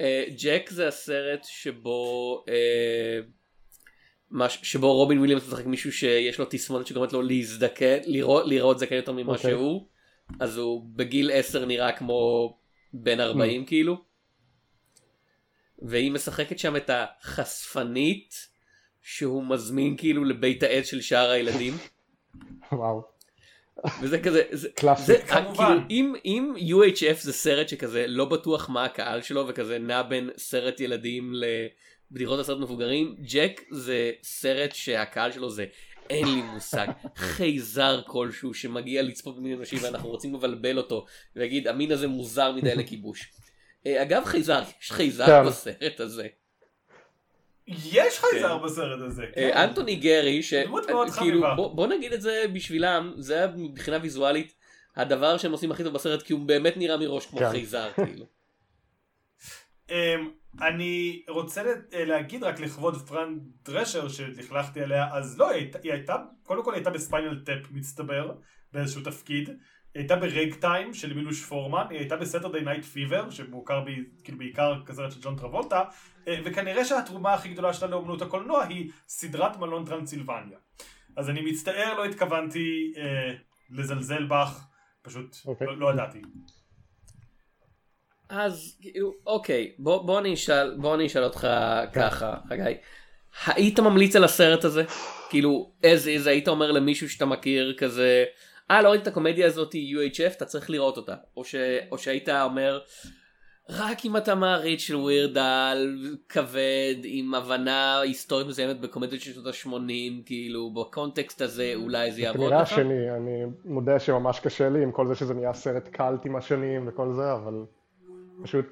אה, 0.00 0.24
ג'ק 0.42 0.70
זה 0.70 0.88
הסרט 0.88 1.44
שבו 1.44 2.44
אה, 2.48 3.20
שבו 4.48 4.94
רובין 4.94 5.18
וויליאמס 5.18 5.48
משחק 5.48 5.66
מישהו 5.66 5.92
שיש 5.92 6.38
לו 6.38 6.44
תסמונת 6.50 6.86
שגורמת 6.86 7.12
לו 7.12 7.22
להזדקן 7.22 7.98
לראות 8.44 8.78
זקן 8.78 8.94
יותר 8.94 9.12
ממה 9.12 9.32
אוקיי. 9.32 9.50
שהוא 9.50 9.86
אז 10.40 10.56
הוא 10.56 10.82
בגיל 10.96 11.30
10 11.34 11.64
נראה 11.64 11.92
כמו 11.92 12.58
בן 12.92 13.20
40 13.20 13.64
כאילו. 13.66 13.96
והיא 15.78 16.12
משחקת 16.12 16.58
שם 16.58 16.76
את 16.76 16.90
החשפנית 16.92 18.34
שהוא 19.02 19.44
מזמין 19.44 19.96
כאילו 19.96 20.24
לבית 20.24 20.62
העץ 20.62 20.84
של 20.84 21.00
שאר 21.00 21.30
הילדים 21.30 21.74
וואו. 22.72 23.15
וזה 24.02 24.18
כזה 24.18 24.42
זה, 24.50 24.68
קלאסי. 24.68 25.02
זה 25.02 25.18
כמובן. 25.18 25.54
כאילו 25.54 25.80
אם 25.90 26.14
אם 26.24 26.54
UHF 26.56 27.20
זה 27.20 27.32
סרט 27.32 27.68
שכזה 27.68 28.06
לא 28.08 28.24
בטוח 28.24 28.68
מה 28.68 28.84
הקהל 28.84 29.22
שלו 29.22 29.48
וכזה 29.48 29.78
נע 29.78 30.02
בין 30.02 30.30
סרט 30.36 30.80
ילדים 30.80 31.32
לבדיחות 32.10 32.40
הסרט 32.40 32.58
מבוגרים 32.58 33.16
ג'ק 33.20 33.60
זה 33.70 34.10
סרט 34.22 34.72
שהקהל 34.72 35.32
שלו 35.32 35.50
זה 35.50 35.64
אין 36.10 36.26
לי 36.26 36.42
מושג 36.42 36.86
חייזר 37.16 38.02
כלשהו 38.06 38.54
שמגיע 38.54 39.02
לצפות 39.02 39.36
במין 39.36 39.58
אנשים 39.58 39.78
ואנחנו 39.82 40.08
רוצים 40.08 40.34
לבלבל 40.34 40.78
אותו 40.78 41.06
ולהגיד 41.36 41.68
המין 41.68 41.92
הזה 41.92 42.08
מוזר 42.08 42.52
מדי 42.52 42.74
לכיבוש. 42.80 43.32
אה, 43.86 44.02
אגב 44.02 44.24
חייזר 44.24 44.62
יש 44.82 44.92
חייזר 44.92 45.26
כן. 45.26 45.46
בסרט 45.46 46.00
הזה. 46.00 46.28
יש 47.66 48.18
חייזר 48.18 48.58
בסרט 48.58 49.00
הזה, 49.00 49.24
כן. 49.34 49.40
אה, 49.40 49.64
אנטוני 49.64 49.96
גרי 49.96 50.42
שכאילו 50.42 51.08
חביבה. 51.10 51.54
בוא, 51.54 51.86
נגיד 51.86 52.12
את 52.12 52.20
זה 52.20 52.44
בשבילם 52.52 53.14
זה 53.18 53.34
היה 53.34 53.46
מבחינה 53.56 53.98
ויזואלית 54.02 54.54
הדבר 54.96 55.38
שהם 55.38 55.52
עושים 55.52 55.70
הכי 55.70 55.84
טוב 55.84 55.94
בסרט 55.94 56.22
כי 56.22 56.32
הוא 56.32 56.40
באמת 56.46 56.76
נראה 56.76 56.96
מראש 56.96 57.26
כמו 57.26 57.38
כן. 57.38 57.50
חייזר 57.50 57.90
כאילו. 57.92 58.26
אמ, 59.90 60.30
אני 60.62 61.22
רוצה 61.28 61.62
אה, 61.94 62.04
להגיד 62.04 62.44
רק 62.44 62.60
לכבוד 62.60 63.08
פרן 63.08 63.38
דרשר 63.64 64.08
שלכלכתי 64.08 64.80
עליה, 64.80 65.08
אז 65.12 65.38
לא, 65.38 65.50
היא 65.50 65.60
הייתה, 65.60 65.78
היא 65.82 65.92
הייתה 65.92 66.16
קודם 66.42 66.64
כל 66.64 66.72
היא 66.72 66.78
הייתה 66.78 66.90
ב 66.90 66.97
Spinal 66.97 67.40
Tap 67.44 67.70
מצטבר, 67.70 68.32
באיזשהו 68.72 69.02
תפקיד, 69.02 69.50
היא 69.96 70.02
הייתה 70.02 70.16
ב 70.16 70.54
Ragtime 70.54 70.94
של 70.94 71.14
מילוש 71.14 71.44
פורמן, 71.44 71.84
היא 71.90 71.98
הייתה 71.98 72.16
ב 72.16 72.21
Saturday 72.21 72.60
Night 72.60 72.84
Fever, 72.84 73.30
שמוכר 73.30 73.80
ב, 73.80 73.88
כאילו 74.24 74.38
בעיקר 74.38 74.74
כסרט 74.86 75.12
של 75.12 75.20
ג'ון 75.20 75.36
טרבולטה, 75.36 75.82
אה, 76.28 76.36
וכנראה 76.44 76.84
שהתרומה 76.84 77.34
הכי 77.34 77.48
גדולה 77.48 77.72
שלה 77.72 77.88
לאומנות 77.88 78.22
הקולנוע 78.22 78.64
היא 78.64 78.90
סדרת 79.08 79.56
מלון 79.56 79.84
טרנסילבניה. 79.84 80.58
אז 81.16 81.30
אני 81.30 81.40
מצטער, 81.40 81.94
לא 81.98 82.04
התכוונתי 82.04 82.92
אה, 82.96 83.34
לזלזל 83.70 84.26
בך, 84.26 84.64
פשוט 85.02 85.36
אוקיי. 85.46 85.66
לא, 85.66 85.78
לא 85.78 85.92
ידעתי. 85.92 86.22
אז 88.28 88.78
כאילו 88.80 89.12
אוקיי 89.26 89.74
בוא 89.78 90.06
בוא 90.06 90.18
אני 90.18 90.34
אשאל 90.34 90.76
בוא 90.80 90.94
אני 90.94 91.06
אשאל 91.06 91.24
אותך 91.24 91.48
ככה 91.92 92.34
חגי. 92.48 92.74
היית 93.46 93.80
ממליץ 93.80 94.16
על 94.16 94.24
הסרט 94.24 94.64
הזה 94.64 94.84
כאילו 95.30 95.72
as 95.82 96.24
is 96.24 96.28
היית 96.28 96.48
אומר 96.48 96.72
למישהו 96.72 97.08
שאתה 97.08 97.26
מכיר 97.26 97.74
כזה 97.78 98.24
אה 98.70 98.82
לא 98.82 98.88
ראיתי 98.88 99.02
את 99.02 99.08
הקומדיה 99.08 99.46
הזאת 99.46 99.74
UHF 99.74 100.36
אתה 100.36 100.44
צריך 100.44 100.70
לראות 100.70 100.96
אותה 100.96 101.14
או, 101.36 101.44
ש, 101.44 101.54
או 101.90 101.98
שהיית 101.98 102.28
אומר 102.28 102.80
רק 103.70 104.04
אם 104.04 104.16
אתה 104.16 104.34
מעריץ 104.34 104.80
של 104.80 104.96
ווירדל 104.96 105.98
כבד 106.28 106.94
עם 107.04 107.34
הבנה 107.34 108.00
היסטורית 108.00 108.46
מסוימת 108.46 108.80
בקומדיות 108.80 109.22
של 109.22 109.32
שנות 109.32 109.46
ה-80 109.46 110.26
כאילו 110.26 110.70
בקונטקסט 110.70 111.42
הזה 111.42 111.72
אולי 111.74 112.12
זה 112.12 112.20
יעבוד 112.20 112.52
לך. 112.52 112.60
השני, 112.60 113.10
אני 113.10 113.44
מודה 113.64 113.98
שממש 113.98 114.40
קשה 114.40 114.68
לי 114.68 114.82
עם 114.82 114.92
כל 114.92 115.06
זה 115.06 115.14
שזה 115.14 115.34
נהיה 115.34 115.52
סרט 115.52 115.88
קאלט 115.88 116.26
עם 116.26 116.36
השנים 116.36 116.88
וכל 116.88 117.12
זה, 117.12 117.32
אבל 117.32 117.64
פשוט 118.42 118.66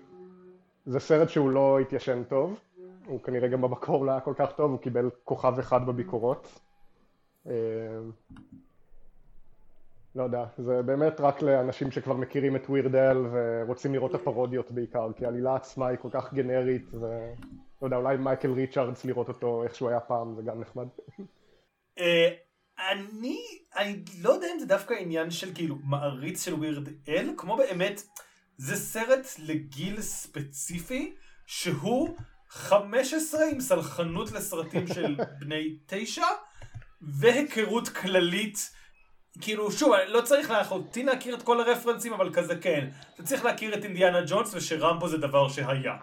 זה 0.86 1.00
סרט 1.00 1.28
שהוא 1.28 1.50
לא 1.50 1.78
התיישן 1.80 2.22
טוב, 2.28 2.60
הוא 3.06 3.22
כנראה 3.22 3.48
גם 3.48 3.60
במקור 3.60 4.06
לא 4.06 4.10
היה 4.10 4.20
כל 4.20 4.34
כך 4.36 4.52
טוב, 4.56 4.70
הוא 4.70 4.80
קיבל 4.80 5.10
כוכב 5.24 5.58
אחד 5.58 5.86
בביקורות. 5.86 6.60
לא 10.14 10.22
יודע, 10.22 10.44
זה 10.58 10.82
באמת 10.82 11.20
רק 11.20 11.42
לאנשים 11.42 11.90
שכבר 11.90 12.16
מכירים 12.16 12.56
את 12.56 12.66
ווירד 12.68 12.94
אל 12.94 13.16
ורוצים 13.32 13.92
לראות 13.92 14.14
את 14.14 14.20
הפרודיות 14.20 14.70
בעיקר, 14.70 15.12
כי 15.16 15.24
העלילה 15.24 15.56
עצמה 15.56 15.86
היא 15.86 15.98
כל 15.98 16.08
כך 16.12 16.34
גנרית, 16.34 16.94
ו... 16.94 17.06
לא 17.82 17.86
יודע, 17.86 17.96
אולי 17.96 18.16
מייקל 18.16 18.52
ריצ'רדס 18.52 19.04
לראות 19.04 19.28
אותו 19.28 19.64
איך 19.64 19.74
שהוא 19.74 19.88
היה 19.88 20.00
פעם, 20.00 20.34
זה 20.36 20.42
גם 20.42 20.60
נחמד. 20.60 20.86
אה, 21.98 22.28
אני, 22.90 23.38
אני 23.76 24.02
לא 24.22 24.30
יודע 24.30 24.46
אם 24.54 24.58
זה 24.58 24.66
דווקא 24.66 24.94
עניין 24.94 25.30
של 25.30 25.54
כאילו 25.54 25.76
מעריץ 25.84 26.44
של 26.44 26.54
ווירד 26.54 26.88
אל, 27.08 27.30
כמו 27.36 27.56
באמת, 27.56 28.02
זה 28.56 28.76
סרט 28.76 29.26
לגיל 29.38 30.00
ספציפי, 30.00 31.14
שהוא 31.46 32.16
15 32.48 33.40
עם 33.52 33.60
סלחנות 33.60 34.32
לסרטים 34.32 34.86
של 34.86 35.16
בני 35.40 35.78
תשע, 35.86 36.26
והיכרות 37.02 37.88
כללית. 37.88 38.70
כאילו 39.40 39.72
שוב 39.72 39.94
לא 40.08 40.20
צריך 40.20 40.50
לחלוטין 40.50 41.06
להכיר 41.06 41.34
את 41.34 41.42
כל 41.42 41.60
הרפרנסים 41.60 42.12
אבל 42.12 42.32
כזה 42.32 42.56
כן. 42.56 42.88
אתה 43.14 43.22
צריך 43.22 43.44
להכיר 43.44 43.74
את 43.74 43.84
אינדיאנה 43.84 44.20
ג'ונס 44.26 44.54
ושרמבו 44.54 45.08
זה 45.08 45.18
דבר 45.18 45.48
שהיה. 45.48 45.96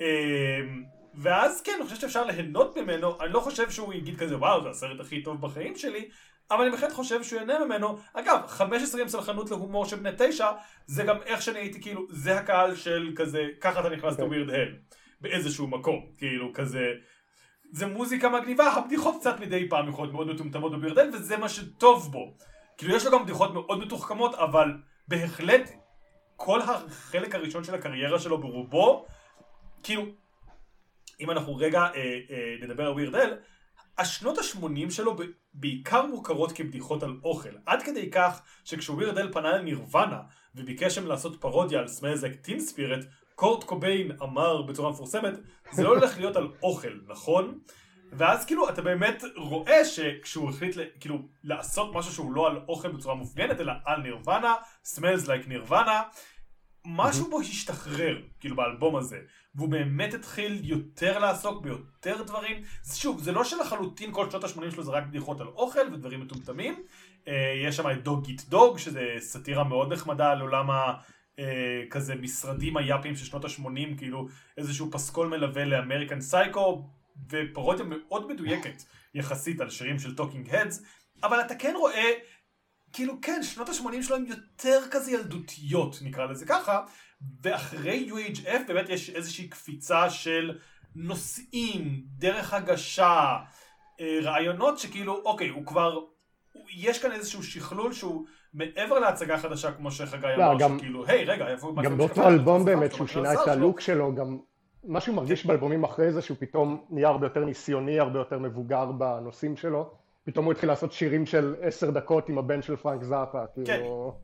אמ, 0.00 0.84
ואז 1.14 1.62
כן 1.62 1.72
אני 1.76 1.84
חושב 1.84 2.00
שאפשר 2.00 2.24
ליהנות 2.24 2.78
ממנו. 2.78 3.20
אני 3.20 3.32
לא 3.32 3.40
חושב 3.40 3.70
שהוא 3.70 3.94
יגיד 3.94 4.18
כזה 4.18 4.36
וואו 4.36 4.62
זה 4.62 4.68
הסרט 4.68 5.00
הכי 5.00 5.22
טוב 5.22 5.40
בחיים 5.40 5.76
שלי 5.76 6.08
אבל 6.50 6.62
אני 6.62 6.70
בהחלט 6.70 6.92
חושב 6.92 7.22
שהוא 7.22 7.40
ייהנה 7.40 7.64
ממנו. 7.64 7.98
אגב 8.14 8.40
15 8.46 9.00
עם 9.00 9.08
סלחנות 9.08 9.50
להומור 9.50 9.86
של 9.86 9.96
בני 9.96 10.10
תשע 10.18 10.50
זה 10.86 11.04
גם 11.04 11.16
איך 11.26 11.42
שאני 11.42 11.58
הייתי 11.58 11.80
כאילו 11.80 12.06
זה 12.10 12.38
הקהל 12.38 12.74
של 12.74 13.12
כזה 13.16 13.46
ככה 13.60 13.80
אתה 13.80 13.88
נכנס 13.88 14.18
לווירד 14.20 14.50
הל 14.50 14.76
באיזשהו 15.20 15.66
מקום. 15.66 16.06
כאילו 16.18 16.52
כזה 16.54 16.92
זה 17.72 17.86
מוזיקה 17.86 18.28
מגניבה, 18.28 18.72
הבדיחות 18.72 19.14
קצת 19.20 19.40
מדי 19.40 19.68
פעם 19.68 19.88
יכולות 19.88 20.12
מאוד 20.12 20.26
מטומטמות 20.26 20.72
בבירדן 20.72 21.10
וזה 21.12 21.36
מה 21.36 21.48
שטוב 21.48 22.12
בו. 22.12 22.34
כאילו 22.76 22.96
יש 22.96 23.06
לו 23.06 23.12
גם 23.12 23.24
בדיחות 23.24 23.52
מאוד 23.54 23.78
מתוחכמות 23.78 24.34
אבל 24.34 24.72
בהחלט 25.08 25.70
כל 26.36 26.60
החלק 26.60 27.34
הראשון 27.34 27.64
של 27.64 27.74
הקריירה 27.74 28.18
שלו 28.18 28.38
ברובו 28.38 29.06
כאילו 29.82 30.02
אם 31.20 31.30
אנחנו 31.30 31.56
רגע 31.56 31.80
אה, 31.80 32.18
אה, 32.30 32.54
נדבר 32.62 32.86
על 32.86 32.92
ווירדל 32.92 33.36
השנות 33.98 34.38
ה-80 34.38 34.90
שלו 34.90 35.16
בעיקר 35.54 36.06
מוכרות 36.06 36.52
כבדיחות 36.52 37.02
על 37.02 37.16
אוכל 37.24 37.56
עד 37.66 37.82
כדי 37.82 38.10
כך 38.10 38.42
שכשווירדל 38.64 39.32
פנה 39.32 39.52
לנירוונה 39.52 40.20
וביקש 40.54 40.94
שם 40.94 41.06
לעשות 41.06 41.40
פרודיה 41.40 41.78
על 41.78 41.88
סמלזק 41.88 42.34
טין 42.34 42.60
ספירט 42.60 43.04
קורט 43.36 43.64
קוביין 43.64 44.10
אמר 44.22 44.62
בצורה 44.62 44.90
מפורסמת, 44.90 45.32
זה 45.72 45.82
לא 45.82 45.88
הולך 45.88 46.18
להיות 46.18 46.36
על 46.36 46.48
אוכל, 46.62 46.92
נכון? 47.06 47.58
ואז 48.12 48.46
כאילו 48.46 48.68
אתה 48.68 48.82
באמת 48.82 49.22
רואה 49.36 49.84
שכשהוא 49.84 50.50
החליט 50.50 50.76
כאילו 51.00 51.18
לעשות 51.44 51.94
משהו 51.94 52.12
שהוא 52.12 52.32
לא 52.32 52.46
על 52.46 52.60
אוכל 52.68 52.92
בצורה 52.92 53.14
מופגנת 53.14 53.60
אלא 53.60 53.72
על 53.84 54.00
נירוונה, 54.00 54.54
smells 54.94 55.26
like 55.26 55.48
נירוונה, 55.48 56.02
משהו 56.86 57.30
בו 57.30 57.40
השתחרר 57.40 58.18
כאילו 58.40 58.56
באלבום 58.56 58.96
הזה. 58.96 59.18
והוא 59.54 59.68
באמת 59.68 60.14
התחיל 60.14 60.60
יותר 60.62 61.18
לעסוק 61.18 61.62
ביותר 61.62 62.22
דברים. 62.22 62.62
שוב 62.94 63.20
זה 63.20 63.32
לא 63.32 63.44
שלחלוטין 63.44 64.12
כל 64.12 64.30
שנות 64.30 64.44
ה-80 64.44 64.70
שלו 64.70 64.82
זה 64.82 64.90
רק 64.90 65.06
בדיחות 65.06 65.40
על 65.40 65.46
אוכל 65.46 65.92
ודברים 65.92 66.20
מטומטמים. 66.20 66.82
אה, 67.28 67.52
יש 67.64 67.76
שם 67.76 67.90
את 67.90 68.02
Dog 68.02 68.24
Eat 68.24 68.42
Dog 68.48 68.78
שזה 68.78 69.14
סאטירה 69.18 69.64
מאוד 69.64 69.92
נחמדה 69.92 70.30
על 70.30 70.40
עולם 70.40 70.70
ה... 70.70 70.92
אה, 71.38 71.82
כזה 71.90 72.14
משרדים 72.14 72.76
היאפים 72.76 73.16
של 73.16 73.24
שנות 73.24 73.44
ה-80, 73.44 73.98
כאילו 73.98 74.28
איזשהו 74.56 74.90
פסקול 74.90 75.28
מלווה 75.28 75.64
ל 75.64 75.70
American 75.70 76.20
Psycho, 76.20 76.88
ופרודיה 77.30 77.84
מאוד 77.84 78.28
מדויקת 78.32 78.82
יחסית 79.14 79.60
על 79.60 79.70
שירים 79.70 79.98
של 79.98 80.16
Talking 80.16 80.54
Heads, 80.54 80.84
אבל 81.22 81.40
אתה 81.40 81.54
כן 81.54 81.74
רואה, 81.76 82.10
כאילו 82.92 83.20
כן, 83.22 83.42
שנות 83.42 83.68
ה-80 83.68 84.02
שלו 84.02 84.16
הם 84.16 84.26
יותר 84.26 84.80
כזה 84.90 85.12
ילדותיות, 85.12 85.98
נקרא 86.02 86.26
לזה 86.26 86.46
ככה, 86.46 86.80
ואחרי 87.42 88.10
UHF 88.10 88.68
באמת 88.68 88.88
יש 88.88 89.10
איזושהי 89.10 89.48
קפיצה 89.48 90.10
של 90.10 90.58
נושאים, 90.94 92.02
דרך 92.06 92.54
הגשה, 92.54 93.36
אה, 94.00 94.18
רעיונות 94.22 94.78
שכאילו, 94.78 95.22
אוקיי, 95.24 95.48
הוא 95.48 95.66
כבר, 95.66 95.98
יש 96.70 97.02
כאן 97.02 97.12
איזשהו 97.12 97.42
שכלול 97.42 97.92
שהוא 97.92 98.26
מעבר 98.56 98.98
להצגה 98.98 99.38
חדשה 99.38 99.72
כמו 99.72 99.90
שחגי 99.90 100.26
לא, 100.38 100.44
אמר, 100.44 100.58
גם- 100.58 100.78
שכאילו, 100.78 101.06
היי 101.06 101.24
רגע, 101.24 101.48
איפה... 101.48 101.72
גם 101.84 101.90
מה- 101.92 101.96
באותו 101.98 102.28
אלבום 102.28 102.64
באמת, 102.64 102.92
שהוא 102.92 103.02
מה 103.04 103.08
שינה 103.08 103.32
את. 103.32 103.48
הלוק 103.48 103.80
שלו, 103.80 104.14
גם 104.14 104.38
משהו 104.84 105.14
מרגיש 105.14 105.46
באלבומים 105.46 105.84
אחרי 105.84 106.12
זה, 106.12 106.22
שהוא 106.22 106.36
פתאום 106.40 106.84
נהיה 106.90 107.08
הרבה 107.08 107.26
יותר 107.26 107.44
ניסיוני, 107.44 108.00
הרבה 108.00 108.18
יותר 108.18 108.38
מבוגר 108.38 108.92
בנושאים 108.92 109.56
שלו. 109.56 109.90
פתאום 110.24 110.44
הוא 110.44 110.52
התחיל 110.52 110.68
לעשות 110.68 110.92
שירים 110.92 111.26
של 111.26 111.54
עשר 111.60 111.90
דקות 111.90 112.28
עם 112.28 112.38
הבן 112.38 112.62
של 112.62 112.76
פרנק 112.76 113.02
זאפה, 113.02 113.38
כאילו... 113.54 114.14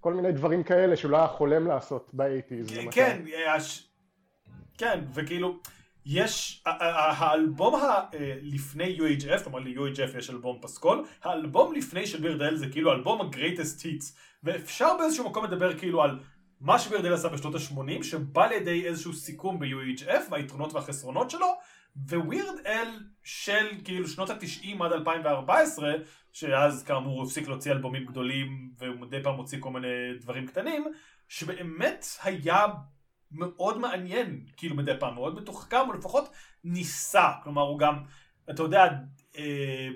כל 0.00 0.14
מיני 0.14 0.32
דברים 0.32 0.62
כאלה 0.62 0.96
שהוא 0.96 1.10
לא 1.10 1.16
היה 1.16 1.26
חולם 1.26 1.66
לעשות 1.66 2.10
באייטיז, 2.12 2.76
למשל. 2.78 2.90
כן, 2.90 3.20
הש... 3.56 3.88
כן, 4.78 5.00
וכאילו, 5.14 5.56
יש, 6.10 6.62
האלבום 6.66 7.74
ה- 7.74 8.04
אה, 8.14 8.34
UHF, 8.98 9.44
כלומר 9.44 9.58
ל-UHF 9.58 10.18
יש 10.18 10.30
אלבום 10.30 10.58
פסקול, 10.62 11.04
האלבום 11.22 11.74
לפני 11.74 12.06
של 12.06 12.20
בירדל 12.20 12.56
זה 12.56 12.68
כאילו 12.68 12.92
אלבום 12.92 13.20
ה-greatest 13.20 13.82
hits, 13.82 14.04
ואפשר 14.42 14.96
באיזשהו 14.98 15.30
מקום 15.30 15.44
לדבר 15.44 15.78
כאילו 15.78 16.02
על 16.02 16.18
מה 16.60 16.78
שבירדל 16.78 17.12
עשה 17.12 17.28
בשנות 17.28 17.54
ה-80, 17.54 18.02
שבא 18.02 18.46
לידי 18.46 18.86
איזשהו 18.86 19.12
סיכום 19.12 19.58
ב-UHF, 19.58 20.30
והיתרונות 20.30 20.72
והחסרונות 20.74 21.30
שלו, 21.30 21.46
ווירד 22.10 22.54
אל 22.66 22.88
של 23.22 23.66
כאילו 23.84 24.08
שנות 24.08 24.30
ה-90 24.30 24.84
עד 24.84 24.92
2014, 24.92 25.92
שאז 26.32 26.82
כאמור 26.82 27.16
הוא 27.18 27.26
הפסיק 27.26 27.48
להוציא 27.48 27.72
אלבומים 27.72 28.04
גדולים, 28.04 28.70
והוא 28.78 29.00
מדי 29.00 29.22
פעם 29.22 29.34
מוציא 29.34 29.58
כל 29.60 29.70
מיני 29.70 29.86
דברים 30.20 30.46
קטנים, 30.46 30.84
שבאמת 31.28 32.06
היה 32.22 32.66
מאוד 33.30 33.78
מעניין, 33.78 34.46
כאילו 34.56 34.76
מדי 34.76 34.92
פעם, 35.00 35.14
מאוד 35.14 35.34
מתוחכם, 35.40 35.88
או 35.88 35.92
לפחות 35.92 36.28
ניסה, 36.64 37.32
כלומר 37.42 37.62
הוא 37.62 37.78
גם, 37.78 38.04
אתה 38.50 38.62
יודע, 38.62 38.84
אה, 39.36 39.88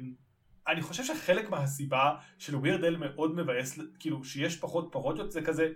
אני 0.68 0.82
חושב 0.82 1.04
שחלק 1.04 1.50
מהסיבה 1.50 2.14
של 2.38 2.56
ווירד 2.56 2.84
אל 2.84 2.96
מאוד 2.96 3.34
מבאס, 3.34 3.78
כאילו 3.98 4.24
שיש 4.24 4.56
פחות 4.56 4.88
פרודיות 4.92 5.32
זה 5.32 5.42
כזה, 5.42 5.68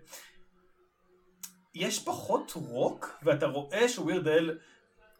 יש 1.75 2.05
פחות 2.05 2.53
רוק, 2.55 3.19
ואתה 3.23 3.47
רואה 3.47 3.89
שווירד 3.89 4.29
אל, 4.29 4.59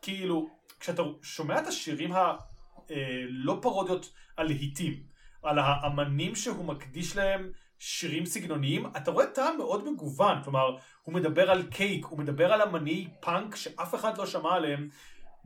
כאילו, 0.03 0.49
כשאתה 0.81 1.03
שומע 1.23 1.59
את 1.59 1.67
השירים 1.67 2.13
הלא 2.13 3.59
פרודיות 3.63 4.13
על 4.37 4.47
להיטים, 4.47 5.03
על 5.43 5.59
האמנים 5.59 6.35
שהוא 6.35 6.65
מקדיש 6.65 7.17
להם 7.17 7.53
שירים 7.79 8.27
סגנוניים, 8.27 8.87
אתה 8.97 9.11
רואה 9.11 9.27
טעם 9.27 9.57
מאוד 9.57 9.91
מגוון, 9.93 10.43
כלומר, 10.43 10.77
הוא 11.03 11.15
מדבר 11.15 11.51
על 11.51 11.63
קייק, 11.63 12.07
הוא 12.07 12.19
מדבר 12.19 12.53
על 12.53 12.63
אמני 12.63 13.09
פאנק 13.21 13.57
שאף 13.57 13.95
אחד 13.95 14.19
לא 14.19 14.27
שמע 14.27 14.55
עליהם, 14.55 14.89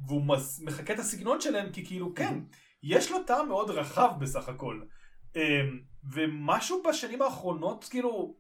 והוא 0.06 0.22
מס- 0.26 0.60
מחקה 0.62 0.92
את 0.94 0.98
הסגנון 0.98 1.40
שלהם, 1.40 1.72
כי 1.72 1.86
כאילו, 1.86 2.14
כן, 2.14 2.40
יש 2.82 3.10
לו 3.10 3.22
טעם 3.24 3.48
מאוד 3.48 3.70
רחב 3.70 4.10
בסך 4.20 4.48
הכל. 4.48 4.80
אמ, 5.36 5.40
ומשהו 6.12 6.82
בשנים 6.88 7.22
האחרונות, 7.22 7.84
כאילו, 7.90 8.34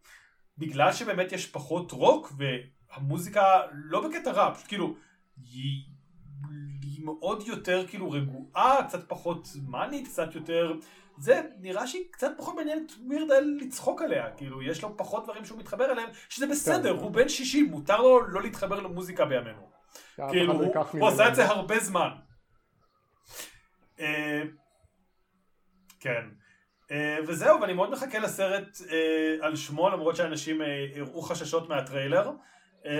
בגלל 0.58 0.92
שבאמת 0.92 1.32
יש 1.32 1.46
פחות 1.46 1.92
רוק, 1.92 2.32
והמוזיקה 2.36 3.42
לא 3.72 4.08
בקטע 4.08 4.32
רע, 4.32 4.54
פשוט 4.54 4.68
כאילו, 4.68 4.94
היא, 5.36 5.82
היא 6.82 7.04
מאוד 7.04 7.42
יותר 7.46 7.86
כאילו 7.86 8.10
רגועה, 8.10 8.84
קצת 8.88 9.08
פחות 9.08 9.48
מאנית, 9.68 10.08
קצת 10.08 10.34
יותר... 10.34 10.72
זה 11.20 11.40
נראה 11.60 11.86
שהיא 11.86 12.04
קצת 12.10 12.30
פחות 12.36 12.54
מעניינת 12.54 12.92
ווירד 13.06 13.30
על 13.32 13.58
לצחוק 13.60 14.02
עליה, 14.02 14.30
כאילו 14.36 14.62
יש 14.62 14.82
לו 14.82 14.96
פחות 14.96 15.24
דברים 15.24 15.44
שהוא 15.44 15.58
מתחבר 15.58 15.92
אליהם, 15.92 16.08
שזה 16.28 16.46
בסדר, 16.46 16.90
הוא 16.90 17.10
בן 17.10 17.28
60, 17.28 17.66
מותר 17.66 18.00
לו 18.00 18.28
לא 18.28 18.42
להתחבר 18.42 18.80
למוזיקה 18.80 19.24
בימינו. 19.24 19.70
כאילו, 20.30 20.52
לא 20.52 20.86
הוא. 20.92 21.08
עשה 21.08 21.28
את 21.28 21.34
זה 21.34 21.46
הרבה 21.46 21.78
זמן. 21.78 22.08
אה, 24.00 24.42
כן. 26.00 26.24
אה, 26.90 27.18
וזהו, 27.26 27.60
ואני 27.60 27.72
מאוד 27.72 27.90
מחכה 27.90 28.18
לסרט 28.18 28.68
אה, 28.90 29.46
על 29.46 29.56
שמו, 29.56 29.90
למרות 29.90 30.16
שאנשים 30.16 30.60
הראו 30.96 31.22
חששות 31.22 31.68
מהטריילר. 31.68 32.30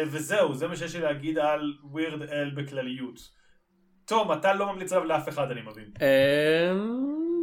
וזהו, 0.06 0.54
זה 0.54 0.68
מה 0.68 0.76
שיש 0.76 0.94
לי 0.94 1.00
להגיד 1.00 1.38
על 1.38 1.74
Weird 1.82 2.22
Al 2.22 2.50
בכלליות. 2.50 3.18
תום, 4.04 4.32
אתה 4.32 4.54
לא 4.54 4.72
ממליץ 4.72 4.92
עליו 4.92 5.04
לאף 5.04 5.28
אחד, 5.28 5.50
אני 5.50 5.60
מבין. 5.62 5.90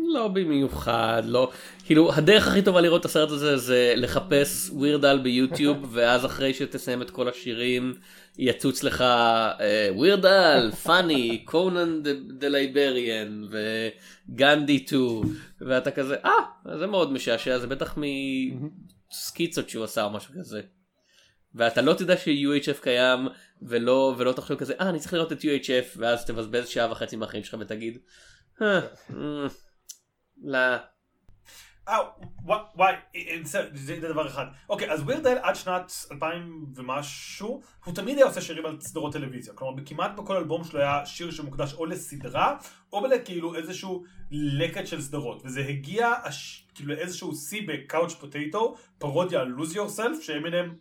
לא 0.08 0.28
במיוחד, 0.28 1.24
לא, 1.26 1.51
כאילו 1.86 2.14
הדרך 2.14 2.47
הכי 2.47 2.62
טובה 2.62 2.82
לראות 2.82 3.01
את 3.01 3.05
הסרט 3.05 3.30
הזה 3.30 3.58
זה 3.58 3.93
לחפש 3.95 4.70
Weird 4.70 5.05
Al 5.05 5.20
ביוטיוב 5.24 5.78
ואז 5.93 6.26
אחרי 6.26 6.53
שתסיים 6.53 7.01
את 7.01 7.10
כל 7.10 7.30
השירים 7.30 7.93
יצוץ 8.38 8.84
לך 8.84 9.03
Weird 9.95 10.43
Al, 10.43 10.72
funny, 10.84 11.43
Conan 11.45 12.03
the 12.28 12.47
Librarian 12.47 13.43
וגנדי 13.49 14.86
2 14.88 15.01
ואתה 15.62 15.91
כזה 15.91 16.16
אה 16.26 16.78
זה 16.78 16.88
מאוד 16.88 17.12
משעשע 17.12 17.60
זה 17.60 17.68
בטח 17.68 17.97
מסקיצות 19.12 19.70
שהוא 19.70 19.84
עשה 19.84 20.03
או 20.03 20.10
משהו 20.10 20.34
כזה. 20.39 20.62
ואתה 21.55 21.82
לא 21.82 21.93
תדע 21.93 22.18
ש-UHF 22.18 22.82
קיים 22.82 23.28
ולא 23.62 24.16
ולא 24.18 24.32
תחשוב 24.32 24.58
כזה 24.58 24.74
אה 24.80 24.89
אני 24.89 24.99
צריך 24.99 25.14
לראות 25.14 25.32
את 25.32 25.41
UHF 25.41 25.97
ואז 25.97 26.26
תבזבז 26.26 26.68
שעה 26.68 26.91
וחצי 26.91 27.16
מהחיים 27.16 27.43
שלך 27.43 27.55
ותגיד. 27.60 27.97
"אה, 30.46 30.74
אה. 30.74 30.78
אה, 31.88 32.00
וואי, 32.76 32.94
אה, 33.16 33.38
בסדר, 33.44 33.70
זה 33.74 34.00
זה 34.02 34.08
דבר 34.08 34.28
אחד. 34.28 34.46
אוקיי, 34.70 34.92
אז 34.92 35.02
ווירדל 35.02 35.38
עד 35.42 35.56
שנת 35.56 35.92
2000 36.12 36.66
ומשהו, 36.76 37.62
הוא 37.86 37.96
תמיד 37.96 38.18
היה 38.18 38.26
עושה 38.26 38.42
שירים 38.42 38.66
על 38.66 38.78
סדרות 38.82 39.14
טלוויזיה. 39.14 39.54
כלומר, 39.54 39.84
כמעט 39.86 40.12
בכל 40.16 40.38
אלבום 40.38 40.64
שלו 40.64 40.80
היה 40.80 41.06
שיר 41.06 41.32
שמוקדש 41.32 41.74
או 41.74 41.86
לסדרה, 41.86 42.58
או 42.94 43.08
לכאילו 43.08 43.56
איזשהו 43.56 44.04
לקט 44.32 44.88
של 44.88 45.02
סדרות. 45.02 45.42
וזה 45.46 45.62
הגיע 45.62 46.14
כאילו 46.76 46.94
לאיזשהו 46.94 47.36
שיא 47.36 47.62
בקאוץ' 47.68 48.14
פוטטו, 48.14 48.76
פרודיה 48.98 49.42
על 49.42 49.48
לוז 49.48 49.76
יורסלף, 49.76 50.22
שאמינם 50.22 50.76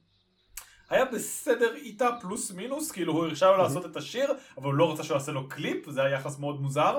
היה 0.91 1.05
בסדר 1.05 1.75
איתה 1.75 2.09
פלוס 2.21 2.53
מינוס, 2.53 2.93
כאילו 2.93 3.13
הוא 3.13 3.25
הרשה 3.25 3.47
לו 3.47 3.57
לעשות 3.57 3.87
את 3.87 3.97
השיר, 3.97 4.33
אבל 4.57 4.67
הוא 4.67 4.75
לא 4.75 4.93
רצה 4.93 5.03
שהוא 5.03 5.15
יעשה 5.15 5.33
לו 5.33 5.49
קליפ, 5.49 5.89
וזה 5.89 6.03
היה 6.03 6.15
יחס 6.15 6.39
מאוד 6.39 6.61
מוזר. 6.61 6.99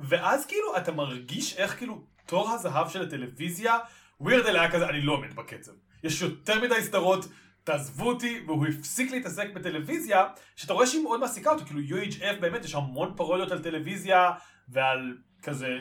אמ, 0.00 0.04
ואז 0.08 0.46
כאילו 0.46 0.76
אתה 0.76 0.92
מרגיש 0.92 1.56
איך 1.56 1.78
כאילו 1.78 2.04
תור 2.26 2.50
הזהב 2.50 2.88
של 2.88 3.02
הטלוויזיה, 3.02 3.78
ווירדל 4.20 4.56
היה 4.56 4.70
כזה, 4.70 4.88
אני 4.88 5.00
לא 5.00 5.12
עומד 5.12 5.36
בקצב. 5.36 5.72
יש 6.02 6.22
יותר 6.22 6.62
מדי 6.62 6.82
סדרות, 6.82 7.28
תעזבו 7.64 8.08
אותי, 8.08 8.40
והוא 8.46 8.66
הפסיק 8.66 9.10
להתעסק 9.10 9.52
בטלוויזיה, 9.54 10.26
שאתה 10.56 10.72
רואה 10.72 10.86
שהיא 10.86 11.02
מאוד 11.02 11.20
מעסיקה 11.20 11.50
אותו, 11.50 11.64
כאילו 11.64 11.80
UHF 11.80 12.40
באמת 12.40 12.64
יש 12.64 12.74
המון 12.74 13.12
פרודיות 13.16 13.52
על 13.52 13.62
טלוויזיה, 13.62 14.30
ועל 14.68 15.16
כזה, 15.42 15.78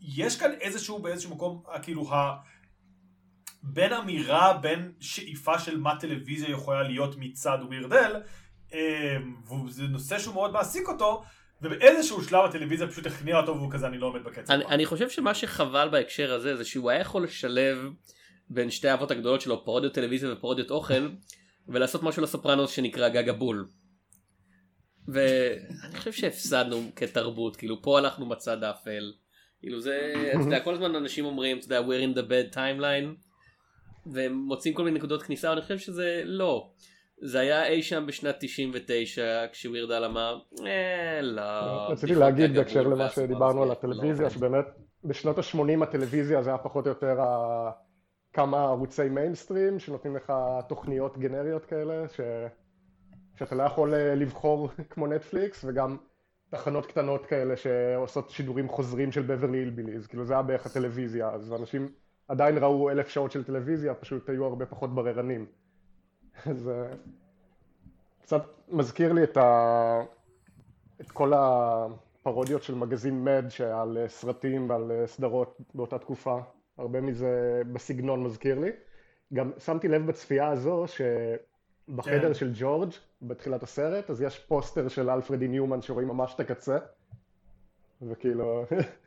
יש 0.00 0.40
כאן 0.40 0.52
איזשהו 0.60 0.98
באיזשהו 0.98 1.30
מקום, 1.30 1.62
כאילו 1.82 2.14
ה... 2.14 2.36
בין 3.62 3.92
אמירה, 3.92 4.58
בין 4.58 4.92
שאיפה 5.00 5.58
של 5.58 5.78
מה 5.80 6.00
טלוויזיה 6.00 6.50
יכולה 6.50 6.82
להיות 6.82 7.14
מצד 7.18 7.58
ווירדל, 7.62 8.22
וזה 9.66 9.82
נושא 9.82 10.18
שהוא 10.18 10.34
מאוד 10.34 10.52
מעסיק 10.52 10.88
אותו, 10.88 11.24
ובאיזשהו 11.62 12.24
שלב 12.24 12.44
הטלוויזיה 12.44 12.88
פשוט 12.88 13.06
הכניעה 13.06 13.40
אותו 13.40 13.56
והוא 13.56 13.72
כזה 13.72 13.86
אני 13.86 13.98
לא 13.98 14.06
עומד 14.06 14.24
בקצב. 14.24 14.52
אני, 14.52 14.64
אני 14.64 14.86
חושב 14.86 15.10
שמה 15.10 15.34
שחבל 15.34 15.88
בהקשר 15.92 16.32
הזה 16.32 16.56
זה 16.56 16.64
שהוא 16.64 16.90
היה 16.90 17.00
יכול 17.00 17.24
לשלב 17.24 17.78
בין 18.50 18.70
שתי 18.70 18.88
האבות 18.88 19.10
הגדולות 19.10 19.40
שלו 19.40 19.64
פרודיות 19.64 19.94
טלוויזיה 19.94 20.32
ופרודיות 20.32 20.70
אוכל 20.70 21.08
ולעשות 21.68 22.02
משהו 22.02 22.22
לסופרנוס 22.22 22.70
שנקרא 22.70 23.08
גג 23.08 23.28
הבול. 23.28 23.68
ואני 25.08 25.98
חושב 25.98 26.12
שהפסדנו 26.12 26.90
כתרבות 26.96 27.56
כאילו 27.56 27.82
פה 27.82 27.98
הלכנו 27.98 28.28
בצד 28.28 28.64
האפל. 28.64 29.12
כאילו 29.60 29.80
זה 29.80 30.12
אתה 30.30 30.40
יודע 30.40 30.60
כל 30.60 30.74
הזמן 30.74 30.94
אנשים 30.94 31.24
אומרים 31.24 31.58
אתה 31.58 31.66
יודע 31.66 31.80
we're 31.80 32.12
in 32.12 32.18
the 32.18 32.22
bad 32.22 32.54
timeline 32.54 33.28
והם 34.12 34.32
מוצאים 34.32 34.74
כל 34.74 34.84
מיני 34.84 34.98
נקודות 34.98 35.22
כניסה 35.22 35.50
ואני 35.50 35.62
חושב 35.62 35.78
שזה 35.78 36.22
לא. 36.24 36.70
זה 37.22 37.40
היה 37.40 37.66
אי 37.66 37.82
שם 37.82 38.04
בשנת 38.06 38.36
99 38.40 39.46
כשווירדל 39.52 40.04
אמר 40.04 40.38
אה 40.66 41.20
לא. 41.22 41.42
רציתי 41.92 42.14
להגיד 42.14 42.54
בהקשר 42.54 42.82
למה 42.82 43.10
שדיברנו 43.10 43.62
על 43.62 43.68
לא 43.68 43.72
הטלוויזיה. 43.72 44.30
שבאמת 44.30 44.64
בשנות 45.04 45.38
ה-80 45.38 45.82
הטלוויזיה 45.82 46.42
זה 46.42 46.50
היה 46.50 46.58
פחות 46.58 46.86
או 46.86 46.88
יותר 46.88 47.20
ה- 47.20 47.70
כמה 48.32 48.64
ערוצי 48.64 49.08
מיינסטרים 49.08 49.78
שנותנים 49.78 50.16
לך 50.16 50.32
תוכניות 50.68 51.18
גנריות 51.18 51.64
כאלה, 51.64 52.08
ש... 52.08 52.20
שאתה 53.38 53.54
לא 53.54 53.62
יכול 53.62 53.94
אה, 53.94 54.14
לבחור 54.14 54.70
כמו 54.90 55.06
נטפליקס, 55.06 55.64
וגם 55.68 55.96
תחנות 56.50 56.86
קטנות 56.86 57.26
כאלה 57.26 57.56
שעושות 57.56 58.30
שידורים 58.30 58.68
חוזרים 58.68 59.12
של 59.12 59.22
בברלי 59.22 59.58
הילביליז, 59.58 60.06
כאילו 60.06 60.24
זה 60.24 60.32
היה 60.34 60.42
בערך 60.42 60.66
הטלוויזיה, 60.66 61.30
אז 61.30 61.52
אנשים 61.52 61.88
עדיין 62.28 62.58
ראו 62.58 62.90
אלף 62.90 63.08
שעות 63.08 63.32
של 63.32 63.44
טלוויזיה, 63.44 63.94
פשוט 63.94 64.28
היו 64.28 64.44
הרבה 64.44 64.66
פחות 64.66 64.94
בררנים. 64.94 65.46
אז 66.46 66.68
אה, 66.68 66.94
קצת 68.22 68.42
מזכיר 68.68 69.12
לי 69.12 69.24
את, 69.24 69.36
ה... 69.36 70.02
את 71.00 71.10
כל 71.10 71.32
הפרודיות 71.36 72.62
של 72.62 72.74
מגזין 72.74 73.24
מד 73.24 73.44
שעל 73.48 73.98
אה, 73.98 74.08
סרטים 74.08 74.70
ועל 74.70 74.92
אה, 74.92 75.06
סדרות 75.06 75.60
באותה 75.74 75.98
תקופה, 75.98 76.38
הרבה 76.78 77.00
מזה 77.00 77.62
בסגנון 77.72 78.22
מזכיר 78.22 78.58
לי. 78.58 78.70
גם 79.34 79.50
שמתי 79.58 79.88
לב 79.88 80.06
בצפייה 80.06 80.48
הזו 80.48 80.84
שבחדר 80.86 82.28
כן. 82.28 82.34
של 82.34 82.52
ג'ורג' 82.54 82.90
בתחילת 83.22 83.62
הסרט, 83.62 84.10
אז 84.10 84.22
יש 84.22 84.38
פוסטר 84.38 84.88
של 84.88 85.10
אלפרדי 85.10 85.48
ניומן 85.48 85.82
שרואים 85.82 86.08
ממש 86.08 86.34
את 86.34 86.40
הקצה, 86.40 86.78
וכאילו, 88.02 88.64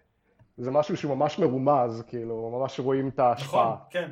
זה 0.58 0.72
משהו 0.72 0.98
שהוא 0.98 1.16
ממש 1.16 1.40
מרומז, 1.40 2.04
כאילו, 2.08 2.60
ממש 2.60 2.80
רואים 2.80 3.08
את 3.08 3.20
נכון, 3.20 3.26
ההשפעה. 3.26 3.76
כן. 3.90 4.12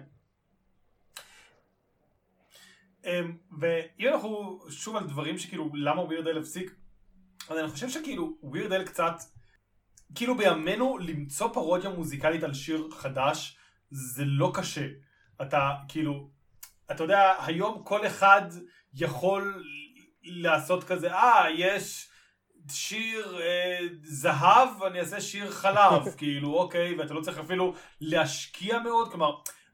אמ, 3.06 3.38
ואם 3.60 4.08
אנחנו 4.08 4.60
שוב 4.70 4.96
על 4.96 5.08
דברים 5.08 5.38
שכאילו 5.38 5.70
למה 5.74 6.02
ווירדל 6.02 6.38
הפסיק, 6.38 6.76
אז 7.50 7.58
אני 7.58 7.68
חושב 7.68 7.90
שכאילו 7.90 8.38
ווירדל 8.44 8.84
קצת, 8.86 9.16
כאילו 10.16 10.38
בימינו 10.38 10.98
למצוא 10.98 11.54
פרודיה 11.54 11.90
מוזיקלית 11.90 12.44
על 12.44 12.54
שיר 12.54 12.88
חדש 12.92 13.58
זה 13.92 14.24
לא 14.26 14.52
קשה. 14.54 14.88
אתה 15.42 15.72
כאילו, 15.88 16.30
אתה 16.92 17.04
יודע, 17.04 17.34
היום 17.46 17.84
כל 17.84 18.08
אחד 18.08 18.42
יכול 18.94 19.64
לעשות 20.24 20.84
כזה, 20.84 21.14
אה, 21.14 21.46
יש 21.56 22.10
שיר 22.72 23.42
אה, 23.42 23.80
זהב, 24.04 24.84
אני 24.84 25.00
אעשה 25.00 25.22
שיר 25.22 25.52
חלב, 25.52 26.10
כאילו, 26.18 26.54
אוקיי, 26.54 26.96
ואתה 26.96 27.14
לא 27.14 27.22
צריך 27.22 27.38
אפילו 27.38 27.74
להשקיע 28.02 28.80
מאוד, 28.80 29.12
כלומר, 29.12 29.32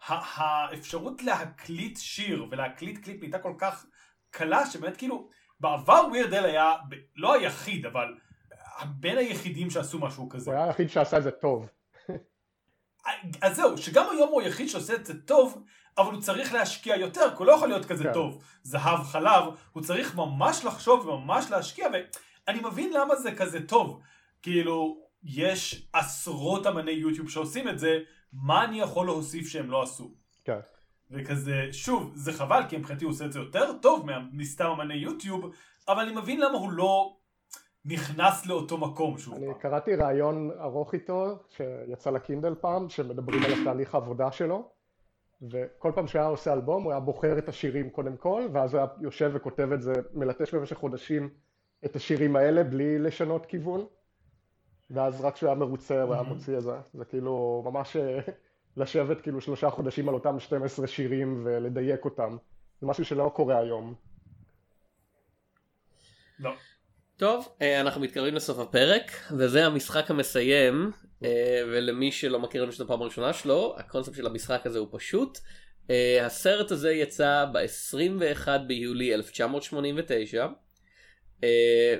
האפשרות 0.07 1.21
להקליט 1.21 1.97
שיר 1.97 2.45
ולהקליט 2.51 3.03
קליפ 3.03 3.19
נהייתה 3.19 3.39
כל 3.39 3.53
כך 3.57 3.85
קלה, 4.29 4.65
שבאמת 4.65 4.97
כאילו, 4.97 5.29
בעבר 5.59 6.07
ווירדל 6.09 6.45
היה, 6.45 6.73
ב- 6.89 6.95
לא 7.15 7.33
היחיד, 7.33 7.85
אבל 7.85 8.07
בין 8.85 9.17
היחידים 9.17 9.69
שעשו 9.69 9.99
משהו 9.99 10.29
כזה. 10.29 10.51
הוא 10.51 10.57
היה 10.57 10.67
היחיד 10.67 10.89
שעשה 10.89 11.17
את 11.17 11.23
זה 11.23 11.31
טוב. 11.31 11.69
אז 13.41 13.55
זהו, 13.55 13.77
שגם 13.77 14.05
היום 14.11 14.29
הוא 14.29 14.41
היחיד 14.41 14.69
שעושה 14.69 14.95
את 14.95 15.05
זה 15.05 15.21
טוב, 15.21 15.63
אבל 15.97 16.13
הוא 16.13 16.21
צריך 16.21 16.53
להשקיע 16.53 16.95
יותר, 16.95 17.29
כי 17.29 17.35
הוא 17.37 17.45
לא 17.45 17.51
יכול 17.51 17.67
להיות 17.67 17.85
כזה 17.85 18.03
כן. 18.03 18.13
טוב. 18.13 18.43
זהב 18.63 19.03
חלב, 19.03 19.43
הוא 19.71 19.83
צריך 19.83 20.15
ממש 20.15 20.65
לחשוב 20.65 21.07
וממש 21.07 21.45
להשקיע, 21.51 21.87
ואני 22.47 22.59
מבין 22.59 22.93
למה 22.93 23.15
זה 23.15 23.35
כזה 23.35 23.67
טוב. 23.67 24.01
כאילו, 24.41 24.97
יש 25.23 25.87
עשרות 25.93 26.67
אמני 26.67 26.91
יוטיוב 26.91 27.29
שעושים 27.29 27.69
את 27.69 27.79
זה, 27.79 27.99
מה 28.43 28.65
אני 28.65 28.79
יכול 28.79 29.05
להוסיף 29.05 29.47
שהם 29.47 29.71
לא 29.71 29.83
עשו? 29.83 30.11
כן. 30.43 30.59
וכזה, 31.11 31.67
שוב, 31.71 32.11
זה 32.15 32.33
חבל, 32.33 32.61
כי 32.69 32.77
מבחינתי 32.77 33.05
הוא 33.05 33.11
עושה 33.11 33.25
את 33.25 33.31
זה 33.31 33.39
יותר 33.39 33.77
טוב 33.81 34.07
מסתם 34.31 34.65
אמני 34.65 34.93
יוטיוב, 34.93 35.51
אבל 35.87 36.03
אני 36.03 36.15
מבין 36.15 36.41
למה 36.41 36.57
הוא 36.57 36.71
לא 36.71 37.17
נכנס 37.85 38.45
לאותו 38.45 38.77
מקום 38.77 39.17
שוב. 39.17 39.33
אני 39.33 39.45
פעם. 39.45 39.59
קראתי 39.59 39.95
ראיון 39.95 40.51
ארוך 40.59 40.93
איתו, 40.93 41.39
שיצא 41.49 42.09
לקינדל 42.09 42.55
פעם, 42.55 42.89
שמדברים 42.89 43.43
על 43.43 43.51
התהליך 43.61 43.95
העבודה 43.95 44.31
שלו, 44.31 44.69
וכל 45.41 45.91
פעם 45.95 46.07
שהיה 46.07 46.25
עושה 46.25 46.53
אלבום 46.53 46.83
הוא 46.83 46.91
היה 46.91 46.99
בוחר 46.99 47.37
את 47.37 47.49
השירים 47.49 47.89
קודם 47.89 48.17
כל, 48.17 48.47
ואז 48.53 48.73
הוא 48.73 48.79
היה 48.79 48.87
יושב 49.01 49.31
וכותב 49.33 49.69
את 49.73 49.81
זה, 49.81 49.93
מלטש 50.13 50.53
במשך 50.53 50.77
חודשים 50.77 51.29
את 51.85 51.95
השירים 51.95 52.35
האלה 52.35 52.63
בלי 52.63 52.99
לשנות 52.99 53.45
כיוון, 53.45 53.85
ואז 54.89 55.21
רק 55.21 55.33
כשהוא 55.33 55.49
היה 55.49 55.59
מרוצה 55.59 56.01
הוא 56.01 56.13
היה 56.13 56.23
מוציא 56.23 56.57
את 56.57 56.63
זה, 56.63 56.71
זה 56.93 57.05
כאילו 57.05 57.63
ממש 57.65 57.95
אה, 57.95 58.19
לשבת 58.77 59.21
כאילו 59.21 59.41
שלושה 59.41 59.69
חודשים 59.69 60.09
על 60.09 60.15
אותם 60.15 60.39
12 60.39 60.87
שירים 60.87 61.41
ולדייק 61.45 62.05
אותם, 62.05 62.37
זה 62.81 62.87
משהו 62.87 63.05
שלא 63.05 63.31
קורה 63.35 63.59
היום. 63.59 63.95
לא. 66.39 66.51
טוב, 67.17 67.47
אה, 67.61 67.81
אנחנו 67.81 68.01
מתקרבים 68.01 68.35
לסוף 68.35 68.59
הפרק, 68.59 69.11
וזה 69.31 69.65
המשחק 69.65 70.11
המסיים, 70.11 70.91
אה, 71.23 71.61
ולמי 71.67 72.11
שלא 72.11 72.39
מכיר 72.39 72.63
את 72.63 72.71
זה 72.71 72.83
הפעם 72.83 73.01
הראשונה 73.01 73.33
שלו, 73.33 73.75
הקונספט 73.77 74.15
של 74.15 74.27
המשחק 74.27 74.65
הזה 74.65 74.79
הוא 74.79 74.87
פשוט. 74.91 75.39
הסרט 76.21 76.71
הזה 76.71 76.91
יצא 76.91 77.45
ב-21 77.53 78.47
ביולי 78.67 79.13
1989, 79.13 80.43
אה, 80.43 80.49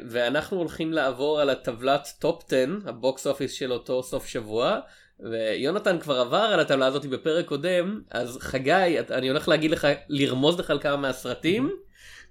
ואנחנו 0.10 0.58
הולכים 0.58 0.94
לעבור 0.94 1.40
על 1.40 1.50
הטבלת 1.50 2.08
top 2.20 2.43
10, 2.48 2.66
ה 2.86 2.96
box 2.96 3.28
office 3.28 3.51
של 3.52 3.74
אותו 3.74 4.04
סוף 4.04 4.28
שבוע, 4.28 4.80
ויונתן 5.20 6.00
כבר 6.00 6.20
עבר 6.20 6.38
על 6.38 6.60
הטבלה 6.60 6.86
הזאת 6.86 7.06
בפרק 7.06 7.46
קודם, 7.46 8.02
אז 8.12 8.38
חגי, 8.42 9.00
אני 9.12 9.30
הולך 9.30 9.48
להגיד 9.48 9.72
לך, 9.72 9.88
לרמוז 10.10 10.60
לך 10.60 10.70
על 10.70 10.80
כמה 10.80 10.98
מהסרטים. 10.98 11.70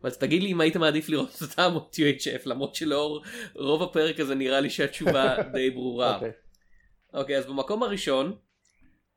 אז 0.05 0.19
תגיד 0.19 0.43
לי 0.43 0.53
אם 0.53 0.61
היית 0.61 0.77
מעדיף 0.77 1.09
לראות 1.09 1.43
אותם 1.43 1.73
או 1.75 1.91
UHF 1.93 2.43
למרות 2.47 2.75
שלאור 2.75 3.23
רוב 3.55 3.83
הפרק 3.83 4.21
הזה 4.21 4.35
נראה 4.35 4.61
לי 4.61 4.71
שהתשובה 4.71 5.37
די 5.55 5.71
ברורה. 5.71 6.15
אוקיי. 6.15 6.31
אוקיי 7.15 7.39
אז 7.39 7.47
במקום 7.47 7.83
הראשון 7.83 8.37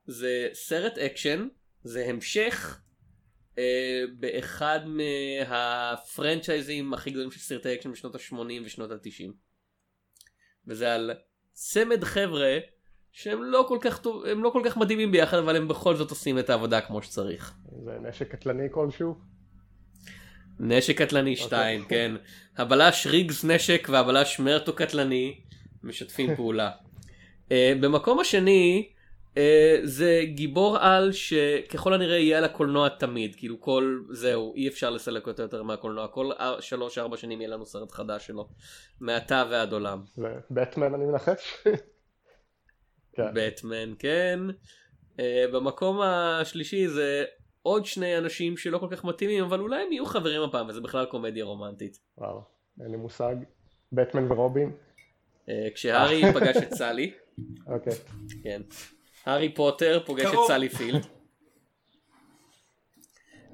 זה 0.05 0.49
סרט 0.53 0.97
אקשן 0.97 1.47
זה 1.83 2.05
המשך 2.05 2.79
באחד 4.19 4.79
מהפרנצ'ייזים 4.85 6.93
הכי 6.93 7.11
גדולים 7.11 7.31
של 7.31 7.39
סרטי 7.39 7.73
אקשן 7.73 7.91
בשנות 7.91 8.15
ה-80 8.15 8.65
ושנות 8.65 8.91
ה-90. 8.91 9.31
וזה 10.67 10.93
על 10.93 11.11
צמד 11.53 12.03
חבר'ה 12.03 12.57
שהם 13.11 13.43
לא 13.43 13.65
כל 13.67 13.77
כך 13.81 13.99
טוב 13.99 14.25
הם 14.25 14.43
לא 14.43 14.49
כל 14.49 14.61
כך 14.65 14.77
מדהימים 14.77 15.11
ביחד 15.11 15.37
אבל 15.37 15.55
הם 15.55 15.67
בכל 15.67 15.95
זאת 15.95 16.09
עושים 16.09 16.39
את 16.39 16.49
העבודה 16.49 16.81
כמו 16.81 17.01
שצריך. 17.01 17.53
זה 17.85 17.91
נשק 18.01 18.31
קטלני 18.31 18.67
כלשהו? 18.71 19.15
נשק 20.59 21.01
קטלני 21.01 21.35
2, 21.35 21.85
כן. 21.85 22.15
הבלש 22.57 23.07
ריגס 23.07 23.43
נשק 23.43 23.87
והבלש 23.91 24.39
מרטו 24.39 24.73
קטלני 24.73 25.39
משתפים 25.83 26.33
פעולה. 26.35 26.71
uh, 27.49 27.51
במקום 27.81 28.19
השני, 28.19 28.87
אה, 28.87 28.96
זה 29.83 30.21
גיבור 30.25 30.77
על 30.77 31.11
שככל 31.11 31.93
הנראה 31.93 32.17
יהיה 32.17 32.37
על 32.37 32.43
הקולנוע 32.43 32.89
תמיד, 32.89 33.35
כאילו 33.35 33.61
כל, 33.61 33.99
זהו, 34.09 34.53
אי 34.55 34.67
אפשר 34.67 34.89
לסלק 34.89 35.27
אותו 35.27 35.41
יותר 35.41 35.63
מהקולנוע, 35.63 36.07
כל 36.07 36.31
3-4 37.11 37.17
שנים 37.17 37.41
יהיה 37.41 37.49
לנו 37.49 37.65
סרט 37.65 37.91
חדש 37.91 38.27
שלו, 38.27 38.47
מעתה 39.01 39.43
ועד 39.51 39.73
עולם. 39.73 40.03
בטמן 40.51 40.93
אני 40.93 41.05
מנחש? 41.05 41.53
כן. 43.15 43.31
בטמן, 43.33 43.93
כן. 43.99 44.39
אה, 45.19 45.45
במקום 45.53 46.01
השלישי 46.01 46.87
זה 46.87 47.25
עוד 47.61 47.85
שני 47.85 48.17
אנשים 48.17 48.57
שלא 48.57 48.77
כל 48.77 48.87
כך 48.91 49.05
מתאימים, 49.05 49.43
אבל 49.43 49.59
אולי 49.59 49.83
הם 49.83 49.91
יהיו 49.91 50.05
חברים 50.05 50.41
הפעם, 50.41 50.67
וזה 50.67 50.81
בכלל 50.81 51.05
קומדיה 51.05 51.45
רומנטית. 51.45 51.99
וואו, 52.17 52.41
אין 52.81 52.91
לי 52.91 52.97
מושג. 52.97 53.35
בטמן 53.91 54.31
ורובין? 54.31 54.71
אה, 55.49 55.67
כשהארי 55.75 56.21
פגש 56.35 56.57
את 56.57 56.73
סלי, 56.73 57.11
אוקיי. 57.67 57.93
כן. 58.43 58.61
הארי 59.27 59.49
פוטר 59.49 59.99
פוגש 60.05 60.25
את. 60.25 60.47
סלי 60.47 60.69
פילד. 60.69 61.05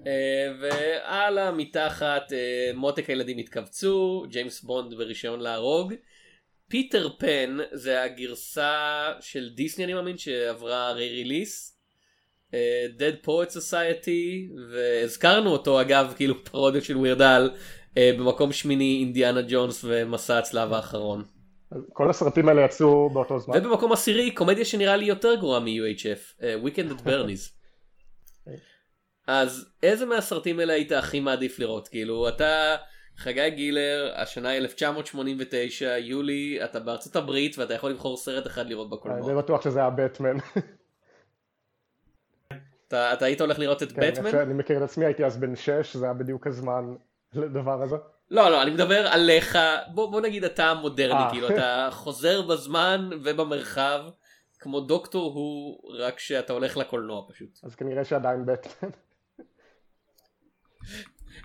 אה, 0.08 0.54
והלאה 0.62 1.52
מתחת 1.52 2.34
אה, 2.34 2.72
מותק 2.74 3.10
הילדים 3.10 3.38
התכווצו, 3.38 4.26
ג'יימס 4.30 4.62
בונד 4.62 4.94
ברישיון 4.94 5.40
להרוג. 5.40 5.94
פיטר 6.68 7.10
פן 7.18 7.58
זה 7.72 8.02
הגרסה 8.04 9.12
של 9.22 9.50
דיסני 9.56 9.84
אני 9.84 9.94
מאמין 9.94 10.18
שעברה 10.18 10.92
re-release. 10.92 11.70
Dead 12.98 13.26
Poet 13.26 13.52
Society 13.58 14.52
והזכרנו 14.72 15.50
אותו 15.50 15.82
אגב 15.82 16.14
כאילו 16.18 16.44
פרודיה 16.44 16.82
של 16.82 16.98
Weird 16.98 17.35
Al 17.35 17.50
במקום 17.96 18.54
שמיני 18.54 18.98
אינדיאנה 19.00 19.42
ג'ונס 19.48 19.86
ומסע 19.88 20.38
הצלב 20.38 20.74
האחרון. 20.74 21.24
כל 21.94 22.10
הסרטים 22.10 22.50
האלה 22.50 22.62
יצאו 22.62 23.10
באותו 23.10 23.40
זמן? 23.40 23.58
ובמקום 23.58 23.92
עשירי 23.92 24.32
קומדיה 24.32 24.66
שנראה 24.66 24.96
לי 24.96 25.06
יותר 25.06 25.36
גרועה 25.36 25.60
מ-UHF, 25.60 26.40
uh, 26.40 26.44
Weekend 26.66 26.92
at 26.92 27.06
Bernie's. 27.06 27.52
אז 29.28 29.66
איזה 29.84 30.06
מהסרטים 30.06 30.60
האלה 30.60 30.74
היית 30.74 30.92
הכי 30.92 31.20
מעדיף 31.20 31.60
לראות? 31.60 31.88
כאילו 31.88 32.30
אתה 32.30 32.76
חגי 33.18 33.50
גילר, 33.50 34.12
השנה 34.16 34.58
1989, 34.58 35.98
יולי, 35.98 36.60
אתה 36.64 36.80
בארצות 36.80 37.16
הברית 37.16 37.58
ואתה 37.58 37.74
יכול 37.74 37.92
לבחור 37.92 38.18
סרט 38.18 38.48
אחד 38.48 38.68
לראות 38.68 38.88
אני 38.88 38.98
בקולנוע. 38.98 39.42
בטוח 39.42 39.62
שזה 39.62 39.80
היה 39.80 39.90
בטמן. 39.90 40.38
אתה, 42.88 43.14
אתה 43.14 43.26
היית 43.26 43.42
הולך 43.42 43.60
לראות 43.60 43.84
את 43.84 43.92
כן, 43.92 44.02
בטמן? 44.02 44.32
שאני 44.32 44.54
מכיר 44.54 44.78
את 44.78 44.82
עצמי, 44.82 45.06
הייתי 45.06 45.26
אז 45.26 45.38
בן 45.38 45.56
שש, 45.56 45.96
זה 45.96 46.06
היה 46.06 46.14
בדיוק 46.14 46.48
הזמן 46.48 46.96
לדבר 47.36 47.84
הזה. 47.84 47.96
לא, 48.32 48.50
לא, 48.52 48.64
אני 48.64 48.72
מדבר 48.72 49.08
עליך, 49.08 49.58
בוא, 49.94 50.12
בוא 50.12 50.22
נגיד 50.22 50.44
אתה 50.44 50.66
המודרני, 50.66 51.20
אה. 51.20 51.30
כאילו 51.32 51.50
אתה 51.50 51.90
חוזר 51.92 52.42
בזמן 52.42 53.10
ובמרחב, 53.24 54.02
כמו 54.60 54.80
דוקטור 54.80 55.34
הוא, 55.34 55.80
רק 56.00 56.20
שאתה 56.20 56.54
הולך 56.54 56.78
לקולנוע 56.78 57.26
פשוט. 57.30 57.60
אז 57.64 57.76
כנראה 57.76 58.06
שעדיין 58.06 58.46
בטמן. 58.46 58.90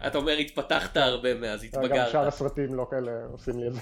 אתה 0.06 0.18
אומר 0.18 0.32
התפתחת 0.32 0.96
הרבה 0.96 1.34
מאז, 1.34 1.62
גם 1.62 1.84
התבגרת. 1.84 2.12
שאר 2.12 2.26
הסרטים 2.26 2.74
לא 2.74 2.86
כאלה 2.90 3.10
עושים 3.32 3.60
לי 3.60 3.68
את 3.68 3.72
זה. 3.72 3.80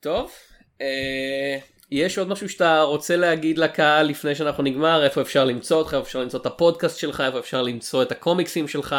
טוב, 0.00 0.32
אה, 0.80 1.58
יש 1.92 2.18
עוד 2.18 2.28
משהו 2.28 2.48
שאתה 2.48 2.82
רוצה 2.82 3.16
להגיד 3.16 3.58
לקהל 3.58 4.06
לפני 4.06 4.34
שאנחנו 4.34 4.62
נגמר, 4.62 5.04
איפה 5.04 5.20
אפשר 5.20 5.44
למצוא 5.44 5.78
אותך, 5.78 5.94
איפה 5.94 6.02
אפשר 6.02 6.20
למצוא 6.20 6.40
את 6.40 6.46
הפודקאסט 6.46 6.98
שלך, 6.98 7.20
איפה 7.20 7.38
אפשר 7.38 7.62
למצוא 7.62 8.02
את 8.02 8.12
הקומיקסים 8.12 8.68
שלך, 8.68 8.96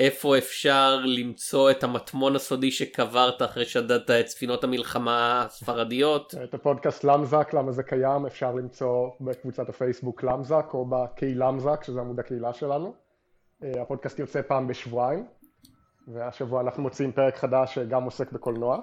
איפה 0.00 0.38
אפשר 0.38 1.00
למצוא 1.04 1.70
את 1.70 1.84
המטמון 1.84 2.36
הסודי 2.36 2.70
שקברת 2.70 3.42
אחרי 3.42 3.64
שדדת 3.64 4.10
את 4.10 4.28
ספינות 4.28 4.64
המלחמה 4.64 5.44
הספרדיות. 5.46 6.34
את 6.44 6.54
הפודקאסט 6.54 7.04
למזק, 7.04 7.54
למה 7.54 7.72
זה 7.72 7.82
קיים, 7.82 8.26
אפשר 8.26 8.52
למצוא 8.52 9.10
בקבוצת 9.20 9.68
הפייסבוק 9.68 10.22
למזק 10.22 10.66
או 10.74 10.86
בקהילמזק, 10.86 11.84
שזה 11.84 12.00
עמוד 12.00 12.20
הקהילה 12.20 12.52
שלנו. 12.52 12.94
אה, 13.64 13.82
הפודקאסט 13.82 14.18
יוצא 14.18 14.42
פעם 14.42 14.66
בשבועיים, 14.68 15.26
והשבוע 16.08 16.60
אנחנו 16.60 16.82
מוציאים 16.82 17.12
פרק 17.12 17.36
חדש 17.36 17.74
שגם 17.74 18.02
עוסק 18.02 18.32
בקולנוע. 18.32 18.78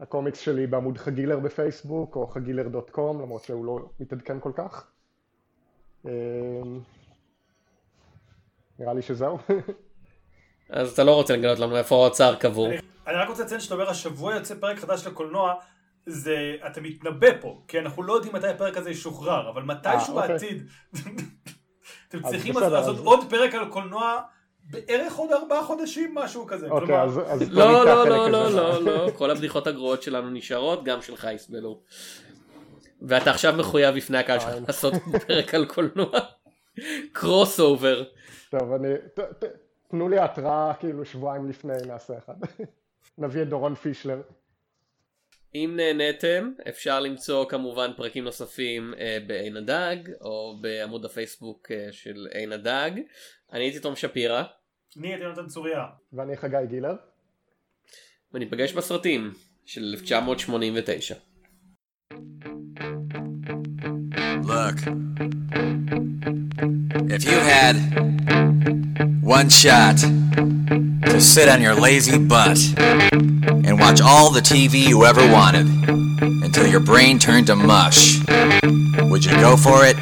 הקומיקס 0.00 0.38
שלי 0.38 0.66
בעמוד 0.66 0.98
חגילר 0.98 1.38
בפייסבוק, 1.38 2.16
או 2.16 2.26
חגילר 2.26 2.68
דוט 2.68 2.90
קום, 2.90 3.20
למרות 3.20 3.44
שהוא 3.44 3.64
לא 3.64 3.78
מתעדכן 4.00 4.40
כל 4.40 4.52
כך. 4.54 4.86
אה, 6.06 6.12
נראה 8.78 8.94
לי 8.94 9.02
שזהו. 9.02 9.38
אז 10.70 10.92
אתה 10.92 11.04
לא 11.04 11.14
רוצה 11.14 11.36
לגלות 11.36 11.58
לנו 11.58 11.76
איפה 11.76 11.94
האוצר 11.94 12.34
קבור. 12.34 12.68
אני 13.06 13.16
רק 13.16 13.28
רוצה 13.28 13.44
לציין 13.44 13.60
שאתה 13.60 13.74
אומר 13.74 13.90
השבוע 13.90 14.34
יוצא 14.34 14.54
פרק 14.60 14.78
חדש 14.78 15.06
לקולנוע, 15.06 15.54
זה, 16.06 16.56
אתה 16.66 16.80
מתנבא 16.80 17.40
פה, 17.40 17.62
כי 17.68 17.78
אנחנו 17.78 18.02
לא 18.02 18.12
יודעים 18.12 18.34
מתי 18.34 18.48
הפרק 18.48 18.76
הזה 18.76 18.90
ישוחרר, 18.90 19.50
אבל 19.50 19.62
מתישהו 19.62 20.18
אה, 20.18 20.22
אוקיי. 20.22 20.28
בעתיד. 20.28 20.66
אתם 22.08 22.18
אז 22.24 22.30
צריכים 22.30 22.54
לעשות 22.58 22.98
עוד 22.98 23.30
פרק 23.30 23.54
על 23.54 23.68
קולנוע 23.70 24.20
בערך 24.70 25.16
עוד 25.16 25.32
ארבעה 25.32 25.64
חודשים, 25.64 26.14
משהו 26.14 26.46
כזה. 26.46 26.68
אוקיי, 26.68 27.02
אז 27.02 27.20
אז 27.26 27.52
לא, 27.52 27.84
לא, 27.84 28.08
לא, 28.08 28.30
לא. 28.30 28.50
לא, 28.50 28.82
לא, 28.82 29.10
כל 29.10 29.30
הבדיחות 29.30 29.66
הגרועות 29.66 30.02
שלנו 30.02 30.30
נשארות, 30.30 30.84
גם 30.84 31.02
שלך 31.02 31.28
יסבלו. 31.34 31.80
ואתה 33.02 33.30
עכשיו 33.30 33.54
מחויב 33.58 33.96
בפני 33.96 34.18
הקהל 34.18 34.40
שלך. 34.40 34.54
לעשות 34.66 34.94
פרק 35.26 35.54
על 35.54 35.66
קולנוע. 35.66 36.10
crossover. 37.12 38.04
טוב, 38.50 38.72
אני... 38.72 38.88
תנו 39.88 40.08
לי 40.08 40.18
התראה 40.18 40.72
כאילו 40.80 41.04
שבועיים 41.04 41.48
לפני 41.48 41.72
נעשה 41.86 42.18
אחד. 42.18 42.34
נביא 43.18 43.42
את 43.42 43.48
דורון 43.48 43.74
פישלר. 43.74 44.20
אם 45.54 45.72
נהניתם, 45.76 46.52
אפשר 46.68 47.00
למצוא 47.00 47.48
כמובן 47.48 47.90
פרקים 47.96 48.24
נוספים 48.24 48.94
אה, 48.98 49.18
בעין 49.26 49.56
הדג, 49.56 49.96
או 50.20 50.58
בעמוד 50.60 51.04
הפייסבוק 51.04 51.70
אה, 51.70 51.88
של 51.92 52.26
עין 52.30 52.52
הדג. 52.52 52.90
אני 53.52 53.64
הייתי 53.64 53.80
תום 53.80 53.96
שפירא, 53.96 54.42
אני 54.98 55.08
הייתי 55.08 55.24
נותן 55.24 55.46
צוריה. 55.46 55.84
ואני 56.12 56.36
חגי 56.36 56.66
גילר. 56.68 56.94
וניפגש 58.32 58.72
בסרטים 58.72 59.32
של 59.64 59.84
1989. 59.84 61.14
Look, 64.50 64.78
if 67.14 67.24
you 67.24 67.38
had 67.54 67.76
one 69.22 69.48
shot 69.50 69.98
to 71.06 71.20
sit 71.20 71.48
on 71.48 71.60
your 71.60 71.74
lazy 71.74 72.18
butt 72.18 72.58
and 72.78 73.78
watch 73.78 74.00
all 74.00 74.30
the 74.30 74.40
TV 74.40 74.86
you 74.86 75.04
ever 75.04 75.20
wanted 75.32 75.66
until 76.44 76.66
your 76.66 76.80
brain 76.80 77.18
turned 77.18 77.46
to 77.46 77.56
mush, 77.56 78.18
would 79.02 79.24
you 79.24 79.32
go 79.32 79.56
for 79.56 79.84
it 79.84 79.96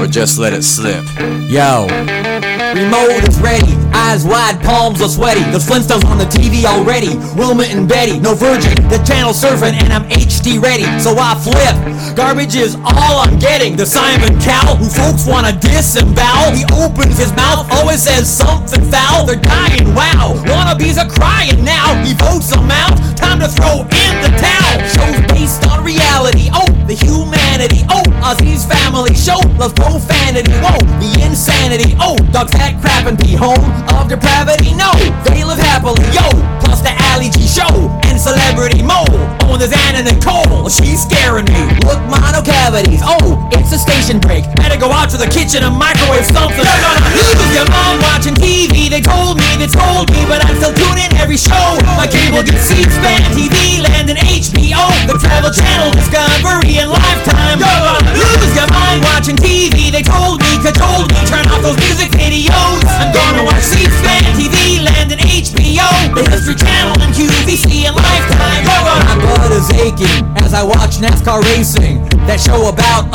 or 0.00 0.06
just 0.06 0.38
let 0.38 0.52
it 0.52 0.62
slip? 0.62 1.04
Yo. 1.50 2.47
Remote 2.74 3.24
is 3.24 3.40
ready, 3.40 3.72
eyes 3.96 4.26
wide, 4.26 4.60
palms 4.62 5.00
are 5.00 5.08
sweaty. 5.08 5.40
The 5.52 5.58
Flintstones 5.58 6.04
on 6.04 6.18
the 6.18 6.26
TV 6.26 6.64
already. 6.64 7.16
Wilma 7.32 7.64
and 7.64 7.88
Betty, 7.88 8.18
no 8.20 8.34
virgin. 8.34 8.74
The 8.88 9.00
channel 9.08 9.32
surfing 9.32 9.72
and 9.72 9.90
I'm 9.90 10.04
HD 10.10 10.60
ready, 10.60 10.84
so 11.00 11.16
I 11.16 11.32
flip. 11.40 12.14
Garbage 12.14 12.56
is 12.56 12.74
all 12.76 13.24
I'm 13.24 13.38
getting. 13.38 13.74
The 13.74 13.86
Simon 13.86 14.38
Cowell, 14.40 14.76
who 14.76 14.84
folks 14.84 15.26
wanna 15.26 15.52
disembowel. 15.58 16.52
He 16.52 16.64
opens 16.76 17.16
his 17.16 17.32
mouth, 17.32 17.66
always 17.72 18.02
says 18.02 18.28
something 18.28 18.84
foul. 18.90 19.24
They're 19.24 19.40
dying, 19.40 19.94
wow. 19.94 20.36
Wannabes 20.44 20.98
are 21.00 21.08
crying 21.08 21.64
now. 21.64 21.96
He 22.04 22.12
votes 22.12 22.50
them 22.50 22.70
out. 22.70 22.96
Time 23.16 23.40
to 23.40 23.48
throw 23.48 23.80
in 23.80 24.12
the 24.20 24.32
towel. 24.36 24.67
Shows 24.86 25.18
based 25.32 25.66
on 25.66 25.84
reality. 25.84 26.50
Oh, 26.52 26.66
the 26.86 26.94
humanity. 26.94 27.82
Oh, 27.90 28.04
Ozzy's 28.22 28.64
family 28.64 29.14
show 29.14 29.40
loves 29.58 29.74
profanity. 29.74 30.52
Whoa, 30.62 30.78
the 31.02 31.10
insanity. 31.24 31.96
Oh, 31.98 32.16
dogs 32.30 32.52
fat 32.52 32.80
crap 32.80 33.06
and 33.06 33.18
pee 33.18 33.34
home 33.34 33.58
of 33.96 34.08
depravity. 34.08 34.74
No, 34.74 34.92
they 35.24 35.44
live 35.44 35.58
happily. 35.58 36.04
Yo, 36.14 36.26
plus 36.62 36.80
the 36.80 36.92
Ali 37.12 37.30
G 37.30 37.46
show 37.46 37.90
and 38.06 38.20
celebrity 38.20 38.82
mo. 38.82 39.04
Oh, 39.44 39.56
and 39.56 39.60
there's 39.60 39.74
Anna 39.88 40.06
Nicole. 40.06 40.68
She's 40.68 41.02
scaring 41.02 41.46
me. 41.46 41.62
Look, 41.88 42.00
mono 42.06 42.42
cavities. 42.44 43.00
Oh, 43.02 43.36
it's 43.68 43.76
a 43.76 43.84
station 43.84 44.16
break. 44.16 44.48
Better 44.56 44.80
go 44.80 44.88
out 44.88 45.12
to 45.12 45.20
the 45.20 45.28
kitchen 45.28 45.60
and 45.60 45.76
microwave 45.76 46.24
something. 46.24 46.64
You're 46.64 46.84
gonna 46.88 47.04
lose 47.12 47.52
your 47.52 47.68
mom 47.68 48.00
watching 48.00 48.32
TV. 48.32 48.88
They 48.88 49.04
told 49.04 49.36
me, 49.36 49.44
they 49.60 49.68
told 49.68 50.08
me, 50.08 50.24
but 50.24 50.40
I'm 50.40 50.56
still 50.56 50.72
tuning 50.72 51.12
every 51.20 51.36
show. 51.36 51.76
My 52.00 52.08
cable 52.08 52.40
gets 52.40 52.64
C-SPAN, 52.64 53.28
TV 53.36 53.84
Land, 53.84 54.08
and 54.08 54.16
HBO. 54.24 54.88
The 55.04 55.20
Travel 55.20 55.52
Channel, 55.52 55.92
Discovery, 56.00 56.80
and 56.80 56.88
Lifetime. 56.88 57.60
You're 57.60 57.84
gonna 57.84 58.08
lose 58.16 58.52
your 58.56 58.68
mind 58.72 59.04
watching 59.04 59.36
TV. 59.36 59.92
They 59.92 60.00
told 60.00 60.40
me, 60.40 60.48
cajoled 60.64 61.12
me, 61.12 61.20
turn 61.28 61.44
off 61.52 61.60
those 61.60 61.76
music 61.84 62.08
videos. 62.16 62.88
I'm 62.96 63.12
gonna 63.12 63.44
watch 63.44 63.68
C-SPAN, 63.68 64.32
TV 64.32 64.80
Land, 64.80 65.12
and 65.12 65.20
HBO. 65.20 65.84
The 66.16 66.24
History 66.24 66.56
Channel 66.56 66.96
and 67.04 67.12
QVC 67.12 67.84
and 67.84 67.92
Lifetime. 67.92 68.64
My 68.64 69.12
blood 69.20 69.52
is 69.52 69.68
aching 69.76 70.24
as 70.40 70.56
I 70.56 70.64
watch 70.64 71.04
NASCAR 71.04 71.44
racing. 71.52 72.08
That 72.24 72.40
show 72.40 72.68
about 72.68 73.08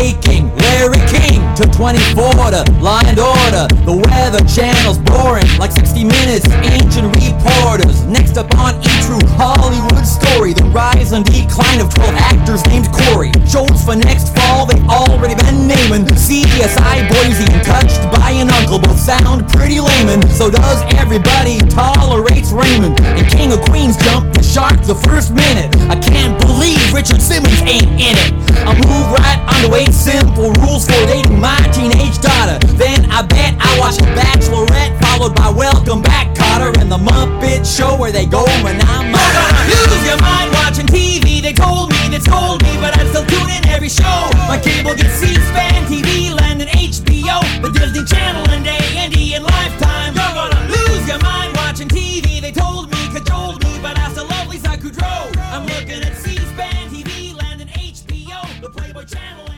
undertaking 0.00 0.48
Larry 0.56 1.00
King 1.08 1.40
to 1.56 1.64
24 1.76 2.32
to 2.50 2.64
and 3.04 3.18
Order. 3.18 3.68
The 3.84 3.96
Weather 4.08 4.40
Channel's 4.48 4.98
boring 4.98 5.46
like 5.58 5.72
60 5.72 6.04
Minutes. 6.04 6.46
Ancient 6.64 7.12
reporters. 7.16 8.04
Next 8.06 8.36
up 8.36 8.48
on 8.56 8.80
E 8.80 8.88
True 9.04 9.20
Hollywood 9.36 10.06
story, 10.06 10.52
the 10.52 10.64
rise 10.72 11.12
and 11.12 11.24
decline 11.24 11.80
of 11.80 11.92
12 11.92 12.14
actors 12.16 12.64
named 12.66 12.88
Corey. 12.92 13.32
Shows 13.44 13.84
for 13.84 13.96
next 13.96 14.34
fall, 14.34 14.64
they've 14.66 14.88
already 14.88 15.34
been 15.34 15.68
naming. 15.68 16.06
CSI 16.16 17.08
Boise 17.12 17.44
and 17.52 17.62
Touched 17.64 18.00
by 18.10 18.30
an 18.32 18.48
Uncle 18.50 18.78
both 18.78 18.98
sound 18.98 19.48
pretty 19.48 19.80
layman. 19.80 20.22
So 20.30 20.50
does 20.50 20.80
everybody 20.96 21.60
tolerates 21.68 22.52
Raymond. 22.52 23.00
And 23.00 23.28
King 23.28 23.52
of 23.52 23.60
Queens 23.68 23.96
jumped 23.98 24.34
the 24.34 24.42
shark 24.42 24.80
the 24.82 24.94
first 24.94 25.32
minute. 25.34 25.68
I 25.90 25.96
can't 26.00 26.40
believe 26.40 26.80
Richard 26.94 27.20
Simmons 27.20 27.60
ain't 27.62 27.90
in 28.00 28.16
it. 28.16 28.32
I 28.64 28.72
move 28.74 29.06
right 29.18 29.40
on 29.48 29.60
to 29.68 29.74
and 29.90 29.94
simple 29.94 30.52
rules 30.62 30.86
for 30.86 31.00
dating 31.10 31.40
my 31.40 31.58
teenage 31.74 32.18
daughter. 32.18 32.58
Then 32.78 33.10
I 33.10 33.22
bet 33.22 33.54
I 33.58 33.78
watch 33.78 33.98
Bachelorette, 34.14 34.94
followed 35.02 35.34
by 35.34 35.50
Welcome 35.50 36.02
Back 36.02 36.34
Cotter 36.34 36.70
and 36.78 36.90
the 36.90 36.98
Muppet 36.98 37.66
Show 37.66 37.96
where 37.98 38.12
they 38.12 38.26
go 38.26 38.44
when 38.62 38.80
I'm 38.86 39.10
Lose 39.10 40.06
your 40.06 40.20
mind 40.20 40.52
watching 40.52 40.86
TV. 40.86 41.42
They 41.42 41.52
told 41.52 41.90
me 41.90 42.08
they 42.08 42.22
told 42.22 42.62
me, 42.62 42.72
but 42.80 42.96
I'm 42.98 43.08
still 43.08 43.26
tuning 43.26 43.64
every 43.66 43.88
show. 43.88 44.30
My 44.46 44.60
cable 44.62 44.94
gets 44.94 45.14
C-SPAN, 45.18 45.86
TV 45.90 46.34
Land, 46.38 46.62
and 46.62 46.70
HBO, 46.70 47.42
the 47.62 47.70
Disney 47.70 48.04
Channel, 48.04 48.46
and 48.50 48.66
A&E 48.66 49.34
and 49.34 49.44
Lifetime. 49.44 50.14
You're 50.14 50.34
gonna 50.38 50.62
lose 50.70 51.08
your 51.08 51.18
mind 51.18 51.56
watching 51.56 51.88
TV. 51.88 52.40
They 52.40 52.52
told 52.52 52.90
me, 52.90 53.00
cajoled 53.12 53.62
me, 53.64 53.78
but 53.82 53.98
I 53.98 54.10
still 54.12 54.26
love 54.26 54.46
Lisa 54.48 54.76
Kudrow. 54.78 55.34
I'm 55.50 55.66
looking 55.66 56.02
at 56.02 56.16
C-SPAN, 56.16 56.90
TV 56.90 57.34
Land, 57.34 57.60
and 57.62 57.70
HBO, 57.70 58.60
the 58.60 58.70
Playboy 58.70 59.04
Channel. 59.04 59.49